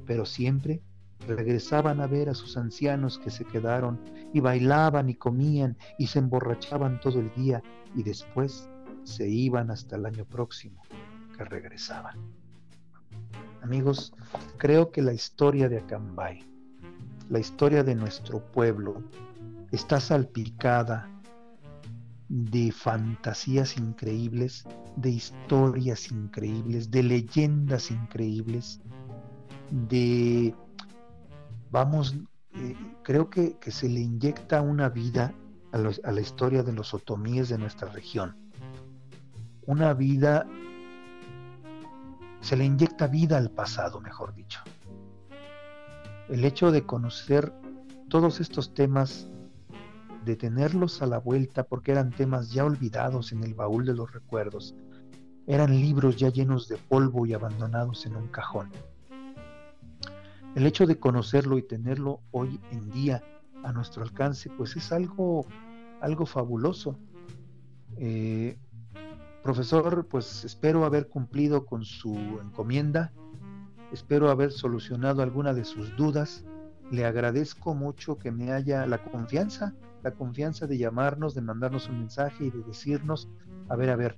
pero 0.05 0.27
siempre 0.27 0.83
regresaban 1.27 2.01
a 2.01 2.07
ver 2.07 2.29
a 2.29 2.35
sus 2.35 2.57
ancianos 2.57 3.19
que 3.19 3.31
se 3.31 3.45
quedaron 3.45 4.01
y 4.33 4.41
bailaban 4.41 5.09
y 5.09 5.15
comían 5.15 5.77
y 5.99 6.09
se 6.09 6.19
emborrachaban 6.19 7.01
todo 7.01 7.21
el 7.21 7.33
día 7.35 7.63
y 7.95 8.03
después 8.03 8.69
se 9.05 9.29
iban 9.29 9.71
hasta 9.71 9.97
el 9.97 10.07
año 10.07 10.25
próximo 10.25 10.83
que 11.37 11.45
regresaban. 11.45 12.19
Amigos, 13.63 14.13
creo 14.59 14.91
que 14.91 15.03
la 15.03 15.13
historia 15.13 15.69
de 15.69 15.79
Acambay, 15.79 16.41
la 17.31 17.39
historia 17.39 17.83
de 17.83 17.95
nuestro 17.95 18.41
pueblo, 18.53 19.03
está 19.73 20.01
salpicada 20.01 21.09
de 22.29 22.73
fantasías 22.73 23.77
increíbles, 23.77 24.65
de 24.97 25.11
historias 25.11 26.11
increíbles, 26.11 26.91
de 26.91 27.03
leyendas 27.03 27.91
increíbles, 27.91 28.81
de, 29.71 30.55
vamos, 31.71 32.17
eh, 32.55 32.77
creo 33.03 33.31
que, 33.31 33.57
que 33.59 33.71
se 33.71 33.89
le 33.89 34.01
inyecta 34.01 34.61
una 34.61 34.89
vida 34.89 35.33
a, 35.73 36.13
la 36.13 36.21
historia 36.21 36.63
de 36.63 36.73
los 36.73 36.95
otomíes 36.95 37.49
de 37.49 37.59
nuestra 37.59 37.89
región. 37.91 38.37
Una 39.67 39.93
vida, 39.95 40.47
se 42.41 42.57
le 42.57 42.65
inyecta 42.65 43.07
vida 43.07 43.37
al 43.37 43.51
pasado, 43.51 44.01
mejor 44.01 44.35
dicho. 44.35 44.61
El 46.29 46.45
hecho 46.45 46.71
de 46.71 46.85
conocer 46.85 47.53
todos 48.09 48.41
estos 48.41 48.75
temas 48.75 49.29
de 50.27 50.35
tenerlos 50.35 51.03
a 51.03 51.07
la 51.07 51.19
vuelta 51.19 51.63
porque 51.63 51.93
eran 51.93 52.11
temas 52.11 52.51
ya 52.51 52.65
olvidados 52.65 53.31
en 53.31 53.45
el 53.45 53.55
baúl 53.55 53.87
de 53.87 53.95
los 53.95 54.13
recuerdos, 54.13 54.75
eran 55.47 55.71
libros 55.71 56.17
ya 56.17 56.31
llenos 56.31 56.67
de 56.67 56.77
polvo 56.77 57.27
y 57.27 57.33
abandonados 57.33 58.05
en 58.07 58.17
un 58.17 58.27
cajón. 58.27 58.71
El 60.57 60.67
hecho 60.67 60.85
de 60.85 60.99
conocerlo 60.99 61.59
y 61.59 61.63
tenerlo 61.63 62.21
hoy 62.33 62.61
en 62.73 62.91
día 62.91 63.23
a 63.63 63.73
nuestro 63.73 64.03
alcance, 64.03 64.51
pues 64.51 64.75
es 64.75 64.91
algo, 64.91 65.47
algo 66.01 66.27
fabuloso. 66.27 66.99
Eh, 67.97 68.59
profesor, 69.45 70.09
pues 70.09 70.45
espero 70.45 70.85
haber 70.85 71.09
cumplido 71.09 71.67
con 71.67 71.85
su 71.85 72.17
encomienda, 72.43 73.13
espero 73.93 74.29
haber 74.29 74.51
solucionado 74.51 75.23
alguna 75.23 75.55
de 75.55 75.65
sus 75.65 75.95
dudas. 75.97 76.45
Le 76.91 77.05
agradezco 77.05 77.75
mucho 77.75 78.19
que 78.19 78.33
me 78.33 78.51
haya 78.53 78.87
la 78.87 78.99
confianza 78.99 79.75
la 80.07 80.13
confianza 80.13 80.69
de 80.69 80.79
llamarnos, 80.79 81.35
de 81.35 81.41
mandarnos 81.41 81.89
un 81.89 81.99
mensaje 81.99 82.45
y 82.45 82.51
de 82.51 82.63
decirnos, 82.63 83.29
a 83.69 83.75
ver, 83.75 83.91
a 83.91 83.97
ver, 83.97 84.17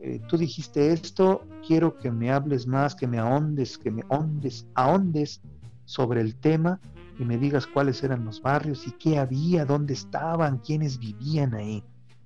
eh, 0.00 0.18
tú 0.26 0.38
dijiste 0.38 0.94
esto, 0.94 1.42
quiero 1.66 1.98
que 1.98 2.10
me 2.10 2.32
hables 2.32 2.66
más, 2.66 2.94
que 2.94 3.06
me 3.06 3.18
ahondes, 3.18 3.76
que 3.76 3.90
me 3.90 4.02
ahondes, 4.08 4.66
ahondes 4.74 5.42
sobre 5.84 6.22
el 6.22 6.36
tema 6.36 6.80
y 7.18 7.26
me 7.26 7.36
digas 7.36 7.66
cuáles 7.66 8.02
eran 8.02 8.24
los 8.24 8.40
barrios 8.40 8.86
y 8.86 8.92
qué 8.92 9.18
había, 9.18 9.66
dónde 9.66 9.92
estaban, 9.92 10.56
quiénes 10.56 10.98
vivían 10.98 11.52
ahí. 11.52 11.84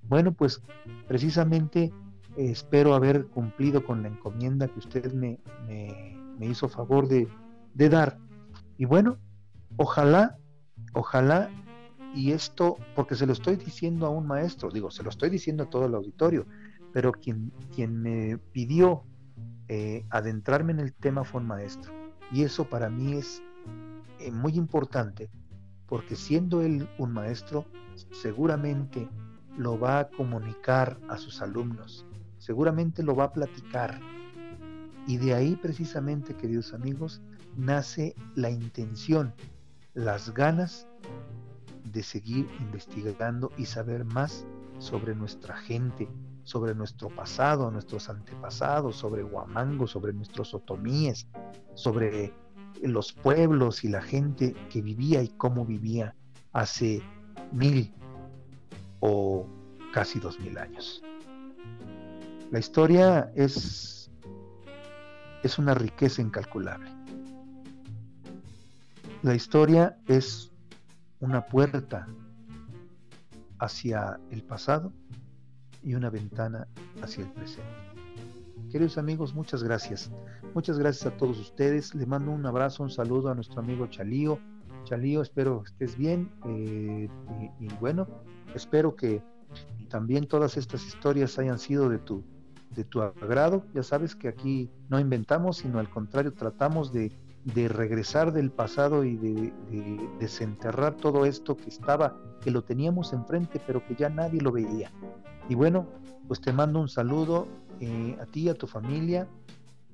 Bueno, 0.08 0.30
pues 0.30 0.62
precisamente 1.08 1.92
eh, 2.36 2.50
espero 2.52 2.94
haber 2.94 3.26
cumplido 3.26 3.84
con 3.84 4.02
la 4.02 4.08
encomienda 4.08 4.68
que 4.68 4.78
usted 4.78 5.12
me, 5.12 5.40
hizo 6.40 6.68
favor 6.68 7.08
de 7.08 7.88
dar. 7.88 8.18
Y 8.78 8.84
bueno, 8.84 9.18
ojalá, 9.78 10.38
ojalá 10.92 11.50
y 12.14 12.32
esto, 12.32 12.76
porque 12.94 13.14
se 13.14 13.26
lo 13.26 13.32
estoy 13.32 13.56
diciendo 13.56 14.06
a 14.06 14.10
un 14.10 14.26
maestro, 14.26 14.70
digo, 14.70 14.90
se 14.90 15.02
lo 15.02 15.10
estoy 15.10 15.30
diciendo 15.30 15.64
a 15.64 15.70
todo 15.70 15.86
el 15.86 15.94
auditorio, 15.94 16.46
pero 16.92 17.12
quien, 17.12 17.52
quien 17.74 18.00
me 18.00 18.38
pidió 18.38 19.04
eh, 19.68 20.04
adentrarme 20.10 20.72
en 20.72 20.80
el 20.80 20.92
tema 20.92 21.24
fue 21.24 21.40
un 21.40 21.46
maestro. 21.46 21.92
Y 22.32 22.42
eso 22.42 22.64
para 22.64 22.90
mí 22.90 23.14
es 23.14 23.42
eh, 24.18 24.30
muy 24.32 24.56
importante, 24.56 25.30
porque 25.86 26.16
siendo 26.16 26.62
él 26.62 26.88
un 26.98 27.12
maestro, 27.12 27.64
seguramente 28.10 29.08
lo 29.56 29.78
va 29.78 30.00
a 30.00 30.08
comunicar 30.08 30.98
a 31.08 31.16
sus 31.18 31.42
alumnos, 31.42 32.06
seguramente 32.38 33.02
lo 33.02 33.14
va 33.14 33.24
a 33.24 33.32
platicar. 33.32 34.00
Y 35.06 35.16
de 35.16 35.34
ahí 35.34 35.56
precisamente, 35.56 36.34
queridos 36.34 36.72
amigos, 36.74 37.20
nace 37.56 38.14
la 38.34 38.50
intención, 38.50 39.32
las 39.94 40.32
ganas 40.34 40.86
de 41.92 42.02
seguir 42.02 42.48
investigando 42.60 43.50
y 43.56 43.66
saber 43.66 44.04
más 44.04 44.46
sobre 44.78 45.14
nuestra 45.14 45.56
gente, 45.56 46.08
sobre 46.44 46.74
nuestro 46.74 47.08
pasado, 47.08 47.70
nuestros 47.70 48.08
antepasados, 48.08 48.96
sobre 48.96 49.22
Huamango, 49.22 49.86
sobre 49.86 50.12
nuestros 50.12 50.54
otomíes, 50.54 51.26
sobre 51.74 52.32
los 52.82 53.12
pueblos 53.12 53.84
y 53.84 53.88
la 53.88 54.02
gente 54.02 54.54
que 54.70 54.80
vivía 54.80 55.22
y 55.22 55.28
cómo 55.28 55.64
vivía 55.64 56.14
hace 56.52 57.02
mil 57.52 57.92
o 59.00 59.46
casi 59.92 60.18
dos 60.18 60.38
mil 60.40 60.56
años. 60.58 61.02
La 62.50 62.58
historia 62.58 63.30
es, 63.36 64.10
es 65.42 65.58
una 65.58 65.74
riqueza 65.74 66.22
incalculable. 66.22 66.90
La 69.22 69.34
historia 69.34 69.98
es 70.08 70.49
una 71.20 71.46
puerta 71.46 72.06
hacia 73.58 74.18
el 74.30 74.42
pasado 74.42 74.92
y 75.82 75.94
una 75.94 76.10
ventana 76.10 76.66
hacia 77.02 77.24
el 77.24 77.30
presente. 77.32 77.68
Queridos 78.70 78.98
amigos, 78.98 79.34
muchas 79.34 79.62
gracias. 79.62 80.10
Muchas 80.54 80.78
gracias 80.78 81.12
a 81.12 81.16
todos 81.16 81.38
ustedes. 81.38 81.94
Les 81.94 82.06
mando 82.06 82.30
un 82.30 82.44
abrazo, 82.46 82.82
un 82.82 82.90
saludo 82.90 83.30
a 83.30 83.34
nuestro 83.34 83.60
amigo 83.60 83.86
Chalío. 83.88 84.38
Chalío, 84.84 85.22
espero 85.22 85.62
que 85.62 85.70
estés 85.70 85.96
bien. 85.96 86.30
eh, 86.46 87.08
y, 87.60 87.66
y 87.66 87.68
bueno, 87.80 88.06
espero 88.54 88.94
que 88.94 89.22
también 89.88 90.26
todas 90.26 90.56
estas 90.56 90.86
historias 90.86 91.38
hayan 91.38 91.58
sido 91.58 91.88
de 91.88 91.98
tu, 91.98 92.24
de 92.70 92.84
tu 92.84 93.02
agrado. 93.02 93.64
Ya 93.74 93.82
sabes 93.82 94.14
que 94.14 94.28
aquí 94.28 94.70
no 94.88 95.00
inventamos, 95.00 95.58
sino 95.58 95.78
al 95.78 95.90
contrario, 95.90 96.32
tratamos 96.32 96.92
de 96.92 97.12
de 97.44 97.68
regresar 97.68 98.32
del 98.32 98.50
pasado 98.50 99.04
y 99.04 99.16
de, 99.16 99.52
de, 99.70 100.10
desenterrar 100.18 100.96
todo 100.96 101.24
esto 101.24 101.56
que 101.56 101.68
estaba, 101.68 102.16
que 102.40 102.50
lo 102.50 102.62
teníamos 102.62 103.12
enfrente, 103.12 103.60
pero 103.66 103.84
que 103.84 103.94
ya 103.94 104.08
nadie 104.10 104.40
lo 104.40 104.52
veía. 104.52 104.92
Y 105.48 105.54
bueno, 105.54 105.86
pues 106.28 106.40
te 106.40 106.52
mando 106.52 106.80
un 106.80 106.88
saludo 106.88 107.48
eh, 107.80 108.16
a 108.20 108.26
ti, 108.26 108.48
a 108.48 108.54
tu 108.54 108.66
familia, 108.66 109.26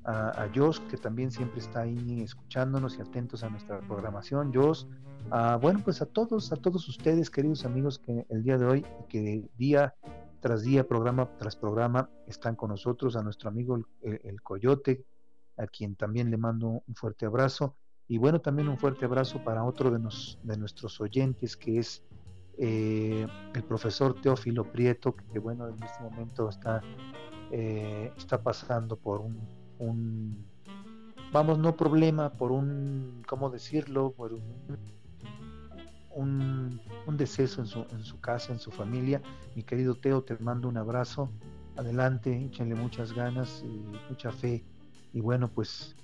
a, 0.05 0.43
a 0.43 0.51
Josh, 0.55 0.81
que 0.91 0.97
también 0.97 1.31
siempre 1.31 1.61
está 1.61 1.83
ahí 1.83 2.21
escuchándonos 2.23 2.99
y 2.99 3.03
atentos 3.03 3.45
a 3.45 3.49
nuestra 3.49 3.81
programación. 3.81 4.53
Josh, 4.53 4.85
a, 5.31 5.57
bueno, 5.57 5.81
pues 5.85 6.03
a 6.03 6.07
todos, 6.07 6.53
a 6.53 6.57
todos 6.57 6.89
ustedes, 6.89 7.31
queridos 7.31 7.65
amigos, 7.65 8.01
que 8.01 8.27
el 8.29 8.43
día 8.43 8.59
de 8.59 8.67
hoy, 8.67 8.87
que 9.09 9.49
día 9.57 9.95
tras 10.41 10.63
día, 10.63 10.87
programa 10.87 11.29
tras 11.39 11.57
programa, 11.57 12.11
están 12.27 12.57
con 12.57 12.71
nosotros, 12.71 13.17
a 13.17 13.23
nuestro 13.23 13.49
amigo 13.49 13.79
el 14.03 14.43
Coyote, 14.43 15.05
a 15.57 15.67
quien 15.67 15.97
también 15.97 16.31
le 16.31 16.37
mando 16.37 16.83
un 16.87 16.95
fuerte 16.95 17.27
abrazo. 17.27 17.77
Y 18.09 18.19
bueno, 18.19 18.41
también 18.41 18.69
un 18.69 18.79
fuerte 18.79 19.05
abrazo 19.05 19.43
para 19.43 19.65
otro 19.65 19.91
de, 19.91 19.99
nos, 19.99 20.39
de 20.43 20.57
nuestros 20.57 21.01
oyentes, 21.01 21.57
que 21.57 21.79
es 21.79 22.05
eh, 22.59 23.27
el 23.55 23.65
profesor 23.65 24.21
Teófilo 24.21 24.71
Prieto, 24.71 25.15
que 25.15 25.39
bueno, 25.39 25.69
en 25.69 25.83
este 25.83 26.03
momento 26.03 26.49
está 26.49 26.83
eh, 27.51 28.13
está 28.17 28.43
pasando 28.43 28.97
por 28.97 29.21
un, 29.21 29.39
un, 29.79 30.47
vamos, 31.33 31.59
no 31.59 31.77
problema, 31.77 32.33
por 32.33 32.51
un, 32.51 33.23
¿cómo 33.27 33.51
decirlo? 33.51 34.11
Por 34.11 34.33
un, 34.33 34.43
un, 36.11 36.81
un 37.07 37.17
deceso 37.17 37.61
en 37.61 37.69
su, 37.69 37.87
en 37.91 38.03
su 38.03 38.21
casa, 38.21 38.53
en 38.53 38.59
su 38.59 38.73
familia. 38.73 39.23
Mi 39.55 39.63
querido 39.63 39.95
Teo, 39.95 40.23
te 40.23 40.37
mando 40.39 40.69
un 40.69 40.77
abrazo. 40.77 41.31
Adelante, 41.77 42.47
échenle 42.47 42.75
muchas 42.75 43.13
ganas 43.13 43.63
y 43.65 43.85
mucha 44.11 44.33
fe. 44.33 44.65
Y 45.17 45.23
bueno, 45.23 45.49
pues 45.49 45.97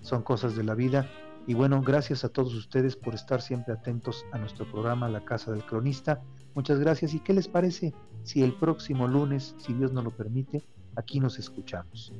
son 0.00 0.22
cosas 0.22 0.54
de 0.54 0.62
la 0.62 0.76
vida. 0.76 1.10
Y 1.48 1.54
bueno, 1.54 1.82
gracias 1.82 2.22
a 2.22 2.28
todos 2.28 2.54
ustedes 2.54 2.94
por 2.94 3.14
estar 3.14 3.42
siempre 3.42 3.74
atentos 3.74 4.24
a 4.30 4.38
nuestro 4.38 4.64
programa 4.70 5.08
La 5.08 5.24
Casa 5.24 5.50
del 5.50 5.64
Cronista. 5.64 6.22
Muchas 6.54 6.78
gracias. 6.78 7.12
¿Y 7.12 7.18
qué 7.18 7.34
les 7.34 7.48
parece 7.48 7.92
si 8.22 8.44
el 8.44 8.54
próximo 8.54 9.08
lunes, 9.08 9.56
si 9.58 9.72
Dios 9.72 9.92
nos 9.92 10.04
lo 10.04 10.12
permite, 10.12 10.62
aquí 10.94 11.18
nos 11.18 11.40
escuchamos? 11.40 12.12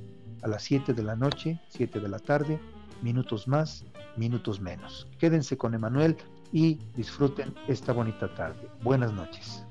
A 0.42 0.48
las 0.48 0.64
7 0.64 0.92
de 0.92 1.04
la 1.04 1.14
noche, 1.14 1.60
7 1.68 2.00
de 2.00 2.08
la 2.08 2.18
tarde, 2.18 2.58
minutos 3.00 3.46
más, 3.46 3.84
minutos 4.16 4.60
menos. 4.60 5.06
Quédense 5.20 5.56
con 5.56 5.74
Emanuel 5.74 6.16
y 6.50 6.80
disfruten 6.96 7.54
esta 7.68 7.92
bonita 7.92 8.34
tarde. 8.34 8.68
Buenas 8.82 9.12
noches. 9.12 9.64